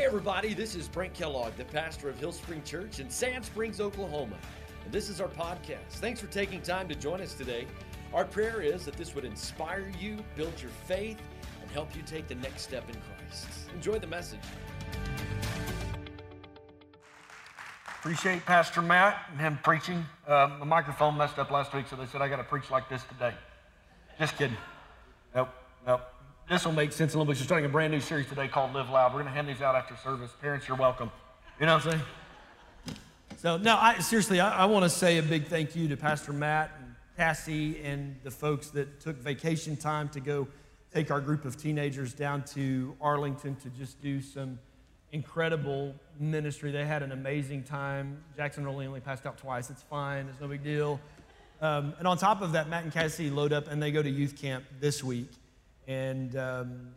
Hey, 0.00 0.06
everybody, 0.06 0.54
this 0.54 0.74
is 0.74 0.88
Brent 0.88 1.12
Kellogg, 1.12 1.54
the 1.58 1.64
pastor 1.66 2.08
of 2.08 2.18
Hill 2.18 2.32
Spring 2.32 2.62
Church 2.64 3.00
in 3.00 3.10
Sand 3.10 3.44
Springs, 3.44 3.82
Oklahoma. 3.82 4.38
And 4.82 4.90
this 4.90 5.10
is 5.10 5.20
our 5.20 5.28
podcast. 5.28 5.90
Thanks 5.90 6.18
for 6.18 6.26
taking 6.28 6.62
time 6.62 6.88
to 6.88 6.94
join 6.94 7.20
us 7.20 7.34
today. 7.34 7.66
Our 8.14 8.24
prayer 8.24 8.62
is 8.62 8.86
that 8.86 8.96
this 8.96 9.14
would 9.14 9.26
inspire 9.26 9.92
you, 10.00 10.16
build 10.36 10.54
your 10.62 10.70
faith, 10.86 11.18
and 11.60 11.70
help 11.72 11.94
you 11.94 12.00
take 12.00 12.28
the 12.28 12.34
next 12.36 12.62
step 12.62 12.88
in 12.88 12.94
Christ. 12.94 13.46
Enjoy 13.74 13.98
the 13.98 14.06
message. 14.06 14.40
Appreciate 17.98 18.46
Pastor 18.46 18.80
Matt 18.80 19.26
and 19.32 19.38
him 19.38 19.58
preaching. 19.62 20.02
Um, 20.26 20.60
the 20.60 20.64
microphone 20.64 21.18
messed 21.18 21.38
up 21.38 21.50
last 21.50 21.74
week, 21.74 21.88
so 21.88 21.96
they 21.96 22.06
said 22.06 22.22
I 22.22 22.28
got 22.28 22.36
to 22.36 22.44
preach 22.44 22.70
like 22.70 22.88
this 22.88 23.02
today. 23.04 23.34
Just 24.18 24.38
kidding. 24.38 24.56
Nope, 25.34 25.50
nope. 25.86 26.00
This 26.50 26.64
will 26.64 26.72
make 26.72 26.90
sense 26.90 27.14
a 27.14 27.16
little 27.16 27.32
bit. 27.32 27.38
We're 27.38 27.44
starting 27.44 27.66
a 27.66 27.68
brand 27.68 27.92
new 27.92 28.00
series 28.00 28.26
today 28.26 28.48
called 28.48 28.74
Live 28.74 28.90
Loud. 28.90 29.12
We're 29.12 29.20
going 29.20 29.26
to 29.26 29.30
hand 29.30 29.48
these 29.48 29.62
out 29.62 29.76
after 29.76 29.94
service. 29.94 30.32
Parents, 30.40 30.66
you're 30.66 30.76
welcome. 30.76 31.08
You 31.60 31.66
know 31.66 31.76
what 31.76 31.86
I'm 31.86 31.92
saying? 31.92 32.96
So, 33.36 33.56
no, 33.56 33.76
I, 33.76 34.00
seriously, 34.00 34.40
I, 34.40 34.62
I 34.62 34.64
want 34.64 34.82
to 34.82 34.90
say 34.90 35.18
a 35.18 35.22
big 35.22 35.46
thank 35.46 35.76
you 35.76 35.86
to 35.86 35.96
Pastor 35.96 36.32
Matt 36.32 36.72
and 36.80 36.96
Cassie 37.16 37.80
and 37.84 38.16
the 38.24 38.32
folks 38.32 38.70
that 38.70 39.00
took 39.00 39.16
vacation 39.18 39.76
time 39.76 40.08
to 40.08 40.18
go 40.18 40.48
take 40.92 41.12
our 41.12 41.20
group 41.20 41.44
of 41.44 41.56
teenagers 41.56 42.12
down 42.14 42.42
to 42.46 42.96
Arlington 43.00 43.54
to 43.54 43.70
just 43.70 44.02
do 44.02 44.20
some 44.20 44.58
incredible 45.12 45.94
ministry. 46.18 46.72
They 46.72 46.84
had 46.84 47.04
an 47.04 47.12
amazing 47.12 47.62
time. 47.62 48.24
Jackson 48.36 48.66
only 48.66 48.88
only 48.88 48.98
passed 48.98 49.24
out 49.24 49.38
twice. 49.38 49.70
It's 49.70 49.84
fine. 49.84 50.26
It's 50.26 50.40
no 50.40 50.48
big 50.48 50.64
deal. 50.64 50.98
Um, 51.60 51.94
and 52.00 52.08
on 52.08 52.18
top 52.18 52.42
of 52.42 52.50
that, 52.52 52.68
Matt 52.68 52.82
and 52.82 52.92
Cassie 52.92 53.30
load 53.30 53.52
up 53.52 53.68
and 53.68 53.80
they 53.80 53.92
go 53.92 54.02
to 54.02 54.10
youth 54.10 54.36
camp 54.36 54.64
this 54.80 55.04
week. 55.04 55.30
And 55.86 56.36
um, 56.36 56.92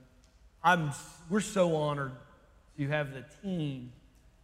I'm, 0.63 0.91
we're 1.29 1.41
so 1.41 1.75
honored 1.75 2.13
to 2.77 2.87
have 2.87 3.13
the 3.13 3.25
team 3.41 3.91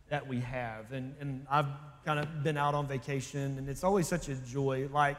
that 0.10 0.28
we 0.28 0.40
have. 0.40 0.92
And, 0.92 1.16
and 1.20 1.46
I've 1.50 1.68
kind 2.06 2.20
of 2.20 2.44
been 2.44 2.58
out 2.58 2.76
on 2.76 2.88
vacation, 2.88 3.58
and 3.58 3.70
it's 3.70 3.84
always 3.84 4.08
such 4.08 4.30
a 4.30 4.36
joy. 4.36 4.90
Like 4.92 5.18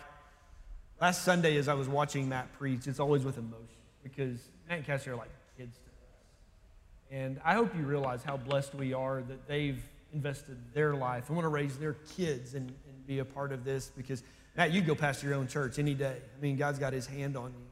last 1.00 1.24
Sunday, 1.24 1.56
as 1.56 1.68
I 1.68 1.74
was 1.74 1.88
watching 1.88 2.28
Matt 2.28 2.52
preach, 2.58 2.86
it's 2.86 3.00
always 3.00 3.24
with 3.24 3.38
emotion 3.38 3.66
because 4.02 4.41
Matt 4.68 4.78
and 4.78 4.86
Cassie 4.86 5.10
are 5.10 5.16
like 5.16 5.30
kids 5.56 5.76
to 5.76 5.82
us. 5.82 5.91
And 7.10 7.41
I 7.44 7.54
hope 7.54 7.76
you 7.76 7.82
realize 7.82 8.22
how 8.22 8.36
blessed 8.36 8.74
we 8.74 8.92
are 8.92 9.22
that 9.22 9.46
they've 9.46 9.82
invested 10.12 10.58
their 10.74 10.94
life 10.94 11.28
and 11.28 11.36
want 11.36 11.44
to 11.44 11.50
raise 11.50 11.76
their 11.78 11.94
kids 12.16 12.54
and, 12.54 12.68
and 12.68 13.06
be 13.06 13.20
a 13.20 13.24
part 13.24 13.52
of 13.52 13.64
this 13.64 13.91
because, 13.96 14.22
Matt, 14.56 14.72
you 14.72 14.80
go 14.80 14.94
past 14.94 15.22
your 15.22 15.34
own 15.34 15.46
church 15.46 15.78
any 15.78 15.94
day. 15.94 16.16
I 16.36 16.41
mean, 16.41 16.56
God's 16.56 16.78
got 16.78 16.92
his 16.92 17.06
hand 17.06 17.36
on 17.36 17.52
you. 17.52 17.66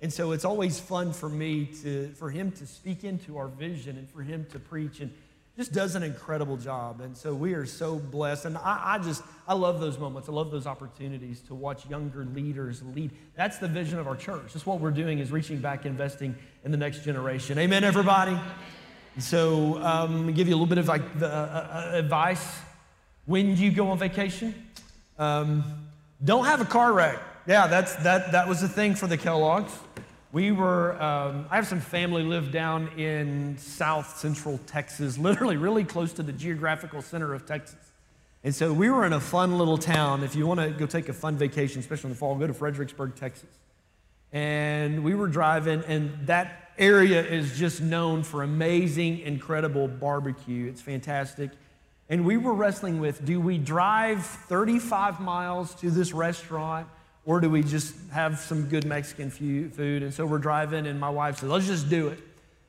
And 0.00 0.12
so 0.12 0.32
it's 0.32 0.44
always 0.44 0.78
fun 0.78 1.12
for 1.12 1.28
me 1.28 1.66
to, 1.82 2.08
for 2.14 2.30
him 2.30 2.52
to 2.52 2.66
speak 2.66 3.02
into 3.02 3.36
our 3.36 3.48
vision 3.48 3.98
and 3.98 4.08
for 4.08 4.22
him 4.22 4.46
to 4.52 4.58
preach 4.58 5.00
and 5.00 5.12
just 5.58 5.72
does 5.72 5.96
an 5.96 6.04
incredible 6.04 6.56
job. 6.56 7.00
And 7.00 7.16
so 7.16 7.34
we 7.34 7.54
are 7.54 7.66
so 7.66 7.96
blessed. 7.96 8.44
And 8.44 8.56
I, 8.58 8.80
I 8.94 8.98
just, 8.98 9.24
I 9.48 9.54
love 9.54 9.80
those 9.80 9.98
moments. 9.98 10.28
I 10.28 10.32
love 10.32 10.52
those 10.52 10.68
opportunities 10.68 11.40
to 11.48 11.54
watch 11.54 11.84
younger 11.90 12.24
leaders 12.24 12.80
lead. 12.94 13.10
That's 13.34 13.58
the 13.58 13.66
vision 13.66 13.98
of 13.98 14.06
our 14.06 14.14
church. 14.14 14.52
That's 14.52 14.64
what 14.64 14.78
we're 14.78 14.92
doing 14.92 15.18
is 15.18 15.32
reaching 15.32 15.58
back, 15.58 15.84
investing 15.84 16.36
in 16.64 16.70
the 16.70 16.76
next 16.76 17.02
generation. 17.02 17.58
Amen, 17.58 17.82
everybody? 17.82 18.38
And 19.16 19.24
so 19.24 19.82
um, 19.82 20.32
give 20.32 20.46
you 20.46 20.54
a 20.54 20.56
little 20.56 20.68
bit 20.68 20.78
of 20.78 20.86
like 20.86 21.18
the, 21.18 21.26
uh, 21.26 21.90
uh, 21.92 21.96
advice. 21.96 22.60
When 23.26 23.56
you 23.56 23.72
go 23.72 23.90
on 23.90 23.98
vacation, 23.98 24.54
um, 25.18 25.64
don't 26.24 26.44
have 26.44 26.60
a 26.60 26.66
car 26.66 26.92
wreck. 26.92 27.18
Yeah, 27.48 27.66
that's, 27.66 27.96
that, 27.96 28.30
that 28.30 28.46
was 28.46 28.60
the 28.60 28.68
thing 28.68 28.94
for 28.94 29.08
the 29.08 29.16
Kellogg's. 29.16 29.72
We 30.30 30.52
were, 30.52 31.00
um, 31.02 31.46
I 31.50 31.56
have 31.56 31.66
some 31.66 31.80
family 31.80 32.22
live 32.22 32.52
down 32.52 32.88
in 32.98 33.56
south 33.56 34.18
central 34.18 34.58
Texas, 34.66 35.16
literally 35.18 35.56
really 35.56 35.84
close 35.84 36.12
to 36.14 36.22
the 36.22 36.32
geographical 36.32 37.00
center 37.00 37.32
of 37.32 37.46
Texas. 37.46 37.92
And 38.44 38.54
so 38.54 38.72
we 38.72 38.90
were 38.90 39.06
in 39.06 39.14
a 39.14 39.20
fun 39.20 39.56
little 39.56 39.78
town. 39.78 40.22
If 40.22 40.36
you 40.36 40.46
want 40.46 40.60
to 40.60 40.70
go 40.70 40.86
take 40.86 41.08
a 41.08 41.12
fun 41.14 41.36
vacation, 41.36 41.80
especially 41.80 42.08
in 42.08 42.14
the 42.14 42.18
fall, 42.18 42.34
go 42.36 42.46
to 42.46 42.54
Fredericksburg, 42.54 43.16
Texas. 43.16 43.48
And 44.32 45.02
we 45.02 45.14
were 45.14 45.28
driving, 45.28 45.82
and 45.86 46.26
that 46.26 46.72
area 46.78 47.24
is 47.24 47.58
just 47.58 47.80
known 47.80 48.22
for 48.22 48.42
amazing, 48.42 49.20
incredible 49.20 49.88
barbecue. 49.88 50.66
It's 50.66 50.82
fantastic. 50.82 51.50
And 52.10 52.24
we 52.24 52.36
were 52.36 52.54
wrestling 52.54 53.00
with 53.00 53.24
do 53.24 53.40
we 53.40 53.58
drive 53.58 54.24
35 54.24 55.20
miles 55.20 55.74
to 55.76 55.90
this 55.90 56.12
restaurant? 56.12 56.86
Or 57.28 57.40
do 57.40 57.50
we 57.50 57.62
just 57.62 57.94
have 58.10 58.38
some 58.38 58.70
good 58.70 58.86
Mexican 58.86 59.28
food? 59.28 60.02
And 60.02 60.14
so 60.14 60.24
we're 60.24 60.38
driving, 60.38 60.86
and 60.86 60.98
my 60.98 61.10
wife 61.10 61.40
says, 61.40 61.50
let's 61.50 61.66
just 61.66 61.90
do 61.90 62.08
it. 62.08 62.18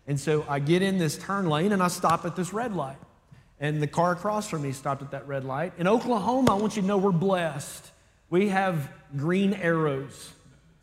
And 0.05 0.19
so 0.19 0.45
I 0.49 0.59
get 0.59 0.81
in 0.81 0.97
this 0.97 1.17
turn 1.17 1.47
lane 1.47 1.71
and 1.71 1.81
I 1.81 1.87
stop 1.87 2.25
at 2.25 2.35
this 2.35 2.51
red 2.51 2.75
light. 2.75 2.97
And 3.61 3.81
the 3.81 3.87
car 3.87 4.11
across 4.11 4.49
from 4.49 4.63
me 4.63 4.73
stopped 4.73 5.01
at 5.01 5.11
that 5.11 5.25
red 5.29 5.45
light. 5.45 5.71
In 5.77 5.87
Oklahoma, 5.87 6.51
I 6.51 6.59
want 6.59 6.75
you 6.75 6.81
to 6.81 6.87
know 6.89 6.97
we're 6.97 7.13
blessed. 7.13 7.89
We 8.29 8.49
have 8.49 8.91
green 9.15 9.53
arrows. 9.53 10.33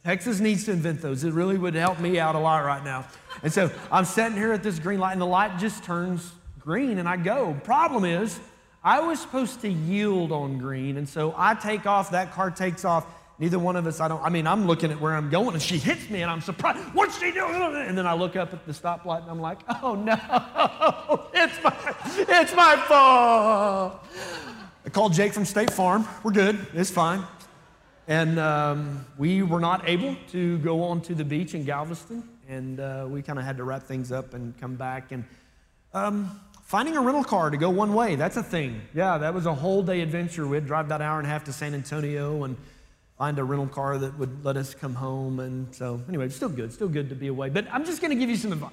Texas 0.05 0.41
needs 0.41 0.65
to 0.65 0.73
invent 0.73 1.03
those. 1.03 1.23
It 1.23 1.35
really 1.35 1.59
would 1.59 1.75
help 1.75 2.01
me 2.01 2.19
out 2.19 2.35
a 2.35 2.39
lot 2.39 2.65
right 2.65 2.83
now. 2.83 3.07
And 3.43 3.53
so 3.53 3.71
I'm 3.93 4.07
sitting 4.07 4.39
here 4.39 4.55
at 4.55 4.63
this 4.63 4.79
green 4.79 5.01
light, 5.01 5.13
and 5.13 5.21
the 5.21 5.27
light 5.27 5.59
just 5.59 5.85
turns 5.85 6.33
green, 6.59 6.97
and 6.97 7.07
I 7.07 7.19
go. 7.19 7.55
Problem 7.63 8.07
is, 8.07 8.41
I 8.83 9.01
was 9.01 9.21
supposed 9.21 9.61
to 9.61 9.69
yield 9.69 10.33
on 10.33 10.57
green, 10.57 10.97
and 10.97 11.07
so 11.07 11.35
I 11.37 11.55
take 11.55 11.85
off, 11.85 12.13
that 12.13 12.33
car 12.33 12.51
takes 12.51 12.83
off, 12.87 13.05
Neither 13.39 13.59
one 13.59 13.77
of 13.77 13.87
us, 13.87 14.01
I 14.01 14.09
don't, 14.09 14.23
I 14.23 14.31
mean, 14.31 14.47
I'm 14.47 14.67
looking 14.67 14.91
at 14.91 14.99
where 14.99 15.15
I'm 15.15 15.29
going 15.29 15.53
and 15.55 15.63
she 15.63 15.77
hits 15.77 16.09
me 16.09 16.23
and 16.23 16.31
I'm 16.31 16.41
surprised. 16.41 16.79
What's 16.95 17.19
she 17.19 17.33
doing? 17.33 17.55
And 17.55 17.97
then 17.97 18.07
I 18.07 18.15
look 18.15 18.35
up 18.35 18.55
at 18.55 18.65
the 18.65 18.73
stoplight 18.73 19.23
and 19.23 19.31
I'm 19.31 19.41
like, 19.41 19.59
oh 19.83 19.95
no, 19.95 20.15
it's 21.35 21.63
my, 21.63 21.95
it's 22.35 22.55
my 22.55 22.77
fault. 22.89 24.07
I 24.87 24.89
called 24.89 25.13
Jake 25.13 25.35
from 25.35 25.45
State 25.45 25.71
Farm. 25.71 26.07
We're 26.23 26.33
good, 26.33 26.67
it's 26.73 26.91
fine. 26.91 27.25
And 28.09 28.39
um, 28.39 29.05
we 29.19 29.43
were 29.43 29.61
not 29.61 29.87
able 29.89 30.17
to 30.31 30.59
go 30.59 30.85
on 30.85 31.03
to 31.03 31.15
the 31.15 31.25
beach 31.25 31.55
in 31.55 31.65
Galveston. 31.65 32.27
And 32.49 32.81
uh, 32.81 33.07
we 33.09 33.21
kind 33.21 33.39
of 33.39 33.45
had 33.45 33.57
to 33.57 33.65
wrap 33.65 33.83
things 33.83 34.13
up 34.13 34.33
and 34.33 34.57
come 34.59 34.77
back. 34.77 35.11
And 35.11 35.25
um, 35.93 36.41
finding 36.63 36.97
a 36.97 37.01
rental 37.01 37.25
car 37.25 37.51
to 37.51 37.57
go 37.57 37.69
one 37.69 37.93
way, 37.93 38.15
that's 38.15 38.37
a 38.37 38.43
thing. 38.43 38.81
Yeah, 38.95 39.19
that 39.19 39.35
was 39.35 39.45
a 39.47 39.55
whole 39.55 39.83
day 39.83 40.01
adventure. 40.01 40.47
We'd 40.47 40.67
drive 40.67 40.89
that 40.89 41.03
hour 41.03 41.19
and 41.19 41.27
a 41.27 41.31
half 41.31 41.45
to 41.45 41.53
San 41.53 41.75
Antonio 41.75 42.45
and 42.45 42.57
find 43.19 43.39
a 43.39 43.45
rental 43.45 43.67
car 43.67 43.99
that 43.99 44.19
would 44.19 44.45
let 44.45 44.57
us 44.57 44.75
come 44.75 44.95
home. 44.95 45.41
And 45.41 45.75
so, 45.75 46.03
anyway, 46.09 46.27
it's 46.27 46.37
still 46.37 46.49
good, 46.49 46.73
still 46.73 46.89
good 46.89 47.09
to 47.09 47.15
be 47.15 47.29
away. 47.29 47.49
But 47.49 47.67
I'm 47.73 47.85
just 47.85 48.01
going 48.01 48.11
to 48.11 48.17
give 48.17 48.29
you 48.29 48.37
some 48.37 48.53
advice. 48.53 48.71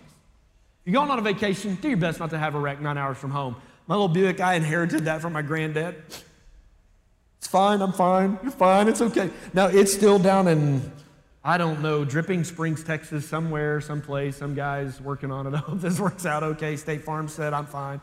If 0.81 0.91
you're 0.91 0.99
going 0.99 1.09
on 1.09 1.19
a 1.19 1.21
vacation, 1.21 1.75
do 1.75 1.87
your 1.87 1.97
best 1.97 2.19
not 2.19 2.29
to 2.31 2.37
have 2.37 2.55
a 2.55 2.59
wreck 2.59 2.81
nine 2.81 2.97
hours 2.97 3.17
from 3.17 3.31
home. 3.31 3.55
My 3.87 3.95
little 3.95 4.09
Buick, 4.09 4.41
I 4.41 4.55
inherited 4.55 5.05
that 5.05 5.21
from 5.21 5.33
my 5.33 5.41
granddad. 5.41 5.95
It's 7.37 7.47
fine, 7.47 7.81
I'm 7.81 7.91
fine, 7.91 8.39
you're 8.41 8.51
fine, 8.51 8.87
it's 8.87 9.01
okay. 9.01 9.29
Now, 9.53 9.67
it's 9.67 9.93
still 9.93 10.17
down 10.17 10.47
in, 10.47 10.91
I 11.43 11.57
don't 11.57 11.81
know, 11.81 12.05
Dripping 12.05 12.43
Springs, 12.45 12.83
Texas, 12.83 13.27
somewhere, 13.27 13.81
someplace. 13.81 14.37
Some 14.37 14.55
guy's 14.55 14.99
working 15.01 15.31
on 15.31 15.47
it. 15.47 15.53
I 15.53 15.57
hope 15.59 15.79
this 15.79 15.99
works 15.99 16.25
out 16.25 16.43
okay. 16.43 16.75
State 16.77 17.03
Farm 17.03 17.27
said 17.27 17.53
I'm 17.53 17.65
fine. 17.65 18.01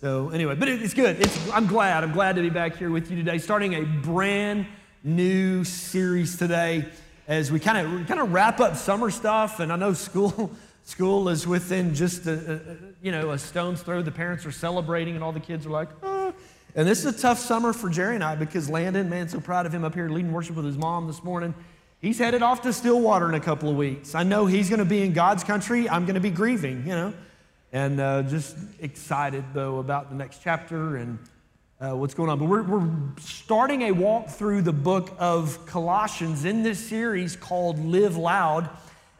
So, 0.00 0.30
anyway, 0.30 0.54
but 0.54 0.68
it's 0.68 0.92
good. 0.92 1.20
It's, 1.20 1.50
I'm 1.50 1.66
glad. 1.66 2.04
I'm 2.04 2.12
glad 2.12 2.36
to 2.36 2.42
be 2.42 2.50
back 2.50 2.76
here 2.76 2.90
with 2.90 3.10
you 3.10 3.16
today, 3.16 3.38
starting 3.38 3.74
a 3.74 3.82
brand 3.84 4.66
new 5.04 5.64
series 5.64 6.38
today 6.38 6.86
as 7.28 7.52
we 7.52 7.60
kind 7.60 8.00
of 8.00 8.08
kind 8.08 8.20
of 8.20 8.32
wrap 8.32 8.58
up 8.58 8.74
summer 8.74 9.10
stuff. 9.10 9.60
And 9.60 9.70
I 9.70 9.76
know 9.76 9.92
school 9.92 10.50
school 10.84 11.28
is 11.28 11.46
within 11.46 11.94
just 11.94 12.26
a, 12.26 12.54
a, 12.54 12.58
you 13.02 13.12
know 13.12 13.30
a 13.30 13.38
stone's 13.38 13.82
throw. 13.82 14.02
The 14.02 14.10
parents 14.10 14.46
are 14.46 14.52
celebrating, 14.52 15.14
and 15.14 15.22
all 15.22 15.32
the 15.32 15.40
kids 15.40 15.66
are 15.66 15.70
like, 15.70 15.90
oh. 16.02 16.32
And 16.76 16.88
this 16.88 17.04
is 17.04 17.14
a 17.14 17.16
tough 17.16 17.38
summer 17.38 17.72
for 17.72 17.88
Jerry 17.88 18.16
and 18.16 18.24
I 18.24 18.34
because 18.34 18.68
Landon, 18.68 19.08
man, 19.08 19.28
so 19.28 19.38
proud 19.38 19.64
of 19.64 19.72
him 19.72 19.84
up 19.84 19.94
here 19.94 20.08
leading 20.08 20.32
worship 20.32 20.56
with 20.56 20.64
his 20.64 20.76
mom 20.76 21.06
this 21.06 21.22
morning. 21.22 21.54
He's 22.00 22.18
headed 22.18 22.42
off 22.42 22.62
to 22.62 22.72
Stillwater 22.72 23.28
in 23.28 23.34
a 23.34 23.40
couple 23.40 23.70
of 23.70 23.76
weeks. 23.76 24.16
I 24.16 24.24
know 24.24 24.46
he's 24.46 24.68
going 24.68 24.80
to 24.80 24.84
be 24.84 25.02
in 25.02 25.12
God's 25.12 25.44
country. 25.44 25.88
I'm 25.88 26.04
going 26.04 26.16
to 26.16 26.20
be 26.20 26.30
grieving, 26.30 26.80
you 26.80 26.94
know, 26.94 27.14
and 27.72 28.00
uh, 28.00 28.22
just 28.24 28.56
excited 28.80 29.44
though 29.54 29.78
about 29.78 30.10
the 30.10 30.16
next 30.16 30.40
chapter 30.42 30.96
and 30.96 31.18
uh, 31.80 31.90
what's 31.92 32.14
going 32.14 32.30
on. 32.30 32.38
But 32.38 32.46
we're, 32.46 32.62
we're 32.62 32.90
starting 33.20 33.82
a 33.82 33.92
walk 33.92 34.28
through 34.28 34.62
the 34.62 34.72
book 34.72 35.14
of 35.18 35.64
Colossians 35.66 36.44
in 36.44 36.62
this 36.62 36.78
series 36.78 37.36
called 37.36 37.78
Live 37.84 38.16
Loud. 38.16 38.68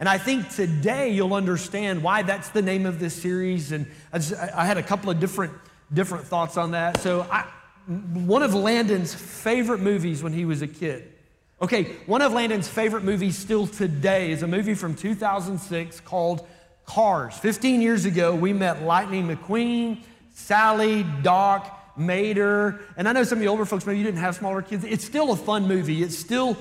And 0.01 0.09
I 0.09 0.19
think 0.19 0.49
today 0.51 1.11
you'll 1.11 1.35
understand 1.35 2.03
why 2.03 2.23
that's 2.23 2.51
the 2.51 2.63
name 2.63 2.87
of 2.87 2.99
this 2.99 3.15
series. 3.15 3.73
And 3.73 3.87
I, 4.13 4.19
just, 4.19 4.35
I 4.35 4.67
had 4.67 4.79
a 4.79 4.83
couple 4.83 5.11
of 5.11 5.21
different, 5.21 5.53
different 5.93 6.27
thoughts 6.27 6.57
on 6.57 6.73
that. 6.73 7.01
So, 7.01 7.27
I, 7.31 7.47
one 7.87 8.43
of 8.43 8.55
Landon's 8.55 9.15
favorite 9.15 9.81
movies 9.81 10.23
when 10.23 10.33
he 10.33 10.47
was 10.47 10.63
a 10.63 10.67
kid. 10.67 11.13
Okay, 11.61 11.97
one 12.07 12.23
of 12.23 12.33
Landon's 12.33 12.69
favorite 12.69 13.05
movies 13.05 13.37
still 13.37 13.67
today 13.67 14.33
is 14.33 14.43
a 14.43 14.47
movie 14.47 14.75
from 14.75 14.95
2006 14.95 16.01
called 16.01 16.47
Cars. 16.87 17.37
15 17.39 17.81
years 17.81 18.07
ago, 18.07 18.35
we 18.35 18.53
met 18.53 18.83
Lightning 18.83 19.29
McQueen, 19.29 20.03
Sally, 20.33 21.05
Doc, 21.23 21.84
Mater. 21.97 22.81
And 22.97 23.09
I 23.09 23.13
know 23.13 23.25
some 23.25 23.39
of 23.39 23.43
the 23.43 23.49
older 23.49 23.65
folks, 23.65 23.87
maybe 23.87 23.99
you 23.99 24.05
didn't 24.05 24.21
have 24.21 24.35
smaller 24.37 24.63
kids. 24.63 24.85
It's 24.85 25.05
still 25.05 25.33
a 25.33 25.37
fun 25.37 25.69
movie. 25.69 26.03
It's 26.03 26.19
still 26.19 26.55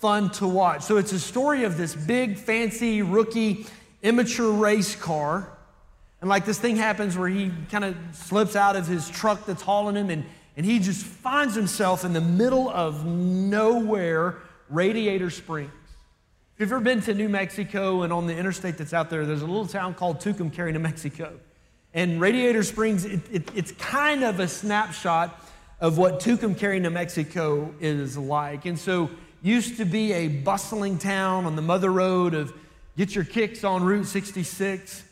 fun 0.00 0.30
to 0.30 0.46
watch. 0.46 0.82
So 0.82 0.96
it's 0.96 1.12
a 1.12 1.18
story 1.18 1.64
of 1.64 1.76
this 1.76 1.94
big, 1.94 2.38
fancy, 2.38 3.02
rookie, 3.02 3.66
immature 4.02 4.52
race 4.52 4.94
car 4.94 5.50
And 6.20 6.28
like 6.28 6.44
this 6.44 6.58
thing 6.58 6.76
happens 6.76 7.16
where 7.16 7.28
he 7.28 7.52
kind 7.70 7.84
of 7.84 7.96
slips 8.12 8.56
out 8.56 8.76
of 8.76 8.86
his 8.86 9.08
truck 9.10 9.46
that's 9.46 9.62
hauling 9.62 9.96
him 9.96 10.10
and, 10.10 10.24
and 10.56 10.66
he 10.66 10.78
just 10.78 11.04
finds 11.04 11.54
himself 11.54 12.04
in 12.04 12.12
the 12.12 12.20
middle 12.20 12.68
of 12.68 13.04
nowhere, 13.06 14.36
Radiator 14.68 15.30
Springs. 15.30 15.70
If 16.54 16.62
you've 16.62 16.72
ever 16.72 16.80
been 16.80 17.00
to 17.02 17.14
New 17.14 17.28
Mexico 17.28 18.02
and 18.02 18.12
on 18.12 18.26
the 18.26 18.36
interstate 18.36 18.78
that's 18.78 18.92
out 18.92 19.10
there, 19.10 19.24
there's 19.24 19.42
a 19.42 19.46
little 19.46 19.66
town 19.66 19.94
called 19.94 20.18
Tucumcari, 20.20 20.72
New 20.72 20.80
Mexico. 20.80 21.38
And 21.94 22.20
Radiator 22.20 22.62
Springs, 22.62 23.04
it, 23.04 23.20
it, 23.30 23.50
it's 23.54 23.72
kind 23.72 24.24
of 24.24 24.40
a 24.40 24.48
snapshot 24.48 25.44
of 25.80 25.96
what 25.96 26.20
Tucumcari, 26.20 26.80
New 26.80 26.90
Mexico 26.90 27.72
is 27.80 28.18
like. 28.18 28.66
And 28.66 28.78
so, 28.78 29.10
used 29.42 29.76
to 29.76 29.84
be 29.84 30.12
a 30.12 30.28
bustling 30.28 30.98
town 30.98 31.46
on 31.46 31.56
the 31.56 31.62
mother 31.62 31.90
road 31.90 32.34
of 32.34 32.52
get 32.96 33.14
your 33.14 33.24
kicks 33.24 33.64
on 33.64 33.82
Route 33.82 34.06
66. 34.06 35.04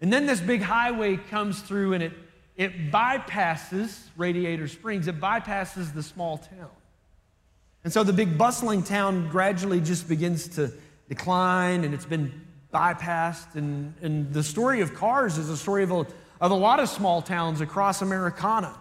And 0.00 0.12
then 0.12 0.26
this 0.26 0.40
big 0.40 0.62
highway 0.62 1.16
comes 1.16 1.60
through 1.60 1.94
and 1.94 2.02
it, 2.02 2.12
it 2.56 2.90
bypasses 2.90 3.98
Radiator 4.16 4.68
Springs, 4.68 5.08
it 5.08 5.20
bypasses 5.20 5.94
the 5.94 6.02
small 6.02 6.38
town. 6.38 6.70
And 7.82 7.92
so 7.92 8.02
the 8.02 8.12
big 8.12 8.36
bustling 8.36 8.82
town 8.82 9.30
gradually 9.30 9.80
just 9.80 10.06
begins 10.06 10.48
to 10.48 10.70
decline 11.08 11.84
and 11.84 11.94
it's 11.94 12.04
been 12.04 12.46
bypassed. 12.72 13.54
And, 13.54 13.94
and 14.02 14.32
the 14.34 14.42
story 14.42 14.82
of 14.82 14.94
cars 14.94 15.38
is 15.38 15.48
a 15.48 15.56
story 15.56 15.82
of 15.82 15.90
a, 15.90 16.06
of 16.40 16.50
a 16.50 16.54
lot 16.54 16.80
of 16.80 16.88
small 16.88 17.20
towns 17.22 17.60
across 17.60 18.02
Americana. 18.02 18.74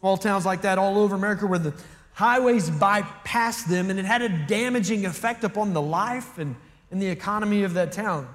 Small 0.00 0.16
towns 0.16 0.46
like 0.46 0.62
that 0.62 0.78
all 0.78 0.98
over 0.98 1.14
America 1.14 1.46
where 1.46 1.58
the 1.58 1.74
highways 2.12 2.70
bypassed 2.70 3.66
them 3.66 3.90
and 3.90 3.98
it 3.98 4.04
had 4.04 4.22
a 4.22 4.28
damaging 4.46 5.04
effect 5.04 5.44
upon 5.44 5.74
the 5.74 5.82
life 5.82 6.38
and, 6.38 6.56
and 6.90 7.00
the 7.00 7.06
economy 7.06 7.62
of 7.62 7.74
that 7.74 7.92
town. 7.92 8.28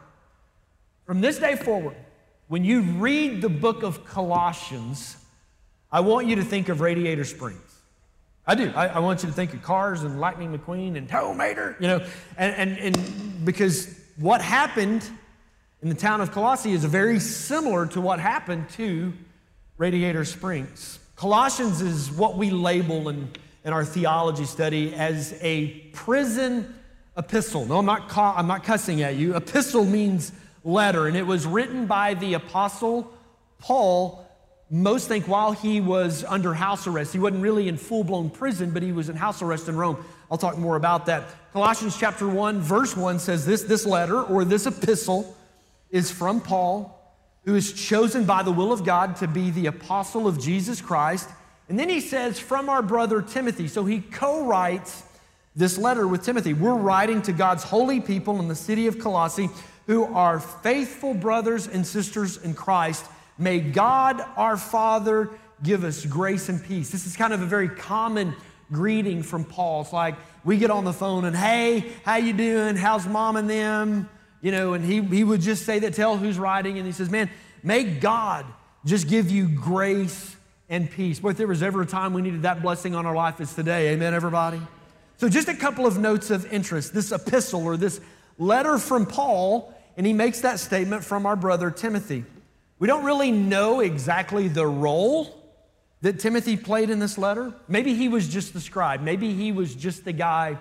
From 1.05 1.21
this 1.21 1.39
day 1.39 1.55
forward, 1.55 1.95
when 2.47 2.63
you 2.63 2.81
read 2.81 3.41
the 3.41 3.49
book 3.49 3.81
of 3.81 4.05
Colossians, 4.05 5.17
I 5.91 6.01
want 6.01 6.27
you 6.27 6.35
to 6.35 6.43
think 6.43 6.69
of 6.69 6.81
Radiator 6.81 7.23
Springs. 7.23 7.59
I 8.45 8.55
do. 8.55 8.71
I, 8.75 8.87
I, 8.87 8.99
want 8.99 9.23
you 9.23 9.29
to 9.29 9.33
think 9.33 9.53
of 9.53 9.61
Cars 9.61 10.03
and 10.03 10.19
Lightning 10.19 10.57
McQueen 10.57 10.97
and 10.97 11.07
Tow 11.07 11.33
Mater, 11.33 11.77
you 11.79 11.87
know, 11.87 12.05
and, 12.37 12.55
and, 12.55 12.95
and 12.95 13.45
because 13.45 13.99
what 14.17 14.41
happened 14.41 15.07
in 15.81 15.89
the 15.89 15.95
town 15.95 16.21
of 16.21 16.31
Colossae 16.31 16.73
is 16.73 16.85
very 16.85 17.19
similar 17.19 17.87
to 17.87 18.01
what 18.01 18.19
happened 18.19 18.69
to 18.71 19.13
Radiator 19.77 20.25
Springs. 20.25 20.99
Colossians 21.15 21.81
is 21.81 22.11
what 22.11 22.37
we 22.37 22.51
label 22.51 23.09
in, 23.09 23.29
in 23.63 23.73
our 23.73 23.83
theology 23.83 24.45
study 24.45 24.93
as 24.93 25.33
a 25.41 25.69
prison 25.93 26.75
epistle. 27.17 27.65
No, 27.65 27.79
I'm 27.79 27.85
not, 27.85 28.09
ca- 28.09 28.35
I'm 28.37 28.45
not 28.45 28.63
cussing 28.63 29.01
at 29.01 29.15
you. 29.15 29.35
Epistle 29.35 29.85
means 29.85 30.31
letter, 30.63 31.07
and 31.07 31.17
it 31.17 31.25
was 31.25 31.47
written 31.47 31.87
by 31.87 32.13
the 32.13 32.35
apostle 32.35 33.11
Paul. 33.57 34.27
Most 34.69 35.07
think 35.07 35.27
while 35.27 35.51
he 35.51 35.81
was 35.81 36.23
under 36.23 36.53
house 36.53 36.87
arrest. 36.87 37.11
He 37.11 37.19
wasn't 37.19 37.41
really 37.41 37.67
in 37.67 37.75
full 37.75 38.03
blown 38.03 38.29
prison, 38.29 38.71
but 38.71 38.83
he 38.83 38.91
was 38.91 39.09
in 39.09 39.15
house 39.15 39.41
arrest 39.41 39.67
in 39.67 39.75
Rome. 39.75 39.97
I'll 40.29 40.37
talk 40.37 40.57
more 40.57 40.75
about 40.75 41.07
that. 41.07 41.25
Colossians 41.51 41.97
chapter 41.97 42.27
1, 42.27 42.61
verse 42.61 42.95
1 42.95 43.19
says 43.19 43.45
this 43.45 43.63
this 43.63 43.85
letter 43.85 44.21
or 44.21 44.45
this 44.45 44.65
epistle 44.67 45.35
is 45.91 46.11
from 46.11 46.41
Paul, 46.41 46.97
who 47.45 47.55
is 47.55 47.73
chosen 47.73 48.25
by 48.25 48.43
the 48.43 48.51
will 48.51 48.71
of 48.71 48.85
God 48.85 49.17
to 49.17 49.27
be 49.27 49.51
the 49.51 49.67
apostle 49.67 50.27
of 50.27 50.39
Jesus 50.39 50.81
Christ. 50.81 51.29
And 51.69 51.79
then 51.79 51.89
he 51.89 51.99
says, 51.99 52.39
from 52.39 52.69
our 52.69 52.81
brother 52.81 53.21
Timothy. 53.21 53.67
So 53.67 53.85
he 53.85 54.01
co 54.01 54.45
writes 54.45 55.03
this 55.55 55.77
letter 55.77 56.07
with 56.07 56.23
Timothy. 56.23 56.53
We're 56.53 56.75
writing 56.75 57.21
to 57.23 57.33
God's 57.33 57.63
holy 57.63 57.99
people 57.99 58.39
in 58.39 58.47
the 58.47 58.55
city 58.55 58.87
of 58.87 58.99
Colossae 58.99 59.49
who 59.87 60.03
are 60.05 60.39
faithful 60.39 61.13
brothers 61.13 61.67
and 61.67 61.85
sisters 61.85 62.37
in 62.37 62.53
Christ. 62.53 63.05
May 63.37 63.59
God 63.59 64.23
our 64.37 64.55
Father 64.55 65.29
give 65.63 65.83
us 65.83 66.05
grace 66.05 66.49
and 66.49 66.63
peace. 66.63 66.89
This 66.89 67.05
is 67.05 67.15
kind 67.15 67.33
of 67.33 67.41
a 67.41 67.45
very 67.45 67.69
common 67.69 68.35
greeting 68.71 69.23
from 69.23 69.43
Paul. 69.43 69.81
It's 69.81 69.93
like 69.93 70.15
we 70.43 70.57
get 70.57 70.71
on 70.71 70.85
the 70.85 70.93
phone 70.93 71.25
and, 71.25 71.35
hey, 71.35 71.91
how 72.05 72.15
you 72.15 72.33
doing? 72.33 72.75
How's 72.75 73.05
mom 73.05 73.35
and 73.35 73.49
them? 73.49 74.09
You 74.41 74.51
know, 74.51 74.73
and 74.73 74.83
he, 74.83 75.01
he 75.01 75.23
would 75.23 75.41
just 75.41 75.65
say 75.65 75.79
that, 75.79 75.93
tell 75.93 76.17
who's 76.17 76.39
writing, 76.39 76.77
and 76.77 76.85
he 76.85 76.91
says, 76.91 77.09
man, 77.09 77.29
may 77.63 77.83
God 77.83 78.45
just 78.85 79.07
give 79.07 79.29
you 79.29 79.47
grace 79.47 80.35
and 80.67 80.89
peace. 80.89 81.19
But 81.19 81.29
if 81.29 81.37
there 81.37 81.47
was 81.47 81.61
ever 81.61 81.83
a 81.83 81.85
time 81.85 82.13
we 82.13 82.21
needed 82.21 82.41
that 82.43 82.61
blessing 82.61 82.95
on 82.95 83.05
our 83.05 83.15
life, 83.15 83.39
it's 83.39 83.53
today. 83.53 83.89
Amen, 83.89 84.13
everybody? 84.13 84.59
So 85.17 85.29
just 85.29 85.47
a 85.47 85.53
couple 85.53 85.85
of 85.85 85.99
notes 85.99 86.31
of 86.31 86.51
interest. 86.51 86.93
This 86.93 87.11
epistle 87.11 87.63
or 87.63 87.77
this 87.77 88.01
letter 88.39 88.79
from 88.79 89.05
Paul, 89.05 89.71
and 89.95 90.07
he 90.07 90.13
makes 90.13 90.41
that 90.41 90.59
statement 90.59 91.03
from 91.03 91.27
our 91.27 91.35
brother 91.35 91.69
Timothy. 91.69 92.25
We 92.79 92.87
don't 92.87 93.03
really 93.03 93.31
know 93.31 93.81
exactly 93.81 94.47
the 94.47 94.65
role 94.65 95.37
that 96.01 96.19
Timothy 96.19 96.57
played 96.57 96.89
in 96.89 96.97
this 96.97 97.19
letter. 97.19 97.53
Maybe 97.67 97.93
he 97.93 98.07
was 98.07 98.27
just 98.27 98.53
the 98.53 98.59
scribe, 98.59 99.01
maybe 99.01 99.35
he 99.35 99.51
was 99.51 99.75
just 99.75 100.03
the 100.03 100.13
guy 100.13 100.57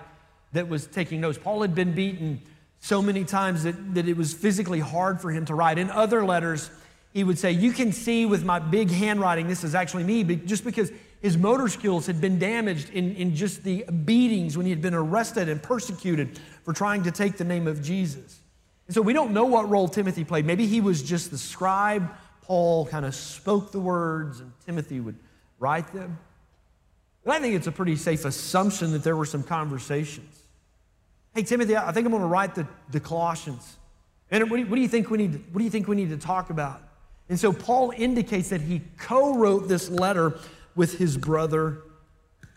that 0.53 0.67
was 0.67 0.85
taking 0.85 1.21
notes. 1.21 1.39
Paul 1.41 1.61
had 1.61 1.73
been 1.73 1.93
beaten 1.93 2.41
so 2.81 3.01
many 3.01 3.23
times 3.23 3.63
that, 3.63 3.93
that 3.93 4.07
it 4.07 4.17
was 4.17 4.33
physically 4.33 4.79
hard 4.79 5.21
for 5.21 5.31
him 5.31 5.45
to 5.45 5.55
write. 5.55 5.77
In 5.77 5.89
other 5.89 6.25
letters, 6.25 6.69
he 7.13 7.23
would 7.23 7.37
say, 7.37 7.51
You 7.51 7.71
can 7.71 7.93
see 7.93 8.25
with 8.25 8.43
my 8.43 8.59
big 8.59 8.89
handwriting, 8.89 9.47
this 9.47 9.63
is 9.63 9.75
actually 9.75 10.03
me, 10.03 10.23
but 10.23 10.45
just 10.45 10.65
because 10.65 10.91
his 11.21 11.37
motor 11.37 11.67
skills 11.67 12.07
had 12.07 12.19
been 12.19 12.39
damaged 12.39 12.89
in, 12.89 13.15
in 13.15 13.35
just 13.35 13.63
the 13.63 13.83
beatings 13.83 14.57
when 14.57 14.65
he 14.65 14.71
had 14.71 14.81
been 14.81 14.95
arrested 14.95 15.47
and 15.47 15.61
persecuted 15.61 16.39
for 16.63 16.73
trying 16.73 17.03
to 17.03 17.11
take 17.11 17.37
the 17.37 17.43
name 17.43 17.67
of 17.67 17.83
Jesus. 17.83 18.39
And 18.87 18.95
so 18.95 19.01
we 19.01 19.13
don't 19.13 19.31
know 19.31 19.45
what 19.45 19.69
role 19.69 19.87
Timothy 19.87 20.23
played. 20.23 20.45
Maybe 20.45 20.65
he 20.65 20.81
was 20.81 21.03
just 21.03 21.29
the 21.29 21.37
scribe. 21.37 22.11
Paul 22.41 22.87
kind 22.87 23.05
of 23.05 23.13
spoke 23.13 23.71
the 23.71 23.79
words 23.79 24.39
and 24.39 24.51
Timothy 24.65 24.99
would 24.99 25.15
write 25.59 25.93
them. 25.93 26.17
But 27.23 27.35
I 27.35 27.39
think 27.39 27.55
it's 27.55 27.67
a 27.67 27.71
pretty 27.71 27.95
safe 27.95 28.25
assumption 28.25 28.91
that 28.93 29.03
there 29.03 29.15
were 29.15 29.27
some 29.27 29.43
conversations. 29.43 30.40
Hey, 31.33 31.43
Timothy, 31.43 31.77
I 31.77 31.91
think 31.91 32.05
I'm 32.05 32.11
going 32.11 32.21
to 32.21 32.27
write 32.27 32.55
the, 32.55 32.67
the 32.89 32.99
Colossians. 32.99 33.77
And 34.29 34.49
what 34.49 34.57
do, 34.57 34.63
you, 34.63 34.69
what 34.69 34.75
do 34.75 34.81
you 34.81 34.87
think 34.87 35.09
we 35.09 35.17
need 35.17 35.33
what 35.51 35.59
do 35.59 35.63
you 35.63 35.69
think 35.69 35.87
we 35.87 35.95
need 35.95 36.09
to 36.09 36.17
talk 36.17 36.49
about? 36.49 36.81
And 37.29 37.39
so 37.39 37.53
Paul 37.53 37.93
indicates 37.95 38.49
that 38.49 38.61
he 38.61 38.81
co-wrote 38.97 39.67
this 39.67 39.89
letter 39.89 40.37
with 40.75 40.97
his 40.97 41.17
brother 41.17 41.83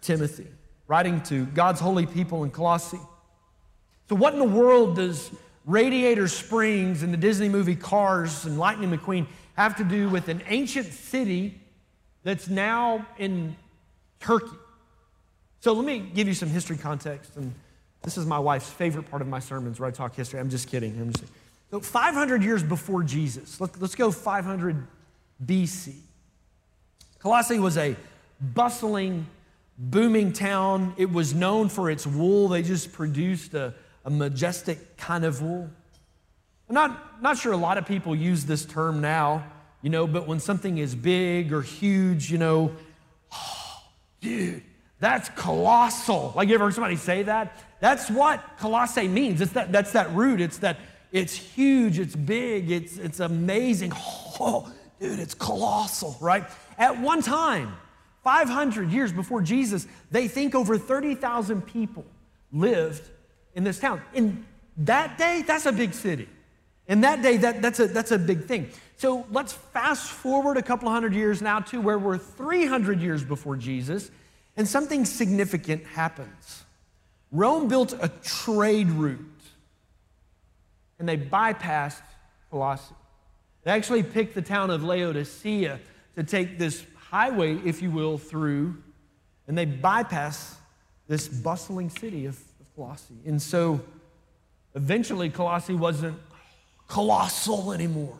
Timothy, 0.00 0.46
writing 0.86 1.20
to 1.22 1.46
God's 1.46 1.80
holy 1.80 2.06
people 2.06 2.44
in 2.44 2.50
Colossae. 2.50 3.00
So, 4.08 4.16
what 4.16 4.34
in 4.34 4.38
the 4.38 4.44
world 4.44 4.96
does 4.96 5.30
Radiator 5.64 6.28
Springs 6.28 7.02
and 7.02 7.12
the 7.12 7.16
Disney 7.16 7.48
movie 7.48 7.76
Cars 7.76 8.44
and 8.44 8.58
Lightning 8.58 8.90
McQueen 8.90 9.26
have 9.54 9.76
to 9.76 9.84
do 9.84 10.08
with 10.08 10.28
an 10.28 10.42
ancient 10.48 10.92
city 10.92 11.60
that's 12.22 12.48
now 12.48 13.06
in 13.18 13.56
Turkey? 14.20 14.56
So, 15.60 15.72
let 15.72 15.86
me 15.86 16.00
give 16.00 16.28
you 16.28 16.34
some 16.34 16.50
history 16.50 16.76
context. 16.76 17.36
And 17.36 17.54
this 18.04 18.16
is 18.16 18.26
my 18.26 18.38
wife's 18.38 18.70
favorite 18.70 19.10
part 19.10 19.22
of 19.22 19.28
my 19.28 19.40
sermons 19.40 19.80
where 19.80 19.88
I 19.88 19.92
talk 19.92 20.14
history. 20.14 20.38
I'm 20.38 20.50
just 20.50 20.68
kidding. 20.68 20.98
I'm 21.00 21.12
just 21.12 21.32
so, 21.70 21.80
500 21.80 22.42
years 22.42 22.62
before 22.62 23.02
Jesus, 23.02 23.60
let, 23.60 23.80
let's 23.80 23.94
go 23.94 24.12
500 24.12 24.86
BC. 25.44 25.94
Colossae 27.18 27.58
was 27.58 27.76
a 27.76 27.96
bustling, 28.40 29.26
booming 29.78 30.32
town. 30.32 30.94
It 30.96 31.10
was 31.10 31.34
known 31.34 31.68
for 31.68 31.90
its 31.90 32.06
wool. 32.06 32.48
They 32.48 32.62
just 32.62 32.92
produced 32.92 33.54
a 33.54 33.74
a 34.04 34.10
majestic 34.10 34.96
kind 34.96 35.24
of 35.24 35.40
wool. 35.42 35.68
I'm 36.68 36.74
not, 36.74 37.22
not 37.22 37.38
sure 37.38 37.52
a 37.52 37.56
lot 37.56 37.78
of 37.78 37.86
people 37.86 38.14
use 38.14 38.44
this 38.44 38.64
term 38.64 39.00
now, 39.00 39.44
you 39.82 39.90
know, 39.90 40.06
but 40.06 40.26
when 40.26 40.40
something 40.40 40.78
is 40.78 40.94
big 40.94 41.52
or 41.52 41.62
huge, 41.62 42.30
you 42.30 42.38
know, 42.38 42.72
oh, 43.32 43.82
dude, 44.20 44.62
that's 45.04 45.28
colossal. 45.30 46.32
Like 46.34 46.48
you 46.48 46.54
ever 46.54 46.64
heard 46.64 46.74
somebody 46.74 46.96
say 46.96 47.24
that? 47.24 47.60
That's 47.80 48.10
what 48.10 48.42
Colossae 48.58 49.08
means. 49.08 49.40
It's 49.40 49.52
that, 49.52 49.70
that's 49.70 49.92
that 49.92 50.14
root. 50.14 50.40
It's 50.40 50.58
that 50.58 50.78
it's 51.12 51.34
huge, 51.34 52.00
it's 52.00 52.16
big, 52.16 52.72
it's, 52.72 52.98
it's 52.98 53.20
amazing. 53.20 53.92
Oh, 54.40 54.68
dude, 54.98 55.20
it's 55.20 55.32
colossal, 55.32 56.16
right? 56.20 56.44
At 56.76 57.00
one 57.00 57.22
time, 57.22 57.76
500 58.24 58.90
years 58.90 59.12
before 59.12 59.40
Jesus, 59.40 59.86
they 60.10 60.26
think 60.26 60.56
over 60.56 60.76
30,000 60.76 61.62
people 61.62 62.04
lived 62.52 63.08
in 63.54 63.62
this 63.62 63.78
town. 63.78 64.02
In 64.12 64.44
that 64.78 65.16
day, 65.16 65.44
that's 65.46 65.66
a 65.66 65.72
big 65.72 65.94
city. 65.94 66.28
In 66.88 67.02
that 67.02 67.22
day, 67.22 67.36
that, 67.36 67.62
that's, 67.62 67.78
a, 67.78 67.86
that's 67.86 68.10
a 68.10 68.18
big 68.18 68.46
thing. 68.46 68.70
So 68.96 69.24
let's 69.30 69.52
fast 69.52 70.10
forward 70.10 70.56
a 70.56 70.62
couple 70.62 70.90
hundred 70.90 71.14
years 71.14 71.40
now 71.40 71.60
to 71.60 71.80
where 71.80 71.98
we're 71.98 72.18
300 72.18 73.00
years 73.00 73.22
before 73.22 73.56
Jesus, 73.56 74.10
and 74.56 74.68
something 74.68 75.04
significant 75.04 75.84
happens. 75.84 76.64
Rome 77.32 77.68
built 77.68 77.92
a 78.00 78.08
trade 78.22 78.88
route, 78.90 79.20
and 80.98 81.08
they 81.08 81.16
bypassed 81.16 82.02
Colossae. 82.50 82.94
They 83.64 83.72
actually 83.72 84.02
picked 84.02 84.34
the 84.34 84.42
town 84.42 84.70
of 84.70 84.84
Laodicea 84.84 85.80
to 86.14 86.22
take 86.22 86.58
this 86.58 86.84
highway, 86.96 87.56
if 87.64 87.82
you 87.82 87.90
will, 87.90 88.18
through, 88.18 88.76
and 89.48 89.58
they 89.58 89.64
bypass 89.64 90.56
this 91.08 91.26
bustling 91.26 91.90
city 91.90 92.26
of 92.26 92.38
Colossae. 92.76 93.14
And 93.26 93.40
so 93.42 93.80
eventually, 94.74 95.30
Colossae 95.30 95.74
wasn't 95.74 96.18
colossal 96.88 97.72
anymore. 97.72 98.18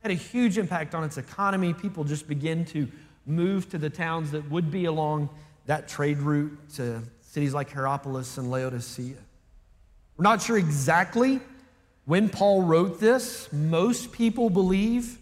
It 0.00 0.10
had 0.10 0.10
a 0.12 0.14
huge 0.14 0.58
impact 0.58 0.94
on 0.94 1.02
its 1.02 1.18
economy. 1.18 1.74
People 1.74 2.04
just 2.04 2.28
begin 2.28 2.64
to 2.66 2.88
move 3.26 3.68
to 3.70 3.78
the 3.78 3.90
towns 3.90 4.30
that 4.30 4.48
would 4.50 4.70
be 4.70 4.84
along 4.84 5.28
that 5.68 5.86
trade 5.86 6.16
route 6.18 6.58
to 6.74 7.02
cities 7.20 7.52
like 7.52 7.70
Hierapolis 7.70 8.38
and 8.38 8.50
Laodicea. 8.50 9.16
We're 10.16 10.22
not 10.22 10.40
sure 10.40 10.56
exactly 10.56 11.40
when 12.06 12.30
Paul 12.30 12.62
wrote 12.62 13.00
this. 13.00 13.52
Most 13.52 14.10
people 14.12 14.48
believe 14.48 15.18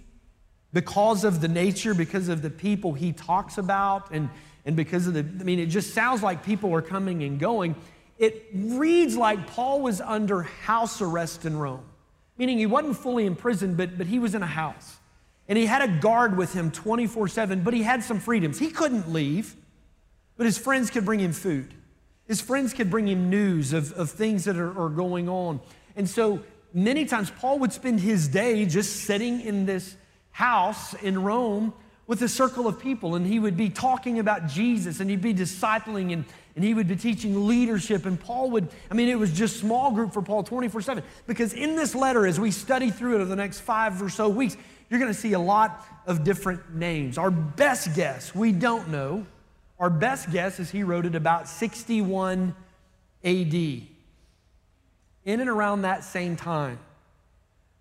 because 0.73 1.25
of 1.25 1.41
the 1.41 1.49
nature, 1.49 1.95
because 1.95 2.29
of 2.29 2.43
the 2.43 2.51
people 2.51 2.93
he 2.93 3.13
talks 3.13 3.59
about, 3.59 4.13
and, 4.13 4.31
and 4.65 4.77
because 4.77 5.09
of 5.09 5.15
the, 5.15 5.21
I 5.21 5.43
mean, 5.43 5.59
it 5.59 5.67
just 5.67 5.93
sounds 5.93 6.23
like 6.23 6.45
people 6.45 6.73
are 6.77 6.83
coming 6.83 7.25
and 7.25 7.41
going. 7.41 7.75
It 8.17 8.47
reads 8.55 9.17
like 9.17 9.49
Paul 9.49 9.81
was 9.81 10.01
under 10.01 10.43
house 10.43 11.03
arrest 11.03 11.45
in 11.45 11.59
Rome, 11.59 11.85
meaning 12.39 12.57
he 12.59 12.67
wasn't 12.67 12.97
fully 12.97 13.27
imprisoned, 13.27 13.77
but, 13.77 13.99
but 13.99 14.07
he 14.07 14.21
was 14.21 14.37
in 14.37 14.45
a 14.45 14.47
house. 14.47 14.97
And 15.49 15.59
he 15.59 15.67
had 15.67 15.83
a 15.83 15.89
guard 15.89 16.37
with 16.37 16.53
him 16.53 16.71
24 16.71 17.27
7, 17.27 17.65
but 17.65 17.75
he 17.75 17.83
had 17.83 18.05
some 18.05 18.21
freedoms. 18.21 18.61
He 18.61 18.71
couldn't 18.71 19.13
leave, 19.13 19.57
but 20.37 20.47
his 20.47 20.59
friends 20.59 20.91
could 20.91 21.05
bring 21.05 21.21
him 21.21 21.33
food. 21.33 21.75
His 22.27 22.41
friends 22.41 22.75
could 22.75 22.91
bring 22.91 23.07
him 23.07 23.31
news 23.31 23.73
of, 23.73 23.93
of 23.93 24.11
things 24.11 24.45
that 24.45 24.57
are, 24.57 24.79
are 24.79 24.89
going 24.89 25.29
on. 25.29 25.61
And 25.95 26.09
so 26.09 26.41
many 26.75 27.05
times, 27.05 27.31
Paul 27.31 27.61
would 27.61 27.73
spend 27.73 28.01
his 28.01 28.29
day 28.29 28.67
just 28.67 29.05
sitting 29.05 29.41
in 29.41 29.67
this 29.67 29.97
house 30.31 30.95
in 30.95 31.23
Rome 31.23 31.73
with 32.07 32.23
a 32.23 32.29
circle 32.29 32.69
of 32.69 32.79
people, 32.79 33.15
and 33.17 33.27
he 33.27 33.39
would 33.39 33.57
be 33.57 33.69
talking 33.69 34.19
about 34.19 34.47
Jesus, 34.47 35.01
and 35.01 35.11
he'd 35.11 35.23
be 35.23 35.35
discipling, 35.35 36.13
and, 36.13 36.25
and 36.55 36.65
he 36.65 36.73
would 36.73 36.87
be 36.87 36.95
teaching 36.95 37.49
leadership. 37.49 38.07
And 38.07 38.19
Paul 38.19 38.51
would, 38.51 38.69
I 38.91 38.95
mean, 38.95 39.09
it 39.09 39.19
was 39.19 39.33
just 39.33 39.59
small 39.59 39.91
group 39.91 40.13
for 40.13 40.23
Paul 40.23 40.45
24 40.45 40.83
7. 40.83 41.03
Because 41.27 41.53
in 41.53 41.75
this 41.75 41.95
letter, 41.95 42.27
as 42.27 42.39
we 42.39 42.51
study 42.51 42.91
through 42.91 43.17
it 43.17 43.21
over 43.21 43.25
the 43.25 43.37
next 43.37 43.61
five 43.61 44.01
or 44.01 44.09
so 44.09 44.29
weeks, 44.29 44.57
you're 44.89 45.01
going 45.01 45.13
to 45.13 45.19
see 45.19 45.33
a 45.33 45.41
lot 45.41 45.85
of 46.07 46.23
different 46.23 46.75
names. 46.75 47.19
Our 47.19 47.31
best 47.31 47.95
guess, 47.97 48.35
we 48.35 48.53
don't 48.53 48.89
know. 48.89 49.27
Our 49.79 49.91
best 49.91 50.31
guess 50.31 50.59
is 50.59 50.71
he 50.71 50.83
wrote 50.83 51.07
it 51.07 51.15
about 51.15 51.49
61 51.49 52.55
AD. 53.25 53.55
In 53.55 53.91
and 55.27 55.49
around 55.49 55.83
that 55.83 56.05
same 56.05 56.37
time, 56.37 56.79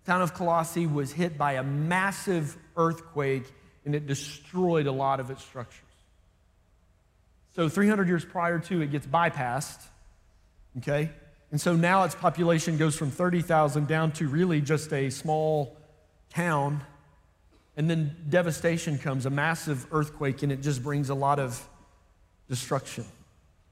the 0.04 0.12
town 0.12 0.22
of 0.22 0.34
Colossae 0.34 0.86
was 0.86 1.12
hit 1.12 1.38
by 1.38 1.52
a 1.54 1.62
massive 1.62 2.56
earthquake 2.76 3.44
and 3.84 3.94
it 3.94 4.06
destroyed 4.06 4.86
a 4.86 4.92
lot 4.92 5.20
of 5.20 5.30
its 5.30 5.42
structures. 5.42 5.82
So 7.54 7.68
300 7.68 8.08
years 8.08 8.24
prior 8.24 8.58
to 8.58 8.82
it 8.82 8.90
gets 8.90 9.06
bypassed, 9.06 9.80
okay? 10.78 11.10
And 11.50 11.60
so 11.60 11.74
now 11.74 12.04
its 12.04 12.14
population 12.14 12.76
goes 12.76 12.96
from 12.96 13.10
30,000 13.10 13.86
down 13.86 14.12
to 14.12 14.28
really 14.28 14.60
just 14.60 14.92
a 14.92 15.08
small 15.08 15.76
town 16.30 16.82
and 17.76 17.90
then 17.90 18.16
devastation 18.28 18.98
comes, 18.98 19.26
a 19.26 19.30
massive 19.30 19.86
earthquake, 19.92 20.42
and 20.42 20.50
it 20.50 20.62
just 20.62 20.82
brings 20.82 21.10
a 21.10 21.14
lot 21.14 21.38
of 21.38 21.68
destruction. 22.48 23.04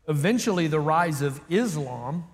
Eventually, 0.08 0.66
the 0.66 0.80
rise 0.80 1.22
of 1.22 1.40
Islam, 1.48 2.24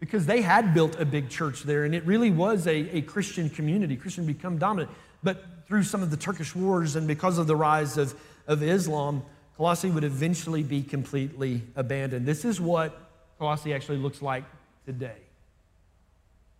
because 0.00 0.26
they 0.26 0.42
had 0.42 0.74
built 0.74 0.98
a 0.98 1.04
big 1.04 1.28
church 1.28 1.62
there, 1.62 1.84
and 1.84 1.94
it 1.94 2.04
really 2.04 2.30
was 2.30 2.66
a, 2.66 2.96
a 2.96 3.02
Christian 3.02 3.48
community. 3.48 3.96
Christian 3.96 4.26
become 4.26 4.58
dominant. 4.58 4.90
But 5.22 5.44
through 5.66 5.84
some 5.84 6.02
of 6.02 6.10
the 6.10 6.16
Turkish 6.16 6.54
wars 6.54 6.96
and 6.96 7.06
because 7.06 7.38
of 7.38 7.46
the 7.46 7.56
rise 7.56 7.96
of, 7.96 8.14
of 8.46 8.62
Islam, 8.62 9.22
Colossae 9.56 9.90
would 9.90 10.04
eventually 10.04 10.62
be 10.62 10.82
completely 10.82 11.62
abandoned. 11.76 12.26
This 12.26 12.44
is 12.44 12.60
what 12.60 12.98
Colossae 13.38 13.72
actually 13.72 13.98
looks 13.98 14.20
like 14.20 14.44
today. 14.84 15.18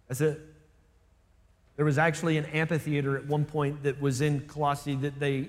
That's 0.08 0.20
it. 0.20 0.40
There 1.76 1.84
was 1.84 1.98
actually 1.98 2.36
an 2.36 2.44
amphitheater 2.46 3.16
at 3.16 3.26
one 3.26 3.44
point 3.44 3.82
that 3.82 4.00
was 4.00 4.20
in 4.20 4.42
Colossae 4.42 4.94
that 4.96 5.18
they, 5.18 5.48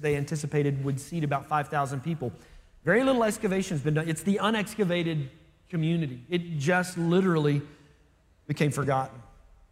they 0.00 0.16
anticipated 0.16 0.84
would 0.84 1.00
seat 1.00 1.24
about 1.24 1.46
5,000 1.46 2.02
people. 2.02 2.32
Very 2.84 3.02
little 3.02 3.24
excavation 3.24 3.76
has 3.76 3.82
been 3.82 3.94
done. 3.94 4.08
It's 4.08 4.22
the 4.22 4.40
unexcavated 4.42 5.28
community. 5.70 6.22
It 6.28 6.58
just 6.58 6.98
literally 6.98 7.62
became 8.46 8.70
forgotten. 8.70 9.20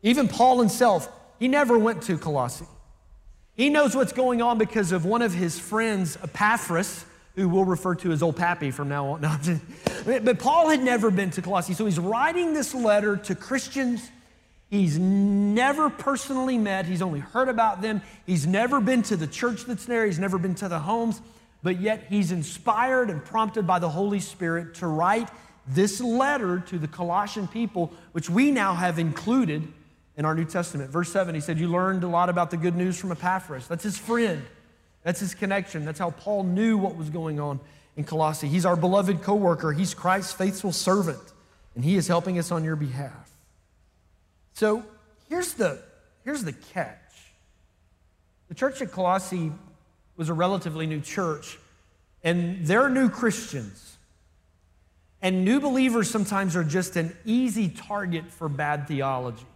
Even 0.03 0.29
Paul 0.29 0.59
himself, 0.59 1.09
he 1.39 1.49
never 1.49 1.79
went 1.79 2.03
to 2.05 2.17
Colossae. 2.19 2.67
He 3.55 3.69
knows 3.69 3.95
what's 3.95 4.13
going 4.13 4.41
on 4.41 4.59
because 4.59 4.93
of 4.93 5.05
one 5.05 5.21
of 5.23 5.35
his 5.35 5.59
friends, 5.59 6.17
Epaphras, 6.23 7.05
who 7.37 7.49
we'll 7.49 7.65
refer 7.65 7.95
to 7.97 8.13
as 8.13 8.23
Old 8.23 8.37
Pappy 8.37 8.71
from 8.71 8.89
now 8.89 9.07
on. 9.09 9.61
But 10.05 10.41
Paul 10.41 10.69
had 10.69 10.83
never 10.83 11.13
been 11.13 11.31
to 11.31 11.43
Colossae, 11.43 11.75
so 11.75 11.85
he's 11.85 11.99
writing 11.99 12.55
this 12.55 12.75
letter 12.75 13.17
to 13.19 13.37
Christians 13.37 14.11
He's 14.73 14.99
never 14.99 15.91
personally 15.91 16.57
met, 16.57 16.87
he's 16.87 17.03
only 17.03 17.21
heard 17.21 17.51
about 17.51 17.83
them. 17.83 18.01
He's 18.25 18.47
never 18.47 18.81
been 18.81 19.03
to 19.03 19.19
the 19.19 19.27
church 19.27 19.67
that's 19.67 19.85
there, 19.85 20.07
he's 20.07 20.19
never 20.19 20.39
been 20.39 20.55
to 20.57 20.69
the 20.69 20.79
homes, 20.79 21.21
but 21.63 21.81
yet 21.81 22.07
he's 22.09 22.33
inspired 22.33 23.11
and 23.11 23.25
prompted 23.25 23.67
by 23.67 23.79
the 23.79 23.89
Holy 23.89 24.21
Spirit 24.21 24.75
to 24.77 24.87
write 24.87 25.29
this 25.67 26.01
letter 26.01 26.61
to 26.61 26.79
the 26.79 26.89
Colossian 26.89 27.47
people, 27.47 27.93
which 28.13 28.29
we 28.29 28.51
now 28.51 28.75
have 28.75 28.99
included 28.99 29.67
in 30.17 30.25
our 30.25 30.35
New 30.35 30.45
Testament. 30.45 30.91
Verse 30.91 31.11
7, 31.13 31.35
he 31.35 31.41
said, 31.41 31.59
You 31.59 31.69
learned 31.69 32.05
a 32.05 32.09
lot 32.09 32.29
about 32.29 32.51
the 32.51 32.57
good 32.57 32.77
news 32.77 32.99
from 32.99 33.13
Epaphras. 33.13 33.69
That's 33.69 33.85
his 33.85 33.97
friend, 33.97 34.43
that's 35.03 35.21
his 35.21 35.35
connection. 35.35 35.85
That's 35.85 35.99
how 35.99 36.11
Paul 36.11 36.45
knew 36.45 36.77
what 36.79 36.97
was 36.97 37.11
going 37.11 37.41
on 37.41 37.61
in 37.97 38.05
Colossae. 38.05 38.49
He's 38.49 38.67
our 38.67 38.77
beloved 38.77 39.23
co 39.23 39.35
worker, 39.35 39.73
he's 39.73 39.95
Christ's 39.95 40.33
faithful 40.33 40.73
servant, 40.73 41.23
and 41.75 41.85
he 41.85 41.97
is 41.97 42.09
helping 42.09 42.39
us 42.39 42.51
on 42.51 42.65
your 42.65 42.77
behalf. 42.77 43.31
So 44.55 44.85
here's 45.29 45.55
the, 45.55 45.81
here's 46.25 46.45
the 46.45 46.53
catch 46.53 46.99
the 48.49 48.55
church 48.55 48.83
at 48.83 48.93
Colossae 48.93 49.51
was 50.17 50.29
a 50.29 50.35
relatively 50.35 50.87
new 50.87 51.01
church, 51.01 51.59
and 52.23 52.67
they're 52.67 52.89
new 52.89 53.09
Christians. 53.09 53.97
And 55.21 55.45
new 55.45 55.61
believers 55.61 56.11
sometimes 56.11 56.57
are 56.57 56.65
just 56.65 56.97
an 56.97 57.17
easy 57.25 57.69
target 57.69 58.31
for 58.31 58.49
bad 58.49 58.89
theology. 58.89 59.47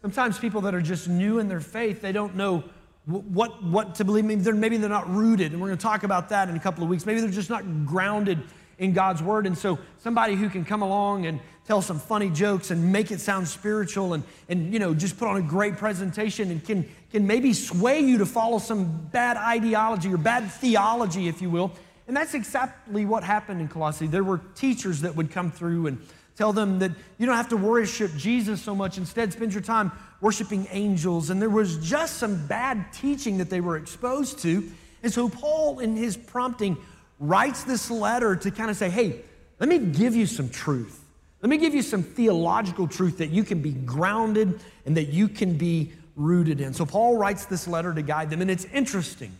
Sometimes 0.00 0.38
people 0.38 0.60
that 0.62 0.74
are 0.74 0.80
just 0.80 1.08
new 1.08 1.40
in 1.40 1.48
their 1.48 1.60
faith, 1.60 2.00
they 2.00 2.12
don't 2.12 2.36
know 2.36 2.62
what, 3.04 3.62
what 3.64 3.96
to 3.96 4.04
believe. 4.04 4.24
Maybe 4.24 4.42
they're, 4.42 4.54
maybe 4.54 4.76
they're 4.76 4.88
not 4.88 5.10
rooted, 5.10 5.52
and 5.52 5.60
we're 5.60 5.68
going 5.68 5.78
to 5.78 5.82
talk 5.82 6.04
about 6.04 6.28
that 6.28 6.48
in 6.48 6.56
a 6.56 6.60
couple 6.60 6.84
of 6.84 6.90
weeks. 6.90 7.04
Maybe 7.04 7.20
they're 7.20 7.30
just 7.30 7.50
not 7.50 7.64
grounded 7.84 8.40
in 8.78 8.92
God's 8.92 9.22
word. 9.22 9.46
And 9.46 9.56
so 9.56 9.78
somebody 9.98 10.34
who 10.34 10.48
can 10.48 10.64
come 10.64 10.82
along 10.82 11.26
and 11.26 11.40
tell 11.66 11.82
some 11.82 11.98
funny 11.98 12.30
jokes 12.30 12.70
and 12.70 12.92
make 12.92 13.10
it 13.10 13.20
sound 13.20 13.48
spiritual 13.48 14.14
and, 14.14 14.22
and 14.48 14.72
you 14.72 14.78
know, 14.78 14.94
just 14.94 15.18
put 15.18 15.28
on 15.28 15.36
a 15.36 15.42
great 15.42 15.76
presentation 15.76 16.50
and 16.50 16.64
can, 16.64 16.88
can 17.16 17.26
maybe 17.26 17.54
sway 17.54 18.00
you 18.00 18.18
to 18.18 18.26
follow 18.26 18.58
some 18.58 19.08
bad 19.10 19.38
ideology 19.38 20.12
or 20.12 20.18
bad 20.18 20.52
theology, 20.52 21.28
if 21.28 21.40
you 21.40 21.48
will. 21.48 21.72
And 22.06 22.14
that's 22.14 22.34
exactly 22.34 23.06
what 23.06 23.24
happened 23.24 23.62
in 23.62 23.68
Colossae. 23.68 24.06
There 24.06 24.22
were 24.22 24.42
teachers 24.54 25.00
that 25.00 25.16
would 25.16 25.30
come 25.30 25.50
through 25.50 25.86
and 25.86 25.98
tell 26.36 26.52
them 26.52 26.78
that 26.80 26.90
you 27.16 27.24
don't 27.24 27.36
have 27.36 27.48
to 27.48 27.56
worship 27.56 28.14
Jesus 28.16 28.60
so 28.60 28.74
much. 28.74 28.98
Instead, 28.98 29.32
spend 29.32 29.54
your 29.54 29.62
time 29.62 29.92
worshiping 30.20 30.68
angels. 30.70 31.30
And 31.30 31.40
there 31.40 31.48
was 31.48 31.78
just 31.78 32.18
some 32.18 32.46
bad 32.48 32.92
teaching 32.92 33.38
that 33.38 33.48
they 33.48 33.62
were 33.62 33.78
exposed 33.78 34.40
to. 34.40 34.70
And 35.02 35.10
so, 35.10 35.30
Paul, 35.30 35.78
in 35.78 35.96
his 35.96 36.18
prompting, 36.18 36.76
writes 37.18 37.64
this 37.64 37.90
letter 37.90 38.36
to 38.36 38.50
kind 38.50 38.70
of 38.70 38.76
say, 38.76 38.90
hey, 38.90 39.22
let 39.58 39.70
me 39.70 39.78
give 39.78 40.14
you 40.14 40.26
some 40.26 40.50
truth. 40.50 41.02
Let 41.40 41.48
me 41.48 41.56
give 41.56 41.74
you 41.74 41.80
some 41.80 42.02
theological 42.02 42.86
truth 42.86 43.16
that 43.18 43.30
you 43.30 43.42
can 43.42 43.62
be 43.62 43.72
grounded 43.72 44.60
and 44.84 44.98
that 44.98 45.08
you 45.08 45.28
can 45.28 45.56
be 45.56 45.92
rooted 46.16 46.60
in. 46.60 46.72
So 46.74 46.84
Paul 46.86 47.16
writes 47.16 47.44
this 47.44 47.68
letter 47.68 47.94
to 47.94 48.02
guide 48.02 48.30
them, 48.30 48.40
and 48.40 48.50
it's 48.50 48.64
interesting. 48.64 49.32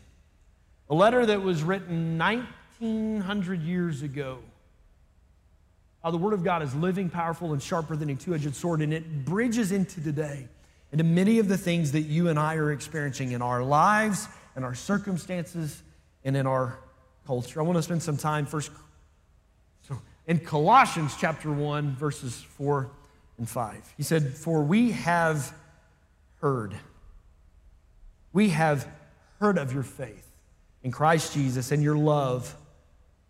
A 0.88 0.94
letter 0.94 1.26
that 1.26 1.42
was 1.42 1.62
written 1.62 2.16
1900 2.18 3.62
years 3.62 4.02
ago. 4.02 4.38
How 6.04 6.12
the 6.12 6.18
Word 6.18 6.34
of 6.34 6.44
God 6.44 6.62
is 6.62 6.72
living, 6.74 7.08
powerful, 7.08 7.52
and 7.52 7.60
sharper 7.60 7.96
than 7.96 8.10
a 8.10 8.14
two 8.14 8.34
edged 8.34 8.54
sword, 8.54 8.82
and 8.82 8.92
it 8.92 9.24
bridges 9.24 9.72
into 9.72 10.00
today, 10.00 10.46
into 10.92 11.02
many 11.02 11.40
of 11.40 11.48
the 11.48 11.58
things 11.58 11.92
that 11.92 12.02
you 12.02 12.28
and 12.28 12.38
I 12.38 12.54
are 12.56 12.70
experiencing 12.70 13.32
in 13.32 13.42
our 13.42 13.64
lives, 13.64 14.28
in 14.54 14.62
our 14.62 14.74
circumstances, 14.74 15.82
and 16.24 16.36
in 16.36 16.46
our 16.46 16.78
culture. 17.26 17.60
I 17.60 17.64
want 17.64 17.76
to 17.76 17.82
spend 17.82 18.02
some 18.02 18.16
time 18.16 18.46
first 18.46 18.70
so 19.88 19.98
in 20.26 20.38
Colossians 20.38 21.16
chapter 21.18 21.50
1 21.50 21.96
verses 21.96 22.40
4 22.56 22.88
and 23.38 23.48
5. 23.48 23.94
He 23.96 24.02
said, 24.02 24.36
"For 24.36 24.62
we 24.62 24.92
have 24.92 25.52
heard 26.40 26.74
we 28.32 28.50
have 28.50 28.86
heard 29.40 29.56
of 29.56 29.72
your 29.72 29.82
faith 29.82 30.30
in 30.82 30.90
Christ 30.90 31.32
Jesus 31.32 31.72
and 31.72 31.82
your 31.82 31.96
love 31.96 32.54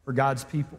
for 0.05 0.13
God's 0.13 0.43
people, 0.43 0.79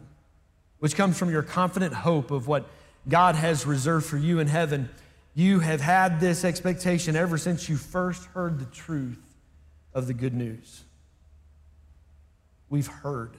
which 0.80 0.94
comes 0.94 1.18
from 1.18 1.30
your 1.30 1.42
confident 1.42 1.94
hope 1.94 2.30
of 2.30 2.46
what 2.46 2.68
God 3.08 3.36
has 3.36 3.64
reserved 3.64 4.04
for 4.04 4.18
you 4.18 4.38
in 4.38 4.46
heaven. 4.46 4.90
You 5.34 5.60
have 5.60 5.80
had 5.80 6.20
this 6.20 6.44
expectation 6.44 7.16
ever 7.16 7.38
since 7.38 7.70
you 7.70 7.76
first 7.76 8.26
heard 8.26 8.58
the 8.58 8.66
truth 8.66 9.22
of 9.94 10.06
the 10.06 10.14
good 10.14 10.34
news." 10.34 10.84
we've 12.70 12.86
heard. 12.86 13.30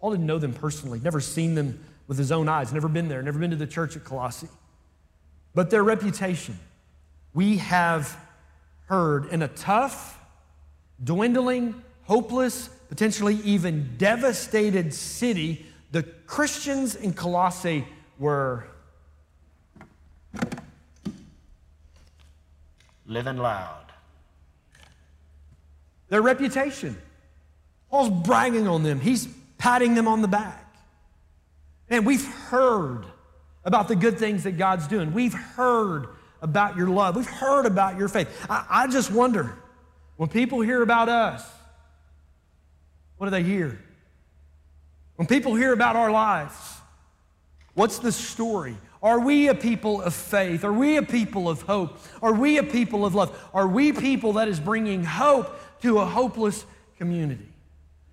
Paul 0.00 0.12
didn't 0.12 0.26
know 0.26 0.38
them 0.38 0.52
personally, 0.52 1.00
never 1.00 1.20
seen 1.20 1.54
them 1.54 1.84
with 2.06 2.18
his 2.18 2.30
own 2.30 2.48
eyes, 2.48 2.72
never 2.72 2.88
been 2.88 3.08
there, 3.08 3.22
never 3.22 3.38
been 3.38 3.50
to 3.50 3.56
the 3.56 3.66
church 3.66 3.96
at 3.96 4.04
Colossae. 4.04 4.48
But 5.54 5.70
their 5.70 5.82
reputation, 5.82 6.58
we 7.34 7.58
have 7.58 8.16
heard 8.86 9.26
in 9.26 9.42
a 9.42 9.48
tough, 9.48 10.18
dwindling, 11.02 11.82
hopeless, 12.04 12.68
potentially 12.88 13.36
even 13.44 13.96
devastated 13.98 14.94
city, 14.94 15.66
the 15.90 16.02
Christians 16.02 16.94
in 16.94 17.12
Colossae 17.12 17.84
were 18.18 18.66
living 23.06 23.36
loud. 23.36 23.84
Their 26.08 26.22
reputation. 26.22 26.96
Paul's 27.90 28.10
bragging 28.10 28.68
on 28.68 28.82
them, 28.82 29.00
he's 29.00 29.28
patting 29.58 29.94
them 29.94 30.08
on 30.08 30.22
the 30.22 30.28
back. 30.28 30.60
And 31.88 32.06
we've 32.06 32.26
heard 32.26 33.04
about 33.64 33.88
the 33.88 33.96
good 33.96 34.18
things 34.18 34.44
that 34.44 34.52
God's 34.52 34.86
doing. 34.86 35.12
We've 35.12 35.34
heard 35.34 36.08
about 36.44 36.76
your 36.76 36.88
love. 36.88 37.16
We've 37.16 37.26
heard 37.26 37.64
about 37.64 37.98
your 37.98 38.06
faith. 38.06 38.28
I, 38.48 38.66
I 38.68 38.86
just 38.86 39.10
wonder 39.10 39.56
when 40.16 40.28
people 40.28 40.60
hear 40.60 40.82
about 40.82 41.08
us, 41.08 41.44
what 43.16 43.26
do 43.26 43.30
they 43.30 43.42
hear? 43.42 43.80
When 45.16 45.26
people 45.26 45.54
hear 45.54 45.72
about 45.72 45.96
our 45.96 46.10
lives, 46.10 46.54
what's 47.72 47.98
the 47.98 48.12
story? 48.12 48.76
Are 49.02 49.20
we 49.20 49.48
a 49.48 49.54
people 49.54 50.02
of 50.02 50.14
faith? 50.14 50.64
Are 50.64 50.72
we 50.72 50.98
a 50.98 51.02
people 51.02 51.48
of 51.48 51.62
hope? 51.62 51.98
Are 52.22 52.34
we 52.34 52.58
a 52.58 52.62
people 52.62 53.06
of 53.06 53.14
love? 53.14 53.50
Are 53.54 53.66
we 53.66 53.92
people 53.92 54.34
that 54.34 54.46
is 54.46 54.60
bringing 54.60 55.02
hope 55.02 55.58
to 55.80 55.98
a 55.98 56.06
hopeless 56.06 56.66
community? 56.98 57.48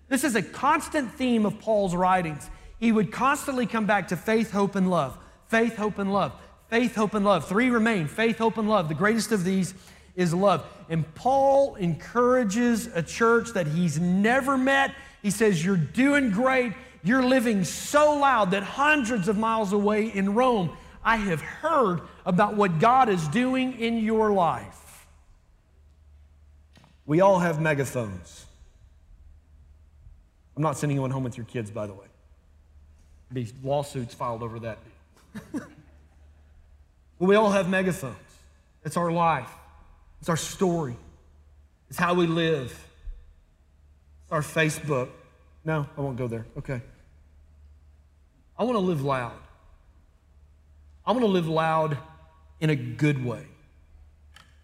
This 0.08 0.24
is 0.24 0.36
a 0.36 0.42
constant 0.42 1.14
theme 1.14 1.46
of 1.46 1.60
Paul's 1.60 1.96
writings. 1.96 2.50
He 2.80 2.92
would 2.92 3.12
constantly 3.12 3.66
come 3.66 3.86
back 3.86 4.08
to 4.10 4.18
faith, 4.18 4.52
hope, 4.52 4.76
and 4.76 4.90
love. 4.90 5.18
Faith, 5.48 5.76
hope, 5.76 5.98
and 6.00 6.14
love. 6.14 6.34
Faith, 6.72 6.96
hope, 6.96 7.16
and 7.16 7.26
love. 7.26 7.50
Three 7.50 7.70
remain 7.70 8.08
faith, 8.08 8.38
hope, 8.38 8.58
and 8.58 8.70
love. 8.70 8.88
The 8.88 8.96
greatest 8.96 9.34
of 9.34 9.44
these 9.44 9.74
is 10.16 10.34
love. 10.34 10.66
And 10.88 11.04
Paul 11.16 11.76
encourages 11.76 12.88
a 12.88 13.04
church 13.04 13.50
that 13.50 13.68
he's 13.68 14.00
never 14.00 14.58
met. 14.58 14.96
He 15.22 15.32
says, 15.32 15.64
You're 15.66 15.76
doing 15.76 16.32
great. 16.32 16.72
You're 17.04 17.24
living 17.24 17.66
so 17.66 18.18
loud 18.18 18.52
that 18.52 18.64
hundreds 18.64 19.28
of 19.28 19.38
miles 19.38 19.74
away 19.74 20.06
in 20.06 20.34
Rome, 20.34 20.72
I 21.04 21.18
have 21.18 21.42
heard 21.42 22.04
about 22.26 22.56
what 22.56 22.80
God 22.80 23.10
is 23.10 23.28
doing 23.28 23.78
in 23.78 23.98
your 23.98 24.32
life. 24.32 25.08
We 27.06 27.20
all 27.20 27.40
have 27.40 27.60
megaphones. 27.60 28.46
I'm 30.56 30.64
not 30.64 30.78
sending 30.78 30.96
anyone 30.96 31.12
home 31.12 31.26
with 31.26 31.36
your 31.36 31.48
kids, 31.48 31.70
by 31.70 31.86
the 31.86 31.94
way. 31.94 32.06
Be 33.34 33.52
lawsuits 33.62 34.14
filed 34.14 34.42
over 34.42 34.60
that. 34.60 34.78
well, 37.22 37.30
we 37.30 37.36
all 37.36 37.52
have 37.52 37.70
megaphones. 37.70 38.16
It's 38.84 38.98
our 38.98 39.12
life. 39.12 39.52
It's 40.22 40.30
our 40.30 40.38
story. 40.38 40.96
It's 41.88 42.00
how 42.00 42.16
we 42.16 42.26
live. 42.26 42.72
It's 44.24 44.32
our 44.32 44.42
Facebook. 44.42 45.10
No, 45.64 45.86
I 45.96 46.02
won't 46.02 46.18
go 46.18 46.28
there. 46.28 46.48
Okay. 46.58 46.82
I 48.58 48.64
want 48.64 48.76
to 48.76 48.80
live 48.80 49.04
loud. 49.04 49.38
I 51.06 51.12
want 51.12 51.22
to 51.22 51.28
live 51.28 51.48
loud 51.48 51.96
in 52.60 52.72
a 52.72 52.76
good 52.76 53.24
way. 53.24 53.46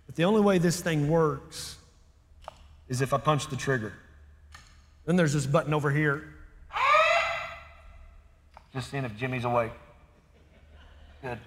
But 0.07 0.15
the 0.15 0.23
only 0.23 0.41
way 0.41 0.57
this 0.57 0.81
thing 0.81 1.09
works 1.09 1.77
is 2.87 3.01
if 3.01 3.13
I 3.13 3.19
punch 3.19 3.49
the 3.49 3.55
trigger. 3.55 3.93
Then 5.05 5.15
there's 5.15 5.33
this 5.33 5.45
button 5.45 5.75
over 5.75 5.91
here. 5.91 6.23
Just 8.73 8.89
seeing 8.89 9.05
if 9.05 9.15
Jimmy's 9.15 9.45
awake. 9.45 9.73
Good. 11.21 11.37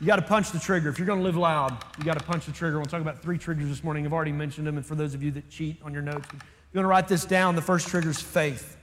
You 0.00 0.06
got 0.06 0.16
to 0.16 0.22
punch 0.22 0.50
the 0.50 0.58
trigger. 0.58 0.88
If 0.88 0.98
you're 0.98 1.06
going 1.06 1.18
to 1.18 1.24
live 1.24 1.36
loud, 1.36 1.76
you 1.98 2.04
got 2.04 2.18
to 2.18 2.24
punch 2.24 2.46
the 2.46 2.52
trigger. 2.52 2.78
We'll 2.78 2.86
talk 2.86 3.02
about 3.02 3.20
three 3.20 3.36
triggers 3.36 3.68
this 3.68 3.84
morning. 3.84 4.06
I've 4.06 4.14
already 4.14 4.32
mentioned 4.32 4.66
them. 4.66 4.78
And 4.78 4.86
for 4.86 4.94
those 4.94 5.12
of 5.12 5.22
you 5.22 5.30
that 5.32 5.50
cheat 5.50 5.76
on 5.82 5.92
your 5.92 6.00
notes, 6.00 6.26
if 6.32 6.42
you 6.72 6.78
want 6.78 6.84
to 6.84 6.88
write 6.88 7.06
this 7.06 7.26
down, 7.26 7.54
the 7.54 7.62
first 7.62 7.88
trigger 7.88 8.08
is 8.08 8.20
faith. 8.20 8.78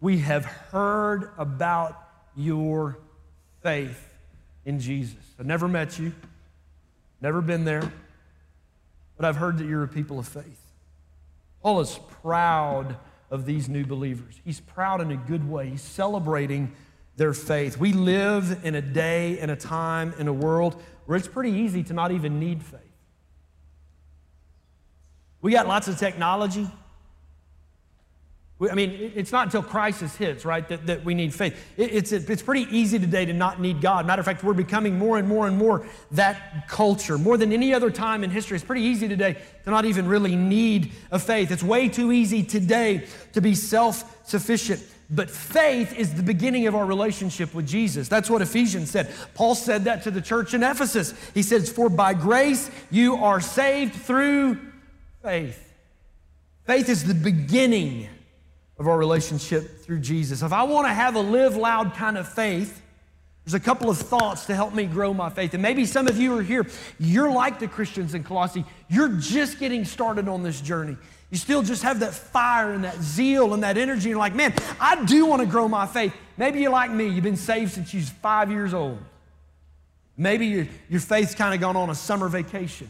We 0.00 0.20
have 0.20 0.46
heard 0.46 1.32
about 1.36 2.08
your 2.34 2.98
faith 3.62 4.08
in 4.64 4.80
Jesus. 4.80 5.18
I've 5.38 5.44
never 5.44 5.68
met 5.68 5.98
you, 5.98 6.14
never 7.20 7.42
been 7.42 7.64
there, 7.66 7.92
but 9.18 9.26
I've 9.26 9.36
heard 9.36 9.58
that 9.58 9.66
you're 9.66 9.82
a 9.82 9.88
people 9.88 10.18
of 10.18 10.26
faith. 10.26 10.60
Paul 11.62 11.80
is 11.80 11.98
proud 12.22 12.96
of 13.30 13.44
these 13.44 13.68
new 13.68 13.84
believers. 13.84 14.40
He's 14.42 14.60
proud 14.60 15.02
in 15.02 15.10
a 15.10 15.16
good 15.16 15.46
way. 15.46 15.68
He's 15.68 15.82
celebrating 15.82 16.72
their 17.20 17.34
faith. 17.34 17.76
We 17.76 17.92
live 17.92 18.64
in 18.64 18.74
a 18.74 18.80
day 18.80 19.38
and 19.40 19.50
a 19.50 19.56
time 19.56 20.14
in 20.18 20.26
a 20.26 20.32
world 20.32 20.82
where 21.04 21.18
it's 21.18 21.28
pretty 21.28 21.50
easy 21.50 21.82
to 21.82 21.92
not 21.92 22.12
even 22.12 22.40
need 22.40 22.62
faith. 22.62 22.80
We 25.42 25.52
got 25.52 25.68
lots 25.68 25.86
of 25.86 25.98
technology. 25.98 26.66
I 28.70 28.74
mean, 28.74 29.12
it's 29.14 29.32
not 29.32 29.48
until 29.48 29.62
crisis 29.62 30.16
hits, 30.16 30.46
right, 30.46 30.66
that, 30.68 30.86
that 30.86 31.04
we 31.04 31.12
need 31.12 31.34
faith. 31.34 31.62
it's, 31.76 32.10
it's 32.12 32.40
pretty 32.40 32.66
easy 32.74 32.98
today 32.98 33.26
to 33.26 33.34
not 33.34 33.60
need 33.60 33.82
God. 33.82 34.06
Matter 34.06 34.20
of 34.20 34.26
fact, 34.26 34.42
we're 34.42 34.54
becoming 34.54 34.98
more 34.98 35.18
and 35.18 35.28
more 35.28 35.46
and 35.46 35.58
more 35.58 35.86
that 36.12 36.68
culture. 36.68 37.18
More 37.18 37.36
than 37.36 37.52
any 37.52 37.74
other 37.74 37.90
time 37.90 38.24
in 38.24 38.30
history, 38.30 38.54
it's 38.54 38.64
pretty 38.64 38.82
easy 38.82 39.08
today 39.08 39.36
to 39.64 39.70
not 39.70 39.84
even 39.84 40.08
really 40.08 40.36
need 40.36 40.92
a 41.10 41.18
faith. 41.18 41.50
It's 41.50 41.62
way 41.62 41.90
too 41.90 42.12
easy 42.12 42.42
today 42.42 43.06
to 43.34 43.42
be 43.42 43.54
self 43.54 44.26
sufficient. 44.26 44.82
But 45.10 45.28
faith 45.28 45.98
is 45.98 46.14
the 46.14 46.22
beginning 46.22 46.68
of 46.68 46.76
our 46.76 46.86
relationship 46.86 47.52
with 47.52 47.66
Jesus. 47.66 48.08
That's 48.08 48.30
what 48.30 48.42
Ephesians 48.42 48.90
said. 48.90 49.12
Paul 49.34 49.56
said 49.56 49.84
that 49.84 50.04
to 50.04 50.10
the 50.10 50.22
church 50.22 50.54
in 50.54 50.62
Ephesus. 50.62 51.14
He 51.34 51.42
says, 51.42 51.70
For 51.70 51.88
by 51.88 52.14
grace 52.14 52.70
you 52.90 53.16
are 53.16 53.40
saved 53.40 53.94
through 53.94 54.60
faith. 55.22 55.74
Faith 56.64 56.88
is 56.88 57.04
the 57.04 57.14
beginning 57.14 58.08
of 58.78 58.86
our 58.86 58.96
relationship 58.96 59.80
through 59.80 59.98
Jesus. 59.98 60.42
If 60.42 60.52
I 60.52 60.62
want 60.62 60.86
to 60.86 60.92
have 60.92 61.16
a 61.16 61.20
live 61.20 61.56
loud 61.56 61.94
kind 61.94 62.16
of 62.16 62.28
faith, 62.32 62.80
there's 63.44 63.54
a 63.54 63.60
couple 63.60 63.90
of 63.90 63.98
thoughts 63.98 64.46
to 64.46 64.54
help 64.54 64.74
me 64.74 64.84
grow 64.84 65.12
my 65.12 65.28
faith. 65.28 65.54
And 65.54 65.62
maybe 65.62 65.86
some 65.86 66.06
of 66.06 66.18
you 66.18 66.38
are 66.38 66.42
here, 66.42 66.64
you're 67.00 67.32
like 67.32 67.58
the 67.58 67.66
Christians 67.66 68.14
in 68.14 68.22
Colossae. 68.22 68.64
You're 68.88 69.08
just 69.08 69.58
getting 69.58 69.84
started 69.84 70.28
on 70.28 70.44
this 70.44 70.60
journey. 70.60 70.96
You 71.30 71.38
still 71.38 71.62
just 71.62 71.84
have 71.84 72.00
that 72.00 72.12
fire 72.12 72.72
and 72.72 72.84
that 72.84 73.00
zeal 73.00 73.54
and 73.54 73.62
that 73.62 73.78
energy. 73.78 74.08
You're 74.08 74.18
like, 74.18 74.34
man, 74.34 74.52
I 74.80 75.04
do 75.04 75.26
want 75.26 75.40
to 75.40 75.46
grow 75.46 75.68
my 75.68 75.86
faith. 75.86 76.12
Maybe 76.36 76.60
you're 76.60 76.72
like 76.72 76.90
me, 76.90 77.06
you've 77.06 77.24
been 77.24 77.36
saved 77.36 77.72
since 77.72 77.94
you 77.94 78.00
was 78.00 78.10
five 78.10 78.50
years 78.50 78.74
old. 78.74 78.98
Maybe 80.16 80.46
your, 80.46 80.66
your 80.88 81.00
faith's 81.00 81.34
kind 81.34 81.54
of 81.54 81.60
gone 81.60 81.76
on 81.76 81.88
a 81.88 81.94
summer 81.94 82.28
vacation. 82.28 82.88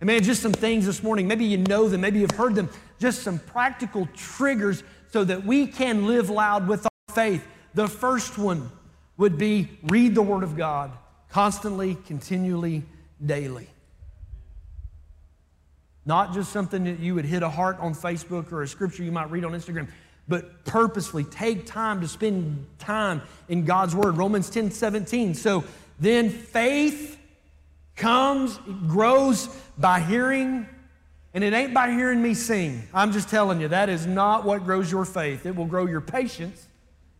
And 0.00 0.06
man, 0.06 0.22
just 0.22 0.40
some 0.40 0.52
things 0.52 0.86
this 0.86 1.02
morning. 1.02 1.28
Maybe 1.28 1.44
you 1.44 1.58
know 1.58 1.88
them, 1.88 2.00
maybe 2.00 2.20
you've 2.20 2.30
heard 2.30 2.54
them. 2.54 2.70
Just 2.98 3.22
some 3.22 3.38
practical 3.38 4.08
triggers 4.16 4.82
so 5.12 5.24
that 5.24 5.44
we 5.44 5.66
can 5.66 6.06
live 6.06 6.30
loud 6.30 6.66
with 6.66 6.86
our 6.86 7.14
faith. 7.14 7.46
The 7.74 7.86
first 7.86 8.38
one 8.38 8.70
would 9.18 9.36
be 9.36 9.68
read 9.84 10.14
the 10.14 10.22
Word 10.22 10.42
of 10.42 10.56
God 10.56 10.90
constantly, 11.30 11.96
continually, 12.06 12.82
daily. 13.24 13.68
Not 16.06 16.32
just 16.32 16.52
something 16.52 16.84
that 16.84 16.98
you 16.98 17.14
would 17.14 17.24
hit 17.24 17.42
a 17.42 17.48
heart 17.48 17.78
on 17.78 17.94
Facebook 17.94 18.52
or 18.52 18.62
a 18.62 18.68
scripture 18.68 19.02
you 19.02 19.12
might 19.12 19.30
read 19.30 19.44
on 19.44 19.52
Instagram, 19.52 19.88
but 20.28 20.64
purposefully 20.64 21.24
take 21.24 21.66
time 21.66 22.00
to 22.00 22.08
spend 22.08 22.66
time 22.78 23.20
in 23.48 23.64
God's 23.64 23.94
Word. 23.94 24.16
Romans 24.16 24.48
10 24.48 24.70
17. 24.70 25.34
So 25.34 25.64
then 25.98 26.30
faith 26.30 27.18
comes, 27.96 28.58
grows 28.86 29.48
by 29.76 30.00
hearing, 30.00 30.66
and 31.34 31.44
it 31.44 31.52
ain't 31.52 31.74
by 31.74 31.90
hearing 31.90 32.22
me 32.22 32.34
sing. 32.34 32.82
I'm 32.94 33.12
just 33.12 33.28
telling 33.28 33.60
you, 33.60 33.68
that 33.68 33.88
is 33.88 34.06
not 34.06 34.44
what 34.44 34.64
grows 34.64 34.90
your 34.90 35.04
faith. 35.04 35.44
It 35.46 35.54
will 35.54 35.66
grow 35.66 35.86
your 35.86 36.00
patience. 36.00 36.66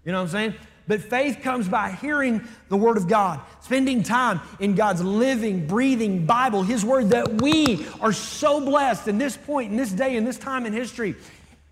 You 0.05 0.13
know 0.13 0.19
what 0.19 0.25
I'm 0.25 0.31
saying? 0.31 0.55
But 0.87 1.03
faith 1.03 1.41
comes 1.43 1.69
by 1.69 1.91
hearing 1.91 2.43
the 2.69 2.77
Word 2.77 2.97
of 2.97 3.09
God, 3.09 3.41
spending 3.61 4.03
time 4.03 4.41
in 4.59 4.75
God's 4.75 5.03
living, 5.03 5.67
breathing 5.67 6.27
Bible, 6.27 6.63
His 6.63 6.85
Word 6.85 7.11
that 7.11 7.41
we 7.41 7.87
are 8.01 8.13
so 8.13 8.61
blessed 8.61 9.09
in 9.09 9.19
this 9.19 9.37
point, 9.37 9.71
in 9.71 9.77
this 9.77 9.93
day, 9.93 10.17
in 10.17 10.25
this 10.25 10.39
time 10.39 10.67
in 10.67 10.73
history. 10.73 11.15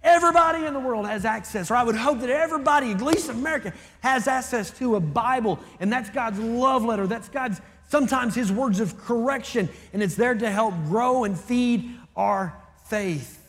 Everybody 0.02 0.64
in 0.64 0.74
the 0.74 0.80
world 0.80 1.06
has 1.06 1.24
access, 1.24 1.70
or 1.70 1.76
I 1.76 1.82
would 1.82 1.96
hope 1.96 2.20
that 2.20 2.30
everybody, 2.30 2.92
at 2.92 3.02
least 3.02 3.28
in 3.28 3.36
America, 3.36 3.72
has 4.00 4.28
access 4.28 4.70
to 4.78 4.94
a 4.94 5.00
Bible, 5.00 5.58
and 5.80 5.92
that's 5.92 6.10
God's 6.10 6.38
love 6.38 6.84
letter. 6.84 7.06
That's 7.06 7.28
God's 7.28 7.60
sometimes 7.88 8.34
His 8.34 8.52
words 8.52 8.78
of 8.78 8.96
correction, 8.98 9.68
and 9.92 10.02
it's 10.02 10.14
there 10.14 10.34
to 10.34 10.50
help 10.50 10.74
grow 10.84 11.24
and 11.24 11.38
feed 11.38 11.90
our 12.16 12.56
faith. 12.84 13.42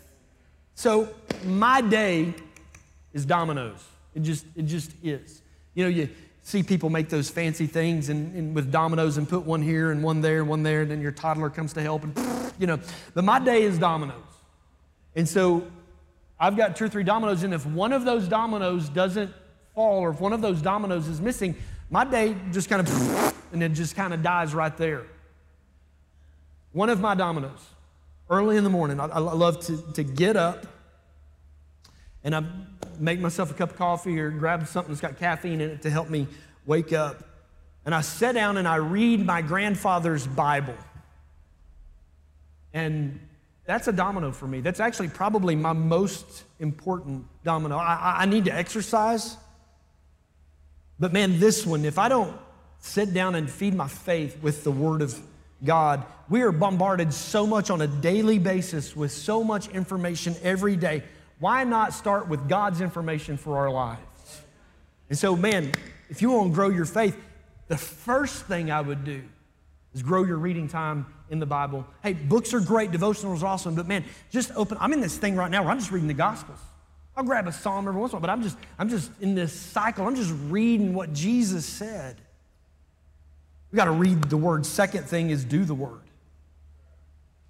So 0.73 1.09
my 1.45 1.81
day 1.81 2.33
is 3.13 3.25
dominoes. 3.25 3.85
It 4.15 4.21
just, 4.21 4.45
it 4.55 4.63
just 4.63 4.91
is. 5.03 5.38
You 5.79 5.85
know, 5.85 5.91
you 5.91 6.09
see 6.43 6.61
people 6.61 6.89
make 6.89 7.07
those 7.07 7.29
fancy 7.29 7.65
things 7.65 8.09
and, 8.09 8.35
and 8.35 8.53
with 8.53 8.69
dominoes 8.69 9.15
and 9.15 9.29
put 9.29 9.43
one 9.43 9.61
here 9.61 9.91
and 9.91 10.03
one 10.03 10.19
there 10.19 10.41
and 10.41 10.49
one 10.49 10.61
there, 10.61 10.81
and 10.81 10.91
then 10.91 10.99
your 10.99 11.13
toddler 11.13 11.49
comes 11.49 11.71
to 11.71 11.81
help 11.81 12.03
and 12.03 12.51
you 12.59 12.67
know. 12.67 12.79
But 13.13 13.23
my 13.23 13.39
day 13.39 13.61
is 13.61 13.77
dominoes. 13.77 14.15
And 15.15 15.25
so 15.25 15.65
I've 16.37 16.57
got 16.57 16.75
two 16.75 16.83
or 16.83 16.89
three 16.89 17.05
dominoes, 17.05 17.43
and 17.43 17.53
if 17.53 17.65
one 17.65 17.93
of 17.93 18.03
those 18.03 18.27
dominoes 18.27 18.89
doesn't 18.89 19.31
fall 19.73 20.01
or 20.01 20.09
if 20.09 20.19
one 20.19 20.33
of 20.33 20.41
those 20.41 20.61
dominoes 20.61 21.07
is 21.07 21.21
missing, 21.21 21.55
my 21.89 22.03
day 22.03 22.35
just 22.51 22.67
kind 22.69 22.85
of 22.85 23.35
and 23.53 23.63
it 23.63 23.69
just 23.69 23.95
kind 23.95 24.13
of 24.13 24.21
dies 24.21 24.53
right 24.53 24.75
there. 24.75 25.05
one 26.73 26.89
of 26.89 26.99
my 26.99 27.15
dominoes, 27.15 27.69
early 28.29 28.57
in 28.57 28.65
the 28.65 28.69
morning, 28.69 28.99
I, 28.99 29.05
I 29.05 29.19
love 29.19 29.65
to, 29.67 29.81
to 29.93 30.03
get 30.03 30.35
up 30.35 30.67
and 32.23 32.35
I 32.35 32.43
make 32.99 33.19
myself 33.19 33.51
a 33.51 33.53
cup 33.53 33.71
of 33.71 33.77
coffee 33.77 34.19
or 34.19 34.29
grab 34.29 34.67
something 34.67 34.93
that's 34.93 35.01
got 35.01 35.17
caffeine 35.17 35.61
in 35.61 35.69
it 35.69 35.81
to 35.83 35.89
help 35.89 36.09
me 36.09 36.27
wake 36.65 36.91
up. 36.93 37.23
And 37.85 37.95
I 37.95 38.01
sit 38.01 38.33
down 38.33 38.57
and 38.57 38.67
I 38.67 38.75
read 38.75 39.25
my 39.25 39.41
grandfather's 39.41 40.27
Bible. 40.27 40.75
And 42.73 43.19
that's 43.65 43.87
a 43.87 43.91
domino 43.91 44.31
for 44.31 44.47
me. 44.47 44.61
That's 44.61 44.79
actually 44.79 45.09
probably 45.09 45.55
my 45.55 45.73
most 45.73 46.43
important 46.59 47.25
domino. 47.43 47.77
I, 47.77 48.17
I 48.19 48.25
need 48.25 48.45
to 48.45 48.53
exercise. 48.53 49.37
But 50.99 51.13
man, 51.13 51.39
this 51.39 51.65
one, 51.65 51.85
if 51.85 51.97
I 51.97 52.09
don't 52.09 52.35
sit 52.79 53.13
down 53.13 53.35
and 53.35 53.49
feed 53.49 53.73
my 53.73 53.87
faith 53.87 54.41
with 54.41 54.63
the 54.63 54.71
Word 54.71 55.01
of 55.01 55.17
God, 55.63 56.03
we 56.29 56.41
are 56.41 56.51
bombarded 56.51 57.13
so 57.13 57.47
much 57.47 57.69
on 57.69 57.81
a 57.81 57.87
daily 57.87 58.39
basis 58.39 58.95
with 58.95 59.11
so 59.11 59.43
much 59.43 59.67
information 59.69 60.35
every 60.43 60.75
day. 60.75 61.03
Why 61.39 61.63
not 61.63 61.93
start 61.93 62.27
with 62.27 62.47
God's 62.49 62.81
information 62.81 63.37
for 63.37 63.57
our 63.57 63.71
lives? 63.71 64.01
And 65.09 65.17
so, 65.17 65.35
man, 65.35 65.71
if 66.09 66.21
you 66.21 66.31
want 66.31 66.51
to 66.51 66.55
grow 66.55 66.69
your 66.69 66.85
faith, 66.85 67.17
the 67.67 67.77
first 67.77 68.45
thing 68.45 68.71
I 68.71 68.81
would 68.81 69.05
do 69.05 69.23
is 69.93 70.03
grow 70.03 70.23
your 70.23 70.37
reading 70.37 70.67
time 70.67 71.05
in 71.29 71.39
the 71.39 71.45
Bible. 71.45 71.85
Hey, 72.03 72.13
books 72.13 72.53
are 72.53 72.59
great, 72.59 72.91
devotionals 72.91 73.41
are 73.41 73.47
awesome, 73.47 73.75
but 73.75 73.87
man, 73.87 74.03
just 74.31 74.51
open. 74.55 74.77
I'm 74.79 74.93
in 74.93 75.01
this 75.01 75.17
thing 75.17 75.35
right 75.35 75.49
now 75.49 75.63
where 75.63 75.71
I'm 75.71 75.79
just 75.79 75.91
reading 75.91 76.07
the 76.07 76.13
Gospels. 76.13 76.59
I'll 77.15 77.23
grab 77.23 77.47
a 77.47 77.51
psalm 77.51 77.87
every 77.87 77.99
once 77.99 78.13
in 78.13 78.17
a 78.17 78.19
while, 78.19 78.21
but 78.21 78.29
I'm 78.29 78.43
just, 78.43 78.57
I'm 78.77 78.89
just 78.89 79.11
in 79.19 79.35
this 79.35 79.53
cycle. 79.53 80.07
I'm 80.07 80.15
just 80.15 80.33
reading 80.49 80.93
what 80.93 81.13
Jesus 81.13 81.65
said. 81.65 82.15
We 83.71 83.77
got 83.77 83.85
to 83.85 83.91
read 83.91 84.23
the 84.23 84.37
word. 84.37 84.65
Second 84.65 85.03
thing 85.03 85.29
is 85.29 85.43
do 85.43 85.65
the 85.65 85.75
word. 85.75 86.01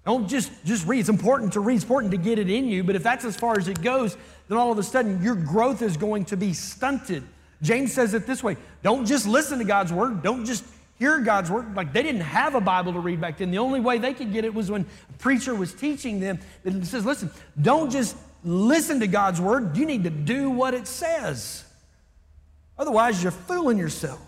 Don't 0.04 0.28
just, 0.28 0.50
just 0.64 0.86
read. 0.86 1.00
It's 1.00 1.08
important 1.08 1.52
to 1.54 1.60
read, 1.60 1.76
it's 1.76 1.84
important 1.84 2.10
to 2.12 2.18
get 2.18 2.38
it 2.38 2.48
in 2.48 2.66
you, 2.66 2.82
but 2.82 2.96
if 2.96 3.02
that's 3.02 3.24
as 3.24 3.36
far 3.36 3.58
as 3.58 3.68
it 3.68 3.82
goes, 3.82 4.16
then 4.48 4.56
all 4.56 4.72
of 4.72 4.78
a 4.78 4.82
sudden 4.82 5.22
your 5.22 5.34
growth 5.34 5.82
is 5.82 5.96
going 5.96 6.24
to 6.26 6.36
be 6.36 6.52
stunted. 6.52 7.22
James 7.62 7.92
says 7.92 8.14
it 8.14 8.26
this 8.26 8.42
way 8.42 8.56
don't 8.82 9.06
just 9.06 9.26
listen 9.26 9.58
to 9.58 9.64
God's 9.64 9.92
word, 9.92 10.22
don't 10.22 10.46
just 10.46 10.64
hear 10.98 11.18
God's 11.20 11.50
word. 11.50 11.74
Like 11.74 11.92
they 11.92 12.02
didn't 12.02 12.22
have 12.22 12.54
a 12.54 12.60
Bible 12.60 12.92
to 12.92 13.00
read 13.00 13.20
back 13.20 13.38
then. 13.38 13.50
The 13.50 13.58
only 13.58 13.80
way 13.80 13.98
they 13.98 14.14
could 14.14 14.32
get 14.32 14.44
it 14.44 14.54
was 14.54 14.70
when 14.70 14.86
a 15.08 15.12
preacher 15.14 15.54
was 15.54 15.74
teaching 15.74 16.20
them. 16.20 16.38
It 16.64 16.84
says, 16.84 17.04
listen, 17.04 17.30
don't 17.60 17.90
just 17.90 18.16
listen 18.44 19.00
to 19.00 19.06
God's 19.06 19.40
word, 19.40 19.76
you 19.76 19.86
need 19.86 20.04
to 20.04 20.10
do 20.10 20.50
what 20.50 20.74
it 20.74 20.86
says. 20.86 21.64
Otherwise, 22.78 23.22
you're 23.22 23.32
fooling 23.32 23.76
yourself. 23.76 24.20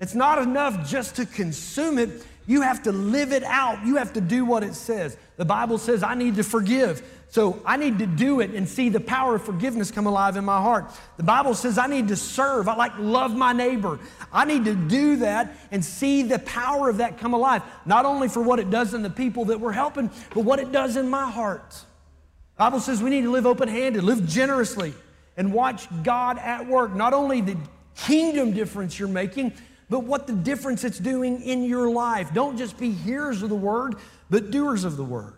It's 0.00 0.14
not 0.14 0.40
enough 0.40 0.88
just 0.88 1.16
to 1.16 1.26
consume 1.26 1.98
it. 1.98 2.10
You 2.46 2.62
have 2.62 2.84
to 2.84 2.92
live 2.92 3.32
it 3.32 3.42
out. 3.42 3.84
You 3.84 3.96
have 3.96 4.12
to 4.12 4.20
do 4.20 4.44
what 4.44 4.62
it 4.62 4.74
says. 4.74 5.16
The 5.36 5.44
Bible 5.44 5.78
says, 5.78 6.02
I 6.02 6.14
need 6.14 6.36
to 6.36 6.44
forgive. 6.44 7.02
So 7.28 7.60
I 7.66 7.76
need 7.76 7.98
to 7.98 8.06
do 8.06 8.40
it 8.40 8.50
and 8.50 8.68
see 8.68 8.88
the 8.88 9.00
power 9.00 9.34
of 9.34 9.42
forgiveness 9.42 9.90
come 9.90 10.06
alive 10.06 10.36
in 10.36 10.44
my 10.44 10.60
heart. 10.60 10.90
The 11.16 11.24
Bible 11.24 11.54
says 11.54 11.76
I 11.76 11.88
need 11.88 12.08
to 12.08 12.16
serve. 12.16 12.68
I 12.68 12.76
like 12.76 12.92
love 12.98 13.34
my 13.34 13.52
neighbor. 13.52 13.98
I 14.32 14.44
need 14.44 14.64
to 14.66 14.74
do 14.74 15.16
that 15.16 15.56
and 15.72 15.84
see 15.84 16.22
the 16.22 16.38
power 16.38 16.88
of 16.88 16.98
that 16.98 17.18
come 17.18 17.34
alive, 17.34 17.62
not 17.84 18.06
only 18.06 18.28
for 18.28 18.42
what 18.42 18.60
it 18.60 18.70
does 18.70 18.94
in 18.94 19.02
the 19.02 19.10
people 19.10 19.46
that 19.46 19.60
we're 19.60 19.72
helping, 19.72 20.08
but 20.34 20.44
what 20.44 20.60
it 20.60 20.70
does 20.70 20.96
in 20.96 21.10
my 21.10 21.28
heart. 21.28 21.70
The 21.70 22.58
Bible 22.58 22.80
says 22.80 23.02
we 23.02 23.10
need 23.10 23.22
to 23.22 23.30
live 23.30 23.44
open-handed, 23.44 24.02
live 24.04 24.26
generously, 24.26 24.94
and 25.36 25.52
watch 25.52 25.88
God 26.04 26.38
at 26.38 26.66
work. 26.66 26.94
Not 26.94 27.12
only 27.12 27.40
the 27.40 27.56
kingdom 27.96 28.52
difference 28.52 28.98
you're 28.98 29.08
making, 29.08 29.52
but 29.88 30.00
what 30.00 30.26
the 30.26 30.32
difference 30.32 30.84
it's 30.84 30.98
doing 30.98 31.42
in 31.42 31.62
your 31.62 31.90
life. 31.90 32.32
Don't 32.34 32.56
just 32.56 32.78
be 32.78 32.90
hearers 32.90 33.42
of 33.42 33.48
the 33.48 33.56
word, 33.56 33.96
but 34.28 34.50
doers 34.50 34.84
of 34.84 34.96
the 34.96 35.04
word. 35.04 35.34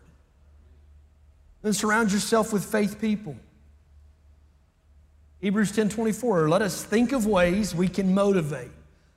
And 1.62 1.74
surround 1.74 2.12
yourself 2.12 2.52
with 2.52 2.64
faith 2.64 3.00
people. 3.00 3.36
Hebrews 5.40 5.72
10 5.72 5.90
24, 5.90 6.48
let 6.48 6.62
us 6.62 6.82
think 6.82 7.12
of 7.12 7.26
ways 7.26 7.74
we 7.74 7.88
can 7.88 8.14
motivate. 8.14 8.70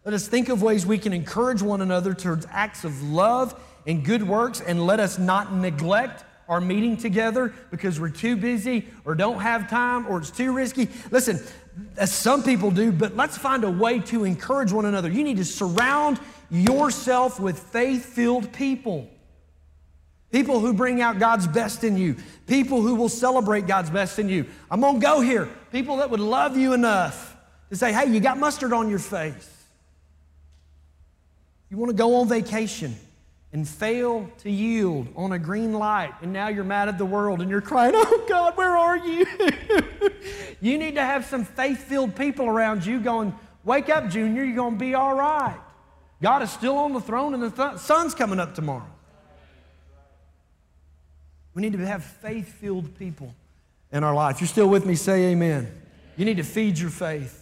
Let 0.06 0.14
us 0.14 0.28
think 0.28 0.50
of 0.50 0.62
ways 0.62 0.86
we 0.86 0.98
can 0.98 1.14
encourage 1.14 1.62
one 1.62 1.82
another 1.82 2.14
towards 2.14 2.46
acts 2.50 2.84
of 2.84 3.02
love 3.04 3.60
and 3.88 4.04
good 4.04 4.28
works, 4.28 4.62
and 4.62 4.86
let 4.86 5.00
us 5.00 5.18
not 5.18 5.54
neglect 5.54 6.24
our 6.48 6.60
meeting 6.60 6.98
together 6.98 7.54
because 7.72 8.00
we're 8.00 8.10
too 8.10 8.36
busy 8.36 8.88
or 9.06 9.16
don't 9.16 9.40
have 9.40 9.70
time 9.70 10.06
or 10.08 10.20
it's 10.20 10.30
too 10.30 10.52
risky. 10.52 10.90
Listen, 11.10 11.40
as 11.98 12.12
some 12.12 12.44
people 12.44 12.72
do, 12.72 12.92
but 12.92 13.16
let's 13.16 13.38
find 13.38 13.64
a 13.64 13.70
way 13.70 14.00
to 14.00 14.24
encourage 14.24 14.72
one 14.72 14.86
another. 14.86 15.10
You 15.10 15.24
need 15.24 15.38
to 15.38 15.46
surround 15.46 16.20
yourself 16.50 17.40
with 17.40 17.60
faith 17.60 18.06
filled 18.06 18.52
people. 18.52 19.10
People 20.32 20.60
who 20.60 20.74
bring 20.74 21.02
out 21.02 21.20
God's 21.20 21.48
best 21.48 21.84
in 21.84 21.98
you. 21.98 22.16
People 22.48 22.82
who 22.82 22.96
will 22.96 23.10
celebrate 23.10 23.68
God's 23.68 23.90
best 23.90 24.18
in 24.18 24.30
you. 24.30 24.46
I'm 24.70 24.80
going 24.80 24.96
to 24.96 25.02
go 25.02 25.20
here. 25.20 25.50
People 25.72 25.98
that 25.98 26.10
would 26.10 26.20
love 26.20 26.56
you 26.58 26.74
enough 26.74 27.36
to 27.70 27.76
say, 27.76 27.92
hey, 27.92 28.10
you 28.12 28.20
got 28.20 28.38
mustard 28.38 28.74
on 28.74 28.90
your 28.90 29.00
face. 29.00 29.50
You 31.70 31.78
want 31.78 31.90
to 31.90 31.96
go 31.96 32.16
on 32.16 32.28
vacation 32.28 32.96
and 33.54 33.68
fail 33.68 34.30
to 34.40 34.50
yield 34.50 35.08
on 35.16 35.34
a 35.34 35.40
green 35.40 35.74
light, 35.74 36.14
and 36.22 36.32
now 36.32 36.48
you're 36.48 36.64
mad 36.64 36.88
at 36.88 36.98
the 36.98 37.06
world 37.06 37.42
and 37.42 37.50
you're 37.50 37.62
crying, 37.62 37.94
Oh 37.96 38.26
God, 38.28 38.56
where 38.56 38.78
are 38.78 38.98
you? 38.98 39.26
you 40.62 40.78
need 40.78 40.96
to 40.96 41.02
have 41.02 41.26
some 41.26 41.44
faith 41.44 41.84
filled 41.84 42.16
people 42.16 42.46
around 42.48 42.86
you 42.86 43.00
going, 43.00 43.34
Wake 43.64 43.90
up, 43.90 44.10
Junior, 44.10 44.44
you're 44.44 44.56
going 44.56 44.74
to 44.76 44.80
be 44.80 44.96
all 44.96 45.16
right. 45.16 45.60
God 46.22 46.42
is 46.42 46.52
still 46.52 46.78
on 46.78 46.94
the 46.94 47.02
throne, 47.02 47.34
and 47.34 47.44
the 47.44 47.50
th- 47.50 47.80
sun's 47.80 48.16
coming 48.16 48.40
up 48.40 48.56
tomorrow. 48.56 48.88
We 51.54 51.62
need 51.62 51.74
to 51.74 51.86
have 51.86 52.04
faith 52.04 52.48
filled 52.48 52.98
people 52.98 53.36
in 53.92 54.04
our 54.04 54.14
life. 54.14 54.40
You're 54.40 54.48
still 54.48 54.70
with 54.70 54.86
me, 54.86 54.96
say 54.96 55.32
amen. 55.32 55.82
You 56.16 56.26
need 56.26 56.38
to 56.38 56.44
feed 56.44 56.78
your 56.80 56.90
faith. 56.90 57.38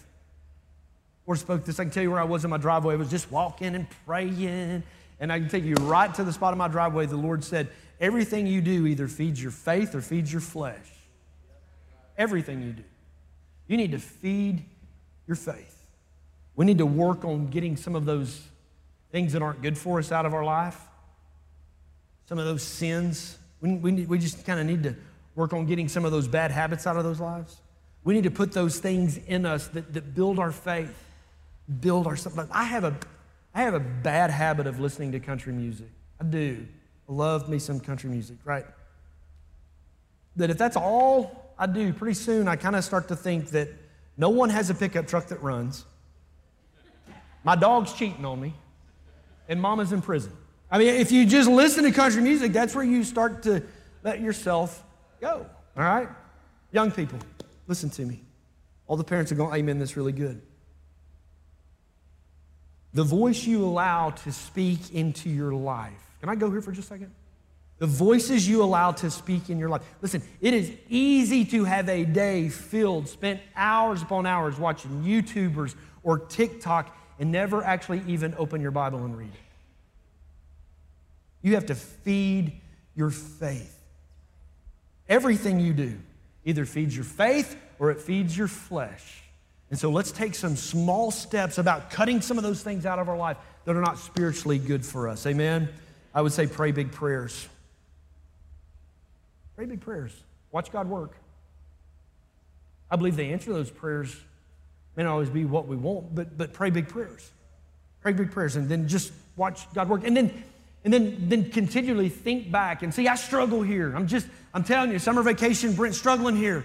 Or 1.25 1.35
spoke 1.35 1.63
this, 1.63 1.79
I 1.79 1.83
can 1.83 1.91
tell 1.91 2.01
you 2.01 2.09
where 2.09 2.19
I 2.19 2.23
was 2.23 2.43
in 2.43 2.49
my 2.49 2.57
driveway. 2.57 2.95
I 2.95 2.97
was 2.97 3.11
just 3.11 3.31
walking 3.31 3.75
and 3.75 3.85
praying 4.05 4.83
and 5.19 5.31
I 5.31 5.39
can 5.39 5.49
take 5.49 5.63
you 5.63 5.75
right 5.75 6.13
to 6.15 6.23
the 6.23 6.33
spot 6.33 6.53
of 6.53 6.57
my 6.57 6.67
driveway. 6.67 7.05
The 7.05 7.17
Lord 7.17 7.43
said, 7.43 7.69
Everything 7.99 8.47
you 8.47 8.61
do 8.61 8.87
either 8.87 9.07
feeds 9.07 9.41
your 9.41 9.51
faith 9.51 9.93
or 9.93 10.01
feeds 10.01 10.31
your 10.31 10.41
flesh. 10.41 10.87
Everything 12.17 12.61
you 12.61 12.71
do. 12.71 12.83
You 13.67 13.77
need 13.77 13.91
to 13.91 13.99
feed 13.99 14.63
your 15.27 15.35
faith. 15.35 15.75
We 16.55 16.65
need 16.65 16.77
to 16.77 16.85
work 16.85 17.25
on 17.25 17.47
getting 17.47 17.75
some 17.75 17.95
of 17.95 18.05
those 18.05 18.41
things 19.11 19.33
that 19.33 19.41
aren't 19.41 19.61
good 19.61 19.77
for 19.77 19.99
us 19.99 20.11
out 20.11 20.25
of 20.25 20.33
our 20.33 20.43
life, 20.43 20.79
some 22.27 22.39
of 22.39 22.45
those 22.45 22.63
sins. 22.63 23.37
We, 23.61 23.73
we, 23.73 23.91
need, 23.91 24.07
we 24.07 24.17
just 24.17 24.45
kind 24.45 24.59
of 24.59 24.65
need 24.65 24.83
to 24.83 24.95
work 25.35 25.53
on 25.53 25.65
getting 25.65 25.87
some 25.87 26.05
of 26.05 26.11
those 26.11 26.27
bad 26.27 26.51
habits 26.51 26.87
out 26.87 26.95
of 26.95 27.03
those 27.03 27.19
lives. 27.19 27.57
We 28.03 28.13
need 28.13 28.23
to 28.23 28.31
put 28.31 28.53
those 28.53 28.79
things 28.79 29.17
in 29.17 29.45
us 29.45 29.67
that, 29.69 29.93
that 29.93 30.15
build 30.15 30.39
our 30.39 30.51
faith, 30.51 30.93
build 31.79 32.07
our 32.07 32.15
stuff. 32.15 32.33
I 32.51 32.63
have 32.63 32.83
a 32.83 32.97
I 33.53 33.61
have 33.61 33.73
a 33.73 33.79
bad 33.79 34.29
habit 34.31 34.67
of 34.67 34.79
listening 34.79 35.11
to 35.13 35.19
country 35.19 35.53
music. 35.53 35.89
I 36.19 36.23
do. 36.23 36.65
I 37.07 37.11
love 37.11 37.49
me 37.49 37.59
some 37.59 37.79
country 37.79 38.09
music, 38.09 38.37
right? 38.45 38.65
That 40.35 40.49
if 40.49 40.57
that's 40.57 40.77
all 40.77 41.53
I 41.57 41.65
do, 41.65 41.91
pretty 41.91 42.13
soon 42.13 42.47
I 42.47 42.55
kind 42.55 42.75
of 42.75 42.83
start 42.83 43.07
to 43.07 43.15
think 43.15 43.49
that 43.51 43.69
no 44.17 44.29
one 44.29 44.49
has 44.49 44.69
a 44.69 44.75
pickup 44.75 45.07
truck 45.07 45.27
that 45.27 45.41
runs. 45.41 45.85
My 47.43 47.55
dog's 47.55 47.93
cheating 47.93 48.25
on 48.25 48.39
me, 48.39 48.53
and 49.47 49.61
mama's 49.61 49.91
in 49.91 50.01
prison. 50.01 50.33
I 50.69 50.77
mean, 50.77 50.95
if 50.95 51.11
you 51.11 51.25
just 51.25 51.49
listen 51.49 51.83
to 51.85 51.91
country 51.91 52.21
music, 52.21 52.53
that's 52.53 52.75
where 52.75 52.83
you 52.83 53.03
start 53.03 53.43
to 53.43 53.63
let 54.03 54.21
yourself 54.21 54.83
go. 55.19 55.45
All 55.75 55.83
right? 55.83 56.09
Young 56.71 56.91
people, 56.91 57.17
listen 57.67 57.89
to 57.91 58.05
me. 58.05 58.21
All 58.87 58.97
the 58.97 59.03
parents 59.03 59.31
are 59.31 59.35
going, 59.35 59.55
Amen, 59.55 59.79
that's 59.79 59.97
really 59.97 60.11
good. 60.11 60.41
The 62.93 63.03
voice 63.03 63.45
you 63.45 63.63
allow 63.63 64.11
to 64.11 64.31
speak 64.31 64.93
into 64.93 65.29
your 65.29 65.53
life. 65.53 65.93
Can 66.19 66.29
I 66.29 66.35
go 66.35 66.49
here 66.49 66.61
for 66.61 66.71
just 66.71 66.87
a 66.87 66.93
second? 66.93 67.11
The 67.77 67.87
voices 67.87 68.47
you 68.47 68.61
allow 68.61 68.91
to 68.91 69.09
speak 69.09 69.49
in 69.49 69.57
your 69.57 69.69
life. 69.69 69.83
Listen, 70.01 70.21
it 70.41 70.53
is 70.53 70.71
easy 70.89 71.45
to 71.45 71.63
have 71.63 71.87
a 71.87 72.03
day 72.03 72.49
filled, 72.49 73.07
spent 73.07 73.39
hours 73.55 74.01
upon 74.01 74.25
hours 74.25 74.59
watching 74.59 75.03
YouTubers 75.03 75.75
or 76.03 76.19
TikTok 76.19 76.95
and 77.19 77.31
never 77.31 77.63
actually 77.63 78.01
even 78.07 78.33
open 78.37 78.59
your 78.61 78.71
Bible 78.71 78.99
and 78.99 79.17
read 79.17 79.31
it. 79.33 79.39
You 81.41 81.55
have 81.55 81.67
to 81.67 81.75
feed 81.75 82.59
your 82.95 83.11
faith. 83.11 83.77
Everything 85.07 85.59
you 85.59 85.73
do 85.73 85.97
either 86.43 86.65
feeds 86.65 86.95
your 86.95 87.05
faith 87.05 87.55
or 87.79 87.91
it 87.91 88.01
feeds 88.01 88.37
your 88.37 88.47
flesh. 88.47 89.23
And 89.69 89.77
so 89.79 89.89
let's 89.91 90.11
take 90.11 90.33
some 90.35 90.55
small 90.55 91.11
steps 91.11 91.57
about 91.57 91.91
cutting 91.91 92.21
some 92.21 92.37
of 92.37 92.43
those 92.43 92.63
things 92.63 92.85
out 92.85 92.99
of 92.99 93.07
our 93.07 93.17
life 93.17 93.37
that 93.65 93.75
are 93.75 93.81
not 93.81 93.99
spiritually 93.99 94.57
good 94.57 94.85
for 94.85 95.07
us. 95.07 95.25
Amen? 95.25 95.69
I 96.13 96.21
would 96.21 96.33
say 96.33 96.47
pray 96.47 96.71
big 96.71 96.91
prayers. 96.91 97.47
Pray 99.55 99.65
big 99.65 99.81
prayers. 99.81 100.11
Watch 100.51 100.71
God 100.71 100.87
work. 100.87 101.15
I 102.89 102.95
believe 102.95 103.15
the 103.15 103.31
answer 103.31 103.47
to 103.47 103.53
those 103.53 103.69
prayers 103.69 104.15
may 104.95 105.03
not 105.03 105.11
always 105.11 105.29
be 105.29 105.45
what 105.45 105.67
we 105.67 105.75
want, 105.75 106.15
but, 106.15 106.35
but 106.37 106.53
pray 106.53 106.71
big 106.71 106.87
prayers. 106.87 107.29
Pray 108.01 108.13
big 108.13 108.31
prayers 108.31 108.55
and 108.55 108.67
then 108.67 108.87
just 108.87 109.11
watch 109.35 109.71
God 109.73 109.89
work. 109.89 110.03
And 110.03 110.17
then 110.17 110.43
And 110.85 110.93
then, 110.93 111.27
then 111.27 111.51
continually 111.51 112.07
think 112.07 112.51
back 112.51 112.83
and 112.83 112.93
see, 112.93 113.09
I 113.09 113.15
struggle 113.15 113.61
here. 113.61 113.93
I'm 113.93 114.07
just, 114.07 114.25
I'm 114.53 114.63
telling 114.63 114.91
you, 114.91 114.97
summer 114.97 115.21
vacation, 115.21 115.73
Brent, 115.73 115.93
struggling 115.93 116.37
here. 116.37 116.63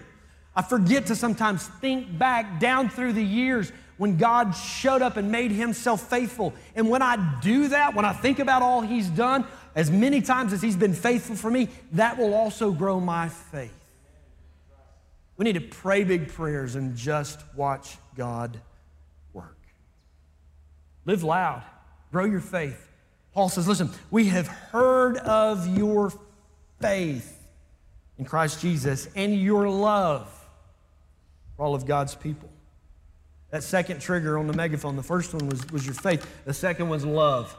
I 0.56 0.62
forget 0.62 1.06
to 1.06 1.16
sometimes 1.16 1.66
think 1.66 2.16
back 2.16 2.60
down 2.60 2.88
through 2.88 3.14
the 3.14 3.24
years 3.24 3.72
when 3.96 4.16
God 4.16 4.52
showed 4.52 5.02
up 5.02 5.16
and 5.16 5.30
made 5.30 5.50
himself 5.50 6.08
faithful. 6.08 6.54
And 6.74 6.88
when 6.88 7.02
I 7.02 7.38
do 7.40 7.68
that, 7.68 7.94
when 7.94 8.04
I 8.04 8.12
think 8.12 8.38
about 8.38 8.62
all 8.62 8.80
he's 8.80 9.08
done, 9.08 9.46
as 9.74 9.90
many 9.90 10.20
times 10.20 10.52
as 10.52 10.62
he's 10.62 10.76
been 10.76 10.94
faithful 10.94 11.36
for 11.36 11.50
me, 11.50 11.68
that 11.92 12.18
will 12.18 12.34
also 12.34 12.72
grow 12.72 13.00
my 13.00 13.28
faith. 13.28 13.72
We 15.36 15.44
need 15.44 15.54
to 15.54 15.60
pray 15.60 16.04
big 16.04 16.28
prayers 16.28 16.76
and 16.76 16.96
just 16.96 17.40
watch 17.56 17.96
God 18.16 18.56
work. 19.32 19.58
Live 21.04 21.24
loud, 21.24 21.62
grow 22.12 22.24
your 22.24 22.40
faith. 22.40 22.88
Paul 23.32 23.48
says, 23.48 23.66
Listen, 23.66 23.90
we 24.12 24.26
have 24.26 24.46
heard 24.46 25.16
of 25.18 25.66
your 25.76 26.12
faith 26.80 27.36
in 28.16 28.24
Christ 28.24 28.60
Jesus 28.60 29.08
and 29.16 29.34
your 29.34 29.68
love 29.68 30.30
for 31.56 31.64
all 31.64 31.74
of 31.74 31.86
God's 31.86 32.14
people. 32.14 32.48
That 33.50 33.62
second 33.62 34.00
trigger 34.00 34.38
on 34.38 34.46
the 34.46 34.52
megaphone, 34.52 34.96
the 34.96 35.02
first 35.02 35.32
one 35.32 35.48
was, 35.48 35.64
was 35.70 35.84
your 35.86 35.94
faith, 35.94 36.26
the 36.44 36.54
second 36.54 36.88
was 36.88 37.04
love. 37.04 37.56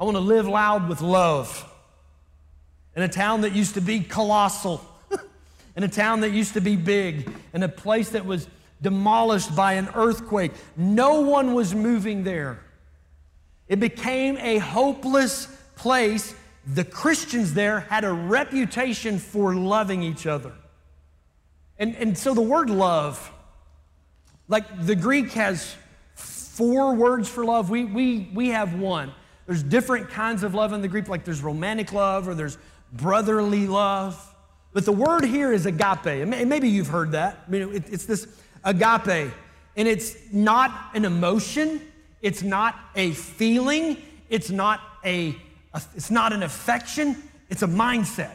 I 0.00 0.04
want 0.04 0.16
to 0.16 0.20
live 0.20 0.46
loud 0.46 0.88
with 0.88 1.00
love. 1.00 1.72
In 2.96 3.02
a 3.02 3.08
town 3.08 3.42
that 3.42 3.52
used 3.52 3.74
to 3.74 3.80
be 3.80 4.00
colossal, 4.00 4.84
in 5.76 5.84
a 5.84 5.88
town 5.88 6.20
that 6.20 6.30
used 6.30 6.54
to 6.54 6.60
be 6.60 6.76
big, 6.76 7.30
in 7.54 7.62
a 7.62 7.68
place 7.68 8.10
that 8.10 8.26
was 8.26 8.48
demolished 8.82 9.54
by 9.54 9.74
an 9.74 9.88
earthquake, 9.94 10.52
no 10.76 11.20
one 11.20 11.54
was 11.54 11.74
moving 11.74 12.24
there. 12.24 12.58
It 13.68 13.80
became 13.80 14.38
a 14.38 14.58
hopeless 14.58 15.46
place. 15.76 16.34
The 16.66 16.84
Christians 16.84 17.54
there 17.54 17.80
had 17.80 18.04
a 18.04 18.12
reputation 18.12 19.18
for 19.18 19.54
loving 19.54 20.02
each 20.02 20.26
other. 20.26 20.52
And, 21.78 21.94
and 21.96 22.16
so 22.16 22.34
the 22.34 22.42
word 22.42 22.70
love, 22.70 23.32
like 24.48 24.64
the 24.84 24.96
Greek 24.96 25.32
has 25.32 25.74
four 26.14 26.94
words 26.94 27.28
for 27.28 27.44
love, 27.44 27.68
we, 27.68 27.84
we, 27.84 28.30
we 28.32 28.48
have 28.48 28.78
one. 28.78 29.12
There's 29.46 29.62
different 29.62 30.08
kinds 30.08 30.42
of 30.42 30.54
love 30.54 30.72
in 30.72 30.80
the 30.80 30.88
Greek, 30.88 31.08
like 31.08 31.24
there's 31.24 31.42
romantic 31.42 31.92
love 31.92 32.26
or 32.28 32.34
there's 32.34 32.58
brotherly 32.92 33.66
love. 33.66 34.34
But 34.72 34.84
the 34.84 34.92
word 34.92 35.24
here 35.24 35.52
is 35.52 35.66
agape. 35.66 36.26
Maybe 36.26 36.68
you've 36.68 36.88
heard 36.88 37.12
that. 37.12 37.44
I 37.46 37.50
mean, 37.50 37.84
it's 37.88 38.06
this 38.06 38.26
agape. 38.64 39.32
And 39.76 39.86
it's 39.86 40.16
not 40.32 40.90
an 40.94 41.04
emotion, 41.04 41.80
it's 42.22 42.42
not 42.42 42.74
a 42.94 43.12
feeling, 43.12 43.98
it's 44.30 44.50
not, 44.50 44.80
a 45.04 45.36
it's 45.94 46.10
not 46.10 46.32
an 46.32 46.42
affection, 46.42 47.22
it's 47.50 47.62
a 47.62 47.66
mindset. 47.66 48.34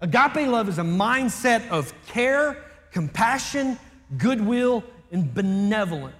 Agape 0.00 0.48
love 0.48 0.68
is 0.68 0.78
a 0.78 0.82
mindset 0.82 1.68
of 1.70 1.92
care, 2.06 2.64
compassion, 2.92 3.78
goodwill, 4.16 4.84
and 5.10 5.32
benevolence 5.34 6.14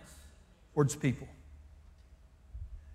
towards 0.75 0.97
people. 0.97 1.29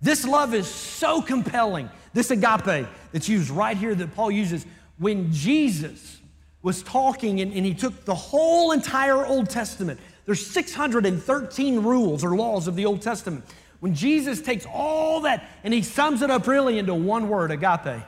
This 0.02 0.26
love 0.26 0.54
is 0.54 0.68
so 0.68 1.22
compelling, 1.22 1.90
this 2.14 2.30
agape 2.30 2.88
that's 3.14 3.30
used 3.30 3.50
right 3.50 3.78
here 3.78 3.96
that 3.96 4.14
Paul 4.14 4.32
uses 4.32 4.66
when 4.98 5.32
Jesus 5.32 6.20
was 6.62 6.84
talking 6.84 7.40
and, 7.40 7.54
and, 7.54 7.66
he 7.66 7.74
took 7.74 8.06
the 8.06 8.16
whole 8.16 8.72
entire 8.72 9.26
Old 9.26 9.50
Testament. 9.50 10.00
There's 10.26 10.46
613 10.46 11.84
rules 11.84 12.24
or 12.24 12.36
laws 12.36 12.68
of 12.68 12.76
the 12.76 12.86
Old 12.86 13.02
Testament. 13.02 13.44
When 13.80 13.94
Jesus 13.94 14.42
takes 14.42 14.66
all 14.66 15.22
that 15.22 15.50
and 15.64 15.74
he 15.74 15.82
sums 15.82 16.22
it 16.22 16.30
up 16.30 16.48
really 16.48 16.80
into 16.80 16.94
one 16.94 17.28
word, 17.28 17.52
agape. 17.52 18.04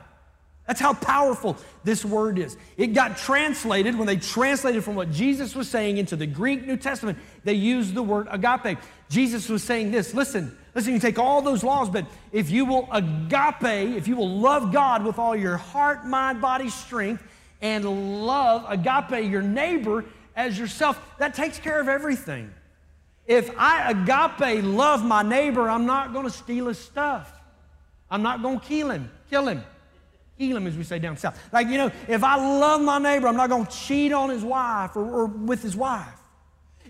That's 0.66 0.80
how 0.80 0.94
powerful 0.94 1.56
this 1.84 2.04
word 2.04 2.38
is. 2.38 2.56
It 2.76 2.88
got 2.88 3.16
translated, 3.16 3.96
when 3.96 4.06
they 4.06 4.16
translated 4.16 4.82
from 4.82 4.96
what 4.96 5.12
Jesus 5.12 5.54
was 5.54 5.68
saying 5.68 5.98
into 5.98 6.16
the 6.16 6.26
Greek 6.26 6.66
New 6.66 6.76
Testament, 6.76 7.18
they 7.44 7.54
used 7.54 7.94
the 7.94 8.02
word 8.02 8.26
agape. 8.30 8.78
Jesus 9.08 9.48
was 9.48 9.62
saying 9.62 9.92
this 9.92 10.12
listen, 10.12 10.56
listen, 10.74 10.92
you 10.92 10.98
take 10.98 11.20
all 11.20 11.40
those 11.40 11.62
laws, 11.62 11.88
but 11.88 12.04
if 12.32 12.50
you 12.50 12.64
will 12.64 12.88
agape, 12.90 13.96
if 13.96 14.08
you 14.08 14.16
will 14.16 14.40
love 14.40 14.72
God 14.72 15.04
with 15.04 15.20
all 15.20 15.36
your 15.36 15.56
heart, 15.56 16.04
mind, 16.04 16.40
body, 16.40 16.68
strength, 16.68 17.22
and 17.62 18.26
love, 18.26 18.64
agape, 18.68 19.30
your 19.30 19.42
neighbor 19.42 20.04
as 20.34 20.58
yourself, 20.58 21.00
that 21.18 21.34
takes 21.34 21.58
care 21.58 21.80
of 21.80 21.88
everything. 21.88 22.52
If 23.26 23.50
I 23.56 23.90
agape 23.90 24.64
love 24.64 25.04
my 25.04 25.22
neighbor, 25.22 25.70
I'm 25.70 25.86
not 25.86 26.12
going 26.12 26.26
to 26.26 26.30
steal 26.30 26.66
his 26.66 26.78
stuff. 26.78 27.32
I'm 28.10 28.22
not 28.22 28.42
going 28.42 28.58
to 28.58 28.66
kill 28.66 28.90
him, 28.90 29.10
kill 29.30 29.46
him. 29.48 29.62
Heal 30.36 30.56
him, 30.56 30.66
as 30.66 30.76
we 30.76 30.84
say 30.84 30.98
down 30.98 31.16
south. 31.16 31.40
Like, 31.52 31.68
you 31.68 31.78
know, 31.78 31.90
if 32.08 32.22
I 32.22 32.36
love 32.36 32.82
my 32.82 32.98
neighbor, 32.98 33.26
I'm 33.26 33.36
not 33.36 33.48
going 33.48 33.66
to 33.66 33.72
cheat 33.72 34.12
on 34.12 34.28
his 34.28 34.44
wife 34.44 34.94
or, 34.94 35.04
or 35.04 35.26
with 35.26 35.62
his 35.62 35.74
wife. 35.74 36.20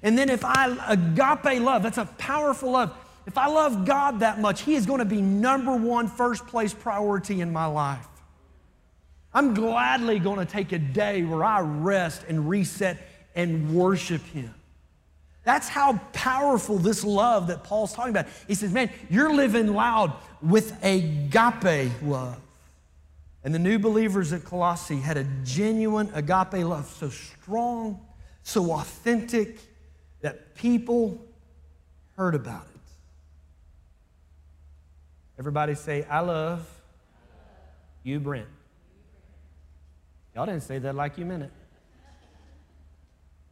And 0.02 0.18
then 0.18 0.30
if 0.30 0.44
I 0.44 0.76
agape 0.88 1.62
love, 1.62 1.82
that's 1.82 1.98
a 1.98 2.06
powerful 2.18 2.72
love. 2.72 2.96
If 3.26 3.36
I 3.36 3.48
love 3.48 3.84
God 3.84 4.20
that 4.20 4.40
much, 4.40 4.62
He 4.62 4.74
is 4.74 4.86
going 4.86 5.00
to 5.00 5.04
be 5.04 5.20
number 5.20 5.74
one, 5.74 6.06
first 6.06 6.46
place 6.46 6.72
priority 6.72 7.40
in 7.40 7.52
my 7.52 7.66
life. 7.66 8.06
I'm 9.34 9.52
gladly 9.52 10.18
going 10.18 10.38
to 10.38 10.46
take 10.46 10.72
a 10.72 10.78
day 10.78 11.22
where 11.22 11.44
I 11.44 11.60
rest 11.60 12.24
and 12.28 12.48
reset 12.48 12.98
and 13.34 13.74
worship 13.74 14.22
Him. 14.26 14.54
That's 15.44 15.68
how 15.68 16.00
powerful 16.12 16.78
this 16.78 17.04
love 17.04 17.48
that 17.48 17.62
Paul's 17.64 17.92
talking 17.92 18.10
about. 18.10 18.26
He 18.48 18.54
says, 18.54 18.72
Man, 18.72 18.90
you're 19.10 19.32
living 19.32 19.74
loud 19.74 20.12
with 20.40 20.76
agape 20.84 21.90
love. 22.02 22.40
And 23.46 23.54
the 23.54 23.60
new 23.60 23.78
believers 23.78 24.32
at 24.32 24.44
Colossae 24.44 24.96
had 24.96 25.16
a 25.16 25.22
genuine 25.44 26.10
agape 26.14 26.64
love, 26.66 26.92
so 26.98 27.10
strong, 27.10 28.04
so 28.42 28.72
authentic, 28.72 29.60
that 30.20 30.56
people 30.56 31.24
heard 32.16 32.34
about 32.34 32.66
it. 32.74 32.80
Everybody 35.38 35.76
say, 35.76 36.04
I 36.10 36.18
love 36.20 36.68
you, 38.02 38.18
Brent. 38.18 38.48
Y'all 40.34 40.46
didn't 40.46 40.64
say 40.64 40.80
that 40.80 40.96
like 40.96 41.16
you 41.16 41.24
meant 41.24 41.44
it. 41.44 41.52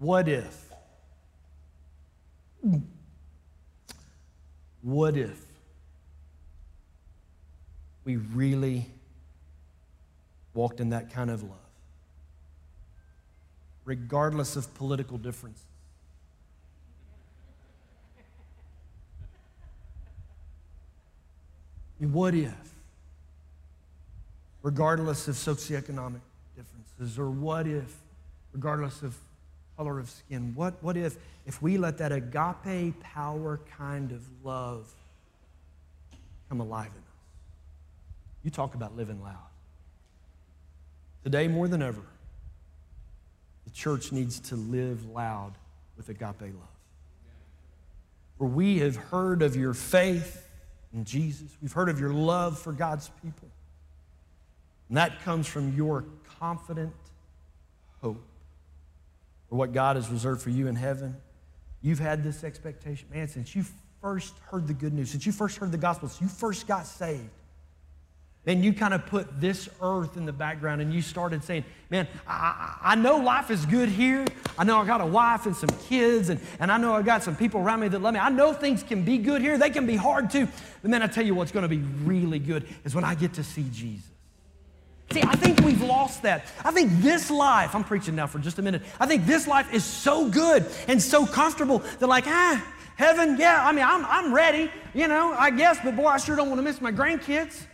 What 0.01 0.27
if? 0.27 0.73
What 4.83 5.17
if 5.17 5.41
we 8.05 8.17
really 8.17 8.87
walked 10.55 10.81
in 10.81 10.91
that 10.91 11.13
kind 11.13 11.31
of 11.31 11.43
love, 11.43 11.51
regardless 13.85 14.57
of 14.57 14.73
political 14.75 15.19
differences. 15.19 15.65
I 21.99 22.05
mean, 22.05 22.13
what 22.13 22.35
if, 22.35 22.55
regardless 24.63 25.29
of 25.29 25.35
socioeconomic 25.35 26.21
differences, 26.57 27.19
or 27.19 27.31
what 27.31 27.67
if, 27.67 27.95
regardless 28.53 29.03
of 29.03 29.17
color 29.77 29.99
of 29.99 30.09
skin, 30.09 30.53
what, 30.55 30.75
what 30.83 30.97
if, 30.97 31.17
if 31.47 31.61
we 31.61 31.79
let 31.79 31.99
that 31.99 32.13
agape 32.13 33.01
power 33.01 33.61
kind 33.77 34.13
of 34.13 34.23
love 34.45 34.93
come 36.49 36.61
alive 36.61 36.87
in 36.87 36.99
us? 36.99 37.05
You 38.43 38.51
talk 38.51 38.75
about 38.75 38.97
living 38.97 39.23
loud. 39.23 39.54
Today, 41.25 41.49
more 41.49 41.67
than 41.67 41.81
ever, 41.81 42.03
the 43.65 43.71
church 43.71 44.13
needs 44.13 44.39
to 44.41 44.57
live 44.57 45.07
loud 45.07 45.55
with 45.97 46.11
agape 46.11 46.43
love. 46.43 46.69
For 48.37 48.47
we 48.47 48.79
have 48.81 48.97
heard 48.97 49.41
of 49.41 49.57
your 49.57 49.73
faith 49.73 50.47
in 50.93 51.05
Jesus, 51.05 51.49
we've 51.63 51.73
heard 51.73 51.89
of 51.89 51.99
your 51.99 52.13
love 52.13 52.59
for 52.59 52.73
God's 52.73 53.11
people. 53.23 53.49
And 54.89 54.99
that 54.99 55.23
comes 55.23 55.47
from 55.47 55.75
your 55.75 56.05
confident 56.39 56.93
hope 58.03 58.23
for 59.49 59.57
what 59.57 59.73
God 59.73 59.97
has 59.97 60.11
reserved 60.11 60.43
for 60.43 60.51
you 60.51 60.69
in 60.69 60.77
heaven. 60.77 61.17
You've 61.81 61.99
had 61.99 62.23
this 62.23 62.45
expectation, 62.45 63.09
man, 63.11 63.29
since 63.29 63.57
you 63.57 63.65
first 64.03 64.35
heard 64.51 64.67
the 64.67 64.75
good 64.75 64.93
news, 64.93 65.11
since 65.11 65.25
you 65.25 65.33
first 65.33 65.57
heard 65.57 65.73
the 65.73 65.79
gospel, 65.79 66.09
since 66.09 66.21
you 66.21 66.29
first 66.29 66.67
got 66.67 66.87
saved 66.87 67.31
then 68.45 68.63
you 68.63 68.73
kind 68.73 68.93
of 68.93 69.07
put 69.07 69.41
this 69.41 69.69
earth 69.81 70.17
in 70.17 70.27
the 70.27 70.33
background 70.33 70.83
and 70.83 70.93
you 70.93 71.01
started 71.01 71.43
saying, 71.43 71.65
Man, 71.91 72.09
I, 72.27 72.77
I, 72.83 72.95
know 72.97 73.19
life 73.19 73.51
is 73.51 73.65
good 73.67 73.89
here. 73.89 74.25
I 74.59 74.65
know 74.65 74.81
I 74.81 74.87
got 74.87 75.01
a 75.01 75.07
wife 75.07 75.47
and 75.47 75.55
some 75.55 75.69
kids, 75.89 76.29
and, 76.29 76.41
and 76.59 76.73
I 76.73 76.77
know 76.77 76.93
I 76.93 77.03
got 77.03 77.23
some 77.23 77.37
people 77.37 77.61
around 77.61 77.81
me 77.81 77.89
that 77.89 78.01
love 78.01 78.15
me. 78.15 78.21
I 78.21 78.31
know 78.31 78.53
things 78.53 78.83
can 78.83 79.05
be 79.05 79.19
good 79.19 79.41
here. 79.41 79.57
They 79.59 79.71
can 79.71 79.87
be 79.87 79.95
hard 79.95 80.31
too. 80.31 80.49
But 80.83 80.91
then 80.91 81.03
I 81.03 81.07
tell 81.07 81.25
you 81.25 81.35
what's 81.35 81.53
going 81.53 81.63
to 81.63 81.69
be 81.69 81.79
really 82.05 82.39
good 82.39 82.67
is 82.85 82.95
when 82.95 83.05
I 83.05 83.15
get 83.15 83.35
to 83.35 83.45
see 83.45 83.67
Jesus. 83.73 84.11
See, 85.13 85.23
I 85.23 85.37
think 85.37 85.61
we've 85.61 85.83
lost 85.83 86.23
that. 86.23 86.47
I 86.65 86.73
think 86.73 86.91
this 87.01 87.31
life, 87.31 87.75
I'm 87.75 87.85
preaching 87.85 88.17
now 88.17 88.27
for 88.27 88.39
just 88.39 88.59
a 88.59 88.63
minute. 88.63 88.83
I 88.99 89.07
think 89.07 89.27
this 89.27 89.47
life 89.47 89.73
is 89.73 89.85
so 89.85 90.29
good 90.29 90.67
and 90.89 91.01
so 91.01 91.27
comfortable 91.27 91.79
that, 92.01 92.07
like, 92.09 92.27
ah, 92.27 92.75
heaven, 92.97 93.37
yeah, 93.39 93.65
I 93.65 93.73
mean, 93.73 93.85
I'm, 93.85 94.05
I'm 94.07 94.35
ready, 94.35 94.71
you 94.95 95.07
know, 95.07 95.33
I 95.39 95.51
guess, 95.51 95.79
but 95.85 95.95
boy, 95.95 96.07
I 96.07 96.17
sure 96.17 96.35
don't 96.35 96.49
want 96.49 96.59
to 96.59 96.63
miss 96.63 96.81
my 96.81 96.91
grandkids. 96.91 97.67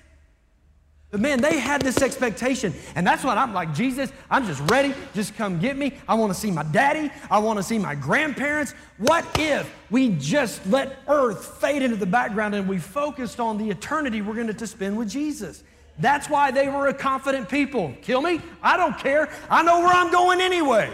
But 1.11 1.21
man, 1.21 1.41
they 1.41 1.59
had 1.59 1.83
this 1.83 2.03
expectation. 2.03 2.73
And 2.95 3.05
that's 3.05 3.25
what 3.25 3.37
I'm 3.37 3.53
like, 3.53 3.75
Jesus, 3.75 4.13
I'm 4.31 4.47
just 4.47 4.61
ready. 4.71 4.95
Just 5.13 5.35
come 5.37 5.59
get 5.59 5.77
me. 5.77 5.95
I 6.09 6.15
want 6.15 6.33
to 6.33 6.39
see 6.39 6.53
my 6.53 6.63
daddy. 6.63 7.11
I 7.31 7.39
want 7.39 7.59
to 7.59 7.63
see 7.65 7.79
my 7.79 7.97
grandparents. 7.97 8.75
What 8.99 9.27
if 9.39 9.73
we 9.91 10.11
just 10.11 10.65
let 10.67 10.99
earth 11.09 11.59
fade 11.61 11.83
into 11.83 11.97
the 11.97 12.07
background 12.07 12.55
and 12.55 12.69
we 12.69 12.79
focused 12.79 13.41
on 13.41 13.59
the 13.59 13.71
eternity 13.71 14.23
we're 14.23 14.35
going 14.35 14.55
to 14.55 14.67
spend 14.67 14.97
with 14.97 15.11
Jesus? 15.11 15.65
That's 15.99 16.31
why 16.31 16.53
they 16.53 16.69
were 16.69 16.87
a 16.87 16.95
confident 16.95 17.49
people. 17.49 17.93
Kill 18.03 18.23
me? 18.23 18.41
I 18.63 18.77
don't 18.77 18.97
care. 18.97 19.29
I 19.51 19.63
know 19.63 19.81
where 19.81 19.93
I'm 19.93 20.13
going 20.13 20.41
anyway. 20.41 20.91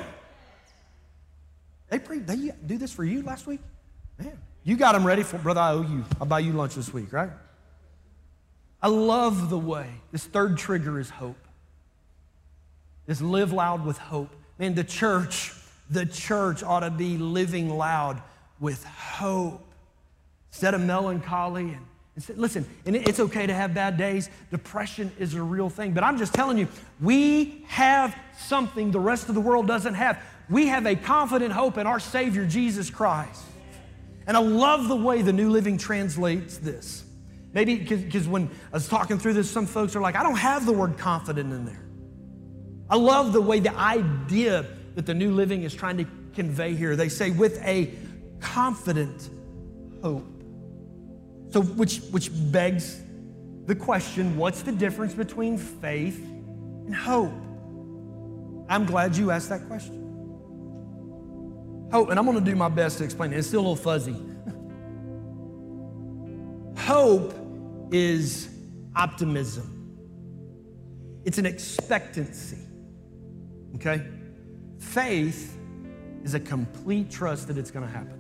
They, 1.91 1.99
pre- 1.99 2.19
they 2.19 2.53
do 2.65 2.79
this 2.79 2.93
for 2.93 3.05
you 3.05 3.23
last 3.23 3.47
week? 3.47 3.61
Man, 4.19 4.37
you 4.65 4.77
got 4.77 4.93
them 4.93 5.07
ready 5.07 5.23
for, 5.23 5.39
brother, 5.39 5.61
I 5.61 5.73
owe 5.73 5.83
you. 5.83 6.05
I'll 6.21 6.27
buy 6.27 6.41
you 6.41 6.53
lunch 6.53 6.75
this 6.75 6.93
week, 6.93 7.13
right? 7.13 7.31
I 8.87 8.89
love 8.89 9.51
the 9.51 9.59
way 9.59 9.89
this 10.13 10.25
third 10.27 10.57
trigger 10.57 11.01
is 11.01 11.11
hope. 11.11 11.49
Is 13.09 13.21
live 13.21 13.53
loud 13.53 13.85
with 13.85 13.99
hope. 13.99 14.31
Man, 14.61 14.77
the 14.77 14.85
church, 14.85 15.53
the 15.91 16.07
church 16.07 16.63
ought 16.63 16.81
to 16.81 16.91
be 16.91 17.19
living 17.19 17.69
loud 17.69 18.23
with 18.61 18.85
hope 18.85 19.61
instead 20.53 20.75
of 20.75 20.83
melancholy 20.83 21.63
and 21.63 21.85
Listen, 22.37 22.65
and 22.87 22.95
it's 22.95 23.19
okay 23.19 23.47
to 23.47 23.53
have 23.53 23.75
bad 23.75 23.99
days. 23.99 24.31
Depression 24.53 25.11
is 25.19 25.35
a 25.35 25.43
real 25.43 25.69
thing. 25.69 25.93
But 25.93 26.05
I'm 26.05 26.17
just 26.17 26.33
telling 26.33 26.57
you, 26.57 26.69
we 27.01 27.65
have 27.67 28.17
something 28.39 28.93
the 28.93 29.01
rest 29.01 29.29
of 29.29 29.35
the 29.35 29.41
world 29.41 29.67
doesn't 29.67 29.95
have. 29.95 30.23
We 30.49 30.69
have 30.69 30.87
a 30.87 30.95
confident 30.95 31.53
hope 31.53 31.77
in 31.77 31.89
our 31.89 31.99
Savior, 31.99 32.47
Jesus 32.47 32.89
Christ. 32.89 33.43
And 34.29 34.37
I 34.37 34.41
love 34.41 34.87
the 34.87 34.97
way 34.97 35.23
the 35.23 35.33
New 35.33 35.51
Living 35.51 35.77
translates 35.77 36.57
this. 36.57 37.03
Maybe 37.57 37.77
because 37.77 38.29
when 38.29 38.51
I 38.71 38.77
was 38.77 38.87
talking 38.87 39.19
through 39.19 39.33
this, 39.33 39.51
some 39.51 39.65
folks 39.65 39.97
are 39.97 40.03
like, 40.03 40.15
I 40.15 40.23
don't 40.23 40.37
have 40.37 40.67
the 40.67 40.75
word 40.75 40.99
confident 40.99 41.55
in 41.55 41.65
there. 41.65 41.83
I 42.91 42.97
love 42.97 43.33
the 43.33 43.41
way 43.41 43.61
the 43.61 43.75
idea 43.75 44.67
that 44.95 45.07
the 45.07 45.15
New 45.15 45.33
Living 45.33 45.63
is 45.63 45.75
trying 45.75 45.97
to 45.97 46.05
convey 46.35 46.75
here. 46.75 46.97
They 46.97 47.09
say, 47.09 47.31
with 47.31 47.59
a 47.65 47.95
confident 48.41 49.31
hope. 50.03 50.27
So, 51.49 51.63
which, 51.63 52.01
which 52.11 52.29
begs 52.53 53.01
the 53.65 53.75
question 53.75 54.37
what's 54.37 54.61
the 54.61 54.73
difference 54.73 55.15
between 55.15 55.57
faith 55.57 56.19
and 56.19 56.95
hope? 56.95 57.33
I'm 58.69 58.85
glad 58.85 59.17
you 59.17 59.31
asked 59.31 59.49
that 59.49 59.67
question. 59.67 60.03
Hope, 61.91 62.11
and 62.11 62.19
I'm 62.19 62.27
going 62.27 62.39
to 62.39 62.45
do 62.45 62.55
my 62.55 62.69
best 62.69 62.99
to 62.99 63.05
explain 63.05 63.33
it. 63.33 63.39
It's 63.39 63.49
still 63.49 63.61
a 63.61 63.63
little 63.63 63.77
fuzzy. 63.77 64.13
hope 66.83 67.46
is 67.93 68.49
optimism, 68.95 69.73
it's 71.25 71.39
an 71.39 71.47
expectancy. 71.47 72.59
Okay? 73.77 74.07
Faith 74.79 75.59
is 76.25 76.35
a 76.35 76.41
complete 76.41 77.11
trust 77.11 77.49
that 77.49 77.59
it's 77.59 77.71
going 77.71 77.87
to 77.87 77.93
happen. 77.93 78.17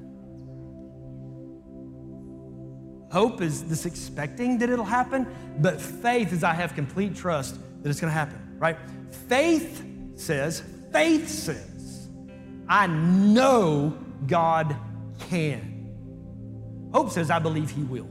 Hope 3.10 3.40
is 3.40 3.64
this 3.64 3.86
expecting 3.86 4.58
that 4.58 4.68
it'll 4.68 4.84
happen, 4.84 5.26
but 5.60 5.80
faith 5.80 6.32
is 6.32 6.44
I 6.44 6.52
have 6.52 6.74
complete 6.74 7.14
trust 7.14 7.56
that 7.82 7.88
it's 7.88 8.00
going 8.00 8.10
to 8.10 8.18
happen, 8.18 8.56
right? 8.58 8.76
Faith 9.28 9.84
says, 10.16 10.62
faith 10.92 11.28
says, 11.28 12.08
I 12.68 12.88
know 12.88 13.96
God 14.26 14.76
can. 15.30 16.90
Hope 16.92 17.10
says, 17.10 17.30
I 17.30 17.38
believe 17.38 17.70
He 17.70 17.82
will. 17.82 18.08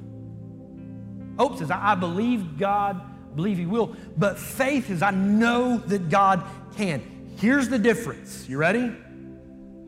Hope 1.37 1.57
says, 1.57 1.71
I 1.71 1.95
believe 1.95 2.57
God, 2.57 3.01
I 3.01 3.35
believe 3.35 3.57
He 3.57 3.65
will. 3.65 3.95
But 4.17 4.39
faith 4.39 4.89
is, 4.89 5.01
I 5.01 5.11
know 5.11 5.77
that 5.77 6.09
God 6.09 6.43
can. 6.77 7.01
Here's 7.37 7.69
the 7.69 7.79
difference. 7.79 8.47
You 8.47 8.57
ready? 8.57 8.95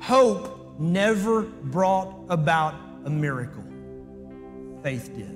Hope 0.02 0.80
never 0.80 1.42
brought 1.42 2.26
about 2.30 2.76
a 3.06 3.10
miracle, 3.10 3.64
faith 4.84 5.12
did. 5.16 5.34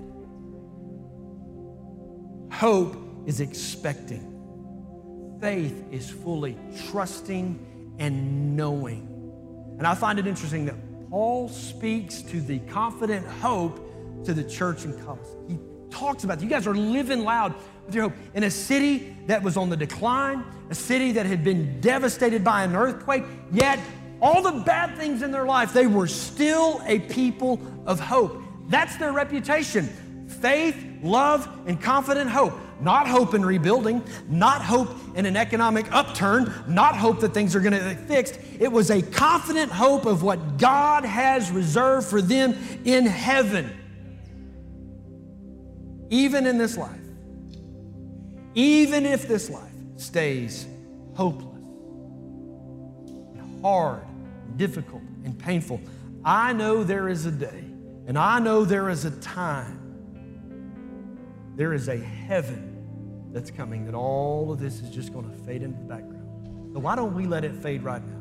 Hope 2.51 2.95
is 3.25 3.39
expecting, 3.39 4.27
faith 5.39 5.85
is 5.91 6.09
fully 6.09 6.57
trusting 6.89 7.95
and 7.97 8.55
knowing. 8.55 9.07
And 9.77 9.87
I 9.87 9.95
find 9.95 10.19
it 10.19 10.27
interesting 10.27 10.65
that 10.65 10.75
Paul 11.09 11.49
speaks 11.49 12.21
to 12.23 12.39
the 12.41 12.59
confident 12.59 13.25
hope 13.25 14.25
to 14.25 14.33
the 14.33 14.43
church 14.43 14.85
in 14.85 14.93
Colossae. 15.03 15.37
He 15.47 15.57
talks 15.91 16.23
about. 16.23 16.41
You 16.41 16.49
guys 16.49 16.65
are 16.65 16.75
living 16.75 17.23
loud 17.23 17.53
with 17.85 17.93
your 17.93 18.09
hope. 18.09 18.13
In 18.33 18.43
a 18.43 18.51
city 18.51 19.15
that 19.27 19.43
was 19.43 19.57
on 19.57 19.69
the 19.69 19.77
decline, 19.77 20.43
a 20.69 20.75
city 20.75 21.11
that 21.13 21.25
had 21.25 21.43
been 21.43 21.79
devastated 21.81 22.43
by 22.43 22.63
an 22.63 22.75
earthquake, 22.75 23.23
yet 23.51 23.79
all 24.21 24.41
the 24.41 24.63
bad 24.63 24.97
things 24.97 25.21
in 25.21 25.31
their 25.31 25.45
life, 25.45 25.73
they 25.73 25.87
were 25.87 26.07
still 26.07 26.81
a 26.85 26.99
people 26.99 27.59
of 27.85 27.99
hope. 27.99 28.41
That's 28.69 28.95
their 28.97 29.11
reputation 29.11 29.89
faith, 30.39 30.75
love, 31.03 31.47
and 31.67 31.79
confident 31.79 32.29
hope. 32.29 32.53
Not 32.79 33.07
hope 33.07 33.35
in 33.35 33.45
rebuilding, 33.45 34.01
not 34.27 34.61
hope 34.63 34.89
in 35.13 35.27
an 35.27 35.37
economic 35.37 35.91
upturn, 35.91 36.51
not 36.67 36.95
hope 36.95 37.19
that 37.19 37.33
things 37.33 37.55
are 37.55 37.59
going 37.59 37.73
to 37.73 37.79
get 37.79 38.07
fixed. 38.07 38.39
It 38.59 38.71
was 38.71 38.89
a 38.89 39.03
confident 39.03 39.71
hope 39.71 40.05
of 40.05 40.23
what 40.23 40.57
God 40.57 41.05
has 41.05 41.51
reserved 41.51 42.07
for 42.07 42.21
them 42.21 42.57
in 42.85 43.05
heaven 43.05 43.80
even 46.11 46.45
in 46.45 46.57
this 46.57 46.77
life, 46.77 46.99
even 48.53 49.05
if 49.05 49.27
this 49.29 49.49
life 49.49 49.71
stays 49.95 50.67
hopeless, 51.15 51.47
and 53.37 53.61
hard, 53.63 54.03
difficult, 54.57 55.01
and 55.23 55.39
painful, 55.39 55.79
I 56.25 56.51
know 56.51 56.83
there 56.83 57.07
is 57.07 57.25
a 57.25 57.31
day, 57.31 57.63
and 58.07 58.17
I 58.17 58.39
know 58.39 58.65
there 58.65 58.89
is 58.89 59.05
a 59.05 59.11
time, 59.21 59.79
there 61.55 61.73
is 61.73 61.87
a 61.87 61.97
heaven 61.97 62.67
that's 63.31 63.49
coming 63.49 63.85
that 63.85 63.95
all 63.95 64.51
of 64.51 64.59
this 64.59 64.81
is 64.81 64.89
just 64.89 65.13
going 65.13 65.31
to 65.31 65.37
fade 65.45 65.63
into 65.63 65.79
the 65.79 65.85
background. 65.85 66.73
So 66.73 66.79
why 66.79 66.97
don't 66.97 67.15
we 67.15 67.25
let 67.25 67.45
it 67.45 67.55
fade 67.55 67.83
right 67.83 68.05
now? 68.05 68.17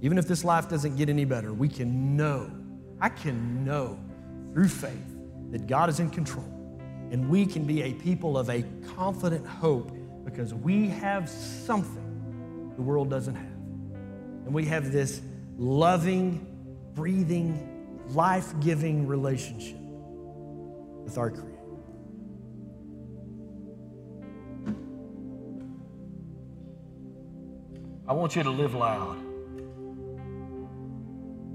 Even 0.00 0.18
if 0.18 0.26
this 0.26 0.42
life 0.44 0.68
doesn't 0.68 0.96
get 0.96 1.08
any 1.08 1.24
better, 1.24 1.52
we 1.52 1.68
can 1.68 2.16
know, 2.16 2.50
I 3.00 3.10
can 3.10 3.64
know 3.64 4.00
through 4.58 4.66
faith 4.66 5.14
that 5.52 5.68
God 5.68 5.88
is 5.88 6.00
in 6.00 6.10
control. 6.10 6.44
And 7.12 7.30
we 7.30 7.46
can 7.46 7.62
be 7.62 7.82
a 7.82 7.92
people 7.92 8.36
of 8.36 8.50
a 8.50 8.64
confident 8.96 9.46
hope 9.46 9.96
because 10.24 10.52
we 10.52 10.88
have 10.88 11.28
something 11.28 12.72
the 12.74 12.82
world 12.82 13.08
doesn't 13.08 13.36
have. 13.36 13.44
And 13.44 14.52
we 14.52 14.64
have 14.64 14.90
this 14.90 15.20
loving, 15.56 16.44
breathing, 16.96 18.02
life 18.08 18.52
giving 18.58 19.06
relationship 19.06 19.78
with 19.78 21.16
our 21.18 21.30
Creator. 21.30 21.54
I 28.08 28.12
want 28.12 28.34
you 28.34 28.42
to 28.42 28.50
live 28.50 28.74
loud. 28.74 29.18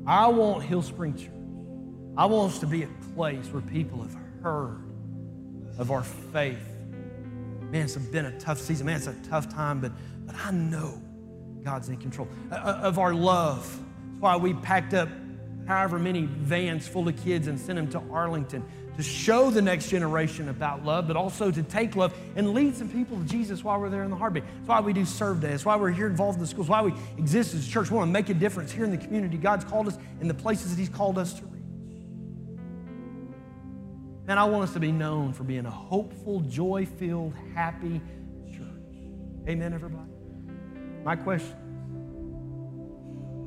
I 0.08 0.28
want 0.28 0.64
Hillspring 0.64 1.18
Church 1.18 1.43
I 2.16 2.26
want 2.28 2.54
us 2.54 2.60
to 2.60 2.68
be 2.68 2.84
a 2.84 2.90
place 3.16 3.48
where 3.48 3.62
people 3.62 4.04
have 4.04 4.16
heard 4.44 4.84
of 5.80 5.90
our 5.90 6.04
faith. 6.04 6.60
Man, 7.72 7.86
it's 7.86 7.96
been 7.96 8.28
a 8.28 8.40
tough 8.40 8.60
season. 8.60 8.86
Man, 8.86 8.98
it's 8.98 9.08
a 9.08 9.16
tough 9.28 9.50
time, 9.50 9.80
but, 9.80 9.92
but 10.28 10.36
I 10.36 10.52
know 10.52 11.02
God's 11.64 11.90
in 11.90 11.98
control. 11.98 12.28
Uh, 12.52 12.56
uh, 12.56 12.80
of 12.84 13.00
our 13.00 13.16
love. 13.16 13.64
That's 14.10 14.22
why 14.22 14.36
we 14.36 14.54
packed 14.54 14.94
up 14.94 15.10
however 15.68 15.98
many 15.98 16.26
vans 16.26 16.88
full 16.88 17.08
of 17.08 17.24
kids 17.24 17.48
and 17.48 17.60
sent 17.60 17.78
them 17.78 17.90
to 17.90 18.14
Arlington 18.14 18.64
to 18.98 19.02
show 19.02 19.50
the 19.50 19.62
next 19.62 19.90
generation 19.90 20.50
about 20.50 20.86
love, 20.86 21.08
but 21.08 21.18
also 21.18 21.50
to 21.50 21.64
take 21.64 21.96
love 21.96 22.14
and 22.36 22.54
lead 22.54 22.76
some 22.76 22.90
people 22.90 23.18
to 23.18 23.24
Jesus 23.24 23.64
while 23.64 23.80
we're 23.80 23.90
there 23.90 24.04
in 24.04 24.12
the 24.12 24.16
heartbeat. 24.16 24.44
That's 24.58 24.68
why 24.68 24.82
we 24.82 24.94
do 24.94 25.04
serve 25.04 25.42
day. 25.42 25.50
That's 25.50 25.66
why 25.66 25.78
we're 25.78 25.90
here 25.90 26.06
involved 26.06 26.36
in 26.36 26.42
the 26.42 26.48
schools. 26.48 26.70
Why 26.70 26.84
we 26.84 26.94
exist 27.18 27.56
as 27.56 27.68
a 27.68 27.72
church. 27.72 27.90
We 27.90 27.98
want 27.98 28.10
to 28.10 28.14
make 28.14 28.30
a 28.30 28.36
difference 28.36 28.72
here 28.72 28.84
in 28.84 28.92
the 28.92 28.98
community. 28.98 29.38
God's 29.38 29.66
called 29.66 29.88
us 29.88 29.98
in 30.22 30.28
the 30.28 30.34
places 30.36 30.76
that 30.76 30.80
He's 30.80 30.90
called 30.90 31.18
us 31.18 31.34
to 31.34 31.53
and 34.28 34.40
I 34.40 34.46
want 34.46 34.64
us 34.64 34.74
to 34.74 34.80
be 34.80 34.92
known 34.92 35.34
for 35.34 35.44
being 35.44 35.66
a 35.66 35.72
hopeful, 35.72 36.42
joy 36.42 36.86
filled, 36.86 37.34
happy 37.54 38.02
church. 38.48 39.48
Amen, 39.48 39.74
everybody? 39.74 40.10
My 41.04 41.16
question 41.16 41.58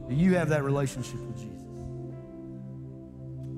do 0.09 0.15
you 0.15 0.35
have 0.37 0.51
that 0.51 0.63
relationship 0.63 1.19
with 1.21 1.37
Jesus? 1.37 1.63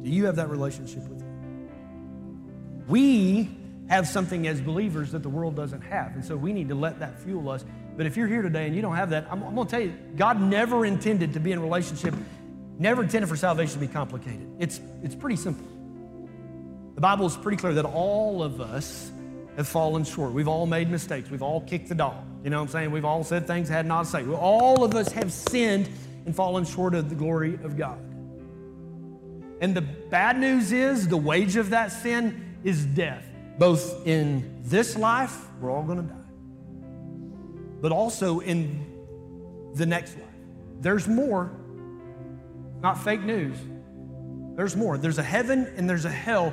Do 0.02 0.10
you 0.10 0.26
have 0.26 0.36
that 0.36 0.48
relationship 0.48 1.02
with 1.02 1.20
Him? 1.20 2.86
We 2.86 3.50
have 3.88 4.06
something 4.06 4.46
as 4.46 4.60
believers 4.60 5.12
that 5.12 5.22
the 5.22 5.28
world 5.28 5.56
doesn't 5.56 5.82
have. 5.82 6.14
And 6.14 6.24
so 6.24 6.36
we 6.36 6.52
need 6.52 6.68
to 6.68 6.74
let 6.74 7.00
that 7.00 7.18
fuel 7.20 7.50
us. 7.50 7.64
But 7.96 8.06
if 8.06 8.16
you're 8.16 8.28
here 8.28 8.42
today 8.42 8.66
and 8.66 8.76
you 8.76 8.80
don't 8.80 8.96
have 8.96 9.10
that, 9.10 9.26
I'm, 9.30 9.42
I'm 9.42 9.54
going 9.54 9.66
to 9.66 9.70
tell 9.70 9.80
you, 9.80 9.92
God 10.16 10.40
never 10.40 10.86
intended 10.86 11.34
to 11.34 11.40
be 11.40 11.52
in 11.52 11.58
a 11.58 11.62
relationship, 11.62 12.14
never 12.78 13.02
intended 13.02 13.28
for 13.28 13.36
salvation 13.36 13.74
to 13.74 13.86
be 13.86 13.92
complicated. 13.92 14.48
It's, 14.58 14.80
it's 15.02 15.14
pretty 15.14 15.36
simple. 15.36 15.66
The 16.99 17.03
Bible 17.03 17.26
is 17.26 17.36
pretty 17.36 17.59
clear 17.59 17.74
that 17.74 17.84
all 17.84 18.42
of 18.42 18.61
us 18.61 19.12
have 19.57 19.68
fallen 19.68 20.03
short. 20.03 20.32
We've 20.32 20.49
all 20.49 20.66
made 20.66 20.90
mistakes. 20.90 21.30
We've 21.30 21.44
all 21.44 21.61
kicked 21.61 21.88
the 21.88 21.94
dog. 21.94 22.24
You 22.42 22.51
know 22.51 22.57
what 22.57 22.62
I'm 22.62 22.68
saying? 22.70 22.90
We've 22.90 23.05
all 23.05 23.22
said 23.22 23.46
things 23.46 23.68
had 23.68 23.86
not 23.86 24.07
to 24.07 24.11
say. 24.11 24.26
All 24.26 24.82
of 24.82 24.96
us 24.96 25.12
have 25.12 25.32
sinned 25.32 25.88
and 26.26 26.34
fallen 26.34 26.64
short 26.64 26.96
of 26.96 27.09
the 27.09 27.14
glory 27.14 27.55
of 27.62 27.76
God. 27.76 28.01
And 29.61 29.76
the 29.76 29.82
bad 30.11 30.40
news 30.40 30.72
is 30.72 31.07
the 31.07 31.16
wage 31.16 31.55
of 31.55 31.70
that 31.70 31.92
sin 31.92 32.57
is 32.64 32.84
death, 32.84 33.24
both 33.59 34.05
in 34.05 34.61
this 34.64 34.96
life, 34.96 35.46
we're 35.61 35.70
all 35.70 35.84
going 35.84 36.03
to 36.03 36.12
die, 36.12 37.80
but 37.80 37.92
also 37.92 38.40
in 38.40 39.72
the 39.76 39.86
next 39.86 40.16
life. 40.16 40.26
There's 40.80 41.07
more, 41.07 41.53
not 42.82 43.01
fake 43.05 43.22
news. 43.22 43.57
There's 44.57 44.74
more. 44.74 44.99
There's 44.99 45.18
a 45.18 45.22
heaven 45.22 45.72
and 45.76 45.88
there's 45.88 46.05
a 46.05 46.11
hell 46.11 46.53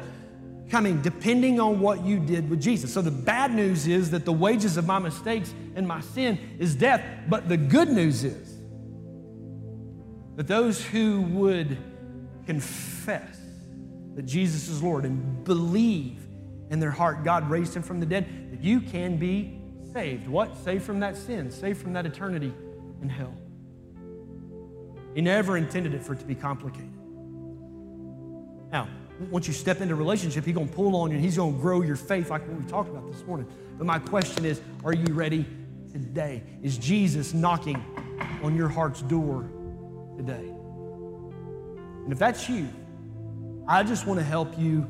coming 0.69 1.01
depending 1.01 1.59
on 1.59 1.79
what 1.79 2.03
you 2.03 2.19
did 2.19 2.49
with 2.49 2.61
Jesus. 2.61 2.93
So 2.93 3.01
the 3.01 3.11
bad 3.11 3.53
news 3.53 3.87
is 3.87 4.11
that 4.11 4.25
the 4.25 4.33
wages 4.33 4.77
of 4.77 4.85
my 4.85 4.99
mistakes 4.99 5.53
and 5.75 5.87
my 5.87 6.01
sin 6.01 6.39
is 6.59 6.75
death, 6.75 7.03
but 7.27 7.47
the 7.47 7.57
good 7.57 7.89
news 7.89 8.23
is 8.23 8.57
that 10.35 10.47
those 10.47 10.83
who 10.83 11.21
would 11.21 11.77
confess 12.45 13.37
that 14.15 14.25
Jesus 14.25 14.67
is 14.67 14.81
Lord 14.81 15.05
and 15.05 15.43
believe 15.43 16.25
in 16.69 16.79
their 16.79 16.91
heart 16.91 17.23
God 17.23 17.49
raised 17.49 17.75
him 17.75 17.83
from 17.83 17.99
the 17.99 18.05
dead, 18.05 18.51
that 18.51 18.63
you 18.63 18.81
can 18.81 19.17
be 19.17 19.61
saved. 19.93 20.27
What? 20.27 20.57
Saved 20.57 20.83
from 20.83 20.99
that 21.01 21.15
sin, 21.15 21.51
saved 21.51 21.81
from 21.81 21.93
that 21.93 22.05
eternity 22.05 22.53
in 23.01 23.09
hell. 23.09 23.33
He 25.13 25.21
never 25.21 25.57
intended 25.57 25.93
it 25.93 26.03
for 26.03 26.13
it 26.13 26.19
to 26.19 26.25
be 26.25 26.35
complicated. 26.35 26.91
Now, 28.71 28.89
once 29.31 29.47
you 29.47 29.53
step 29.53 29.81
into 29.81 29.95
relationship, 29.95 30.45
he's 30.45 30.55
going 30.55 30.67
to 30.67 30.73
pull 30.73 30.95
on 30.95 31.09
you 31.09 31.15
and 31.15 31.23
he's 31.23 31.37
going 31.37 31.53
to 31.53 31.59
grow 31.59 31.81
your 31.81 31.95
faith 31.95 32.29
like 32.29 32.45
what 32.47 32.57
we 32.59 32.65
talked 32.65 32.89
about 32.89 33.09
this 33.11 33.23
morning. 33.25 33.47
But 33.77 33.87
my 33.87 33.99
question 33.99 34.45
is, 34.45 34.61
are 34.83 34.93
you 34.93 35.13
ready 35.13 35.45
today? 35.91 36.43
Is 36.61 36.77
Jesus 36.77 37.33
knocking 37.33 37.83
on 38.43 38.55
your 38.55 38.67
heart's 38.67 39.01
door 39.01 39.49
today? 40.17 40.51
And 42.03 42.11
if 42.11 42.19
that's 42.19 42.49
you, 42.49 42.69
I 43.67 43.83
just 43.83 44.05
want 44.05 44.19
to 44.19 44.25
help 44.25 44.57
you 44.59 44.81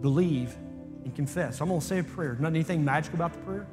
believe 0.00 0.54
and 1.04 1.14
confess. 1.14 1.60
I'm 1.60 1.68
going 1.68 1.80
to 1.80 1.86
say 1.86 1.98
a 1.98 2.04
prayer. 2.04 2.36
Not 2.40 2.48
anything 2.48 2.84
magical 2.84 3.16
about 3.16 3.32
the 3.32 3.40
prayer. 3.40 3.66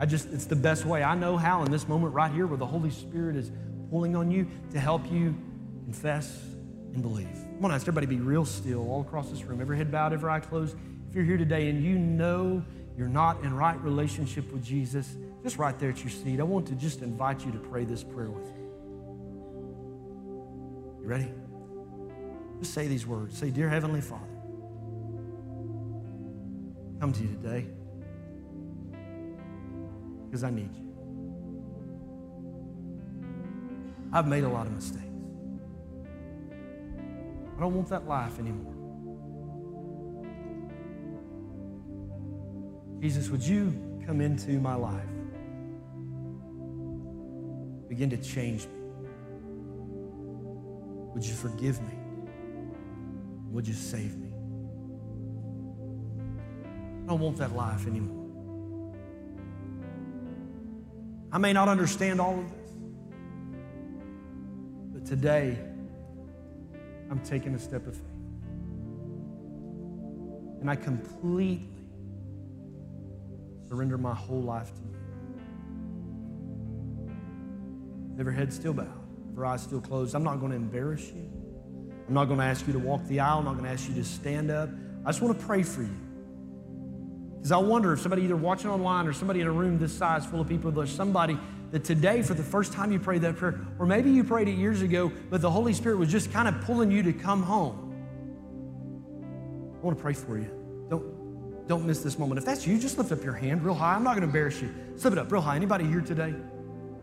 I 0.00 0.06
just, 0.06 0.32
it's 0.32 0.46
the 0.46 0.56
best 0.56 0.84
way. 0.84 1.02
I 1.02 1.14
know 1.16 1.36
how 1.36 1.64
in 1.64 1.72
this 1.72 1.88
moment 1.88 2.14
right 2.14 2.32
here 2.32 2.46
where 2.46 2.56
the 2.56 2.66
Holy 2.66 2.90
Spirit 2.90 3.36
is 3.36 3.50
pulling 3.90 4.14
on 4.14 4.30
you 4.30 4.46
to 4.70 4.78
help 4.78 5.10
you 5.10 5.34
confess 5.84 6.47
and 6.98 7.02
believe. 7.02 7.28
I 7.28 7.60
want 7.60 7.70
to 7.70 7.74
ask 7.76 7.84
everybody 7.84 8.06
to 8.06 8.10
be 8.10 8.20
real 8.20 8.44
still 8.44 8.88
all 8.90 9.00
across 9.00 9.30
this 9.30 9.44
room. 9.44 9.60
Every 9.60 9.76
head 9.76 9.90
bowed, 9.90 10.12
every 10.12 10.30
eye 10.30 10.40
closed. 10.40 10.76
If 11.08 11.14
you're 11.14 11.24
here 11.24 11.36
today 11.36 11.68
and 11.68 11.82
you 11.82 11.98
know 11.98 12.62
you're 12.96 13.08
not 13.08 13.42
in 13.42 13.54
right 13.54 13.80
relationship 13.82 14.52
with 14.52 14.64
Jesus, 14.64 15.16
just 15.42 15.58
right 15.58 15.78
there 15.78 15.90
at 15.90 16.00
your 16.00 16.10
seat, 16.10 16.40
I 16.40 16.42
want 16.42 16.66
to 16.66 16.74
just 16.74 17.02
invite 17.02 17.44
you 17.44 17.52
to 17.52 17.58
pray 17.58 17.84
this 17.84 18.02
prayer 18.02 18.30
with 18.30 18.46
me. 18.46 18.64
You 21.00 21.06
ready? 21.06 21.32
Just 22.58 22.74
say 22.74 22.88
these 22.88 23.06
words. 23.06 23.38
Say, 23.38 23.50
Dear 23.50 23.68
Heavenly 23.68 24.00
Father, 24.00 24.24
come 27.00 27.12
to 27.12 27.22
you 27.22 27.28
today 27.28 27.66
because 30.26 30.42
I 30.42 30.50
need 30.50 30.74
you. 30.74 30.84
I've 34.12 34.26
made 34.26 34.42
a 34.42 34.48
lot 34.48 34.66
of 34.66 34.72
mistakes. 34.72 35.07
I 37.58 37.60
don't 37.60 37.74
want 37.74 37.88
that 37.88 38.06
life 38.06 38.38
anymore. 38.38 38.72
Jesus, 43.00 43.28
would 43.30 43.42
you 43.42 44.00
come 44.06 44.20
into 44.20 44.52
my 44.60 44.76
life? 44.76 45.02
Begin 47.88 48.10
to 48.10 48.16
change 48.16 48.66
me. 48.66 48.78
Would 51.14 51.26
you 51.26 51.34
forgive 51.34 51.82
me? 51.82 51.98
Would 53.50 53.66
you 53.66 53.74
save 53.74 54.16
me? 54.16 54.28
I 57.02 57.08
don't 57.08 57.18
want 57.18 57.38
that 57.38 57.56
life 57.56 57.88
anymore. 57.88 58.94
I 61.32 61.38
may 61.38 61.52
not 61.52 61.68
understand 61.68 62.20
all 62.20 62.38
of 62.38 62.50
this, 62.50 62.70
but 64.92 65.04
today 65.04 65.58
I'm 67.10 67.20
taking 67.20 67.54
a 67.54 67.58
step 67.58 67.86
of 67.86 67.94
faith. 67.94 68.04
And 70.60 70.68
I 70.68 70.76
completely 70.76 71.68
surrender 73.68 73.98
my 73.98 74.14
whole 74.14 74.42
life 74.42 74.72
to 74.74 74.80
you. 74.80 74.96
Every 78.18 78.34
head 78.34 78.52
still 78.52 78.72
bowed, 78.72 78.88
every 79.32 79.46
eye 79.46 79.56
still 79.56 79.80
closed. 79.80 80.14
I'm 80.14 80.24
not 80.24 80.40
going 80.40 80.50
to 80.50 80.56
embarrass 80.56 81.06
you. 81.12 81.30
I'm 82.08 82.14
not 82.14 82.24
going 82.24 82.38
to 82.40 82.44
ask 82.44 82.66
you 82.66 82.72
to 82.72 82.78
walk 82.78 83.06
the 83.06 83.20
aisle. 83.20 83.38
I'm 83.38 83.44
not 83.44 83.52
going 83.52 83.64
to 83.64 83.70
ask 83.70 83.88
you 83.88 83.94
to 83.94 84.04
stand 84.04 84.50
up. 84.50 84.70
I 85.04 85.10
just 85.10 85.22
want 85.22 85.38
to 85.38 85.46
pray 85.46 85.62
for 85.62 85.82
you. 85.82 85.96
Because 87.36 87.52
I 87.52 87.58
wonder 87.58 87.92
if 87.92 88.00
somebody 88.00 88.22
either 88.22 88.34
watching 88.34 88.70
online 88.70 89.06
or 89.06 89.12
somebody 89.12 89.40
in 89.40 89.46
a 89.46 89.52
room 89.52 89.78
this 89.78 89.92
size 89.92 90.26
full 90.26 90.40
of 90.40 90.48
people, 90.48 90.72
there's 90.72 90.90
somebody 90.90 91.38
that 91.70 91.84
today, 91.84 92.22
for 92.22 92.34
the 92.34 92.42
first 92.42 92.72
time, 92.72 92.90
you 92.92 92.98
prayed 92.98 93.22
that 93.22 93.36
prayer, 93.36 93.60
or 93.78 93.86
maybe 93.86 94.10
you 94.10 94.24
prayed 94.24 94.48
it 94.48 94.56
years 94.56 94.80
ago, 94.82 95.12
but 95.30 95.40
the 95.42 95.50
Holy 95.50 95.72
Spirit 95.74 95.98
was 95.98 96.10
just 96.10 96.32
kind 96.32 96.48
of 96.48 96.60
pulling 96.62 96.90
you 96.90 97.02
to 97.02 97.12
come 97.12 97.42
home. 97.42 97.84
I 99.74 99.84
want 99.84 99.96
to 99.96 100.02
pray 100.02 100.14
for 100.14 100.38
you. 100.38 100.50
Don't, 100.88 101.68
don't 101.68 101.84
miss 101.84 102.02
this 102.02 102.18
moment. 102.18 102.38
If 102.38 102.44
that's 102.44 102.66
you, 102.66 102.78
just 102.78 102.96
lift 102.98 103.12
up 103.12 103.22
your 103.22 103.34
hand 103.34 103.64
real 103.64 103.74
high. 103.74 103.94
I'm 103.94 104.02
not 104.02 104.10
going 104.10 104.22
to 104.22 104.26
embarrass 104.26 104.60
you. 104.62 104.74
Slip 104.96 105.12
it 105.12 105.18
up 105.18 105.30
real 105.30 105.42
high. 105.42 105.56
Anybody 105.56 105.84
here 105.84 106.00
today? 106.00 106.34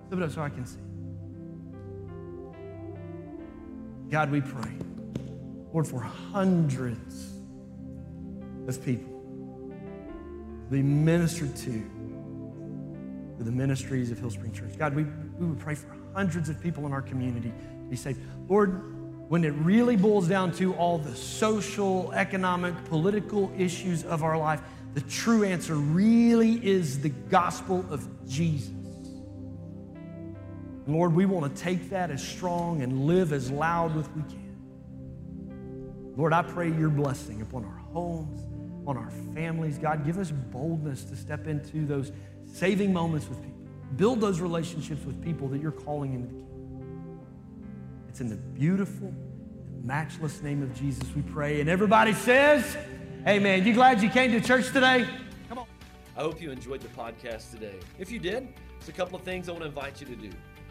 Slip 0.10 0.20
it 0.20 0.24
up 0.24 0.32
so 0.32 0.42
I 0.42 0.50
can 0.50 0.66
see. 0.66 0.80
God, 4.10 4.32
we 4.32 4.42
pray, 4.42 4.72
Lord, 5.74 5.88
for 5.88 6.00
hundreds 6.02 7.34
of 8.68 8.84
people 8.84 9.12
to 10.66 10.72
be 10.72 10.82
ministered 10.82 11.56
to 11.58 11.84
the 13.44 13.52
ministries 13.52 14.12
of 14.12 14.20
Hillspring 14.20 14.54
Church. 14.54 14.78
God, 14.78 14.96
we, 14.96 15.04
we 15.38 15.48
would 15.48 15.60
pray 15.60 15.76
for 15.76 15.88
hundreds 16.14 16.50
of 16.50 16.62
people 16.62 16.86
in 16.86 16.94
our 16.94 17.02
community 17.02 17.50
to 17.50 17.90
be 17.90 17.96
saved. 17.96 18.20
Lord, 18.48 19.30
when 19.30 19.44
it 19.44 19.52
really 19.52 19.96
boils 19.96 20.28
down 20.28 20.52
to 20.54 20.74
all 20.76 20.98
the 20.98 21.16
social, 21.16 22.12
economic, 22.14 22.74
political 22.86 23.52
issues 23.58 24.04
of 24.04 24.24
our 24.24 24.38
life, 24.38 24.62
the 24.94 25.02
true 25.02 25.44
answer 25.44 25.76
really 25.76 26.66
is 26.66 27.02
the 27.02 27.10
gospel 27.10 27.84
of 27.90 28.08
Jesus. 28.28 28.70
And 30.86 30.96
Lord, 30.96 31.14
we 31.14 31.26
want 31.26 31.54
to 31.54 31.62
take 31.62 31.90
that 31.90 32.12
as 32.12 32.26
strong 32.26 32.82
and 32.82 33.06
live 33.08 33.34
as 33.34 33.50
loud 33.52 33.98
as 33.98 34.08
we 34.16 34.22
can. 34.24 34.46
Lord, 36.16 36.32
I 36.32 36.44
pray 36.44 36.72
your 36.72 36.90
blessing 36.90 37.42
upon 37.42 37.66
our 37.66 37.82
homes, 37.92 38.40
on 38.88 38.96
our 38.96 39.10
families. 39.34 39.78
God, 39.78 40.06
give 40.06 40.20
us 40.20 40.32
boldness 40.32 41.04
to 41.06 41.16
step 41.16 41.48
into 41.48 41.86
those 41.86 42.12
saving 42.56 42.94
moments 42.94 43.28
with 43.28 43.38
people. 43.42 43.60
Build 43.98 44.22
those 44.22 44.40
relationships 44.40 45.04
with 45.06 45.22
people 45.22 45.50
that 45.50 45.62
you're 45.62 45.72
calling 45.72 46.14
into 46.14 46.28
the 46.28 46.42
kingdom. 46.42 47.20
It's 48.08 48.22
in 48.22 48.30
the 48.30 48.38
beautiful, 48.38 49.14
matchless 49.84 50.42
name 50.42 50.64
of 50.64 50.74
Jesus 50.74 51.04
we 51.16 51.22
pray. 51.22 51.60
And 51.60 51.70
everybody 51.70 52.14
says, 52.14 52.78
Amen. 53.28 53.66
You 53.66 53.74
glad 53.74 54.02
you 54.02 54.10
came 54.10 54.32
to 54.32 54.40
church 54.40 54.72
today? 54.72 55.06
Come 55.50 55.58
on. 55.58 55.66
I 56.16 56.22
hope 56.22 56.42
you 56.42 56.50
enjoyed 56.50 56.80
the 56.80 56.88
podcast 56.90 57.52
today. 57.52 57.76
If 58.00 58.10
you 58.10 58.20
did, 58.20 58.48
there's 58.80 58.88
a 58.88 58.94
couple 58.94 59.18
of 59.18 59.24
things 59.24 59.50
I 59.50 59.52
want 59.52 59.64
to 59.64 59.68
invite 59.68 60.00
you 60.00 60.08
to 60.08 60.16
do. 60.16 60.30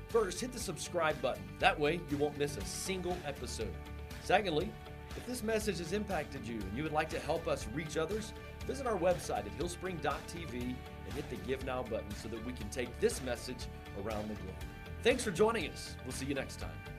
First, 0.09 0.41
hit 0.41 0.53
the 0.53 0.61
subscribe 0.61 1.21
button. 1.21 1.43
That 1.59 1.79
way, 1.79 2.01
you 2.11 2.17
won't 2.17 2.39
miss 2.39 2.57
a 2.57 2.65
single 2.65 3.17
episode. 3.27 3.75
Secondly, 4.23 4.71
if 5.17 5.27
this 5.27 5.43
message 5.43 5.79
has 5.79 5.93
impacted 5.93 6.47
you 6.47 6.55
and 6.55 6.77
you 6.77 6.83
would 6.83 6.93
like 6.93 7.11
to 7.11 7.21
help 7.21 7.47
us 7.47 7.67
reach 7.75 7.99
others, 7.99 8.33
visit 8.67 8.87
our 8.87 8.97
website 8.97 9.47
at 9.47 9.59
hillspring.tv 9.59 10.53
and 10.53 11.15
hit 11.15 11.29
the 11.31 11.37
Give 11.37 11.65
Now 11.65 11.83
button 11.83 12.11
so 12.23 12.29
that 12.29 12.45
we 12.45 12.53
can 12.53 12.69
take 12.71 12.99
this 13.01 13.23
message 13.23 13.67
around 14.05 14.29
the 14.29 14.35
globe. 14.35 14.55
Thanks 15.03 15.23
for 15.23 15.31
joining 15.31 15.71
us. 15.71 15.95
We'll 16.05 16.13
see 16.13 16.27
you 16.27 16.35
next 16.35 16.61
time. 16.61 16.94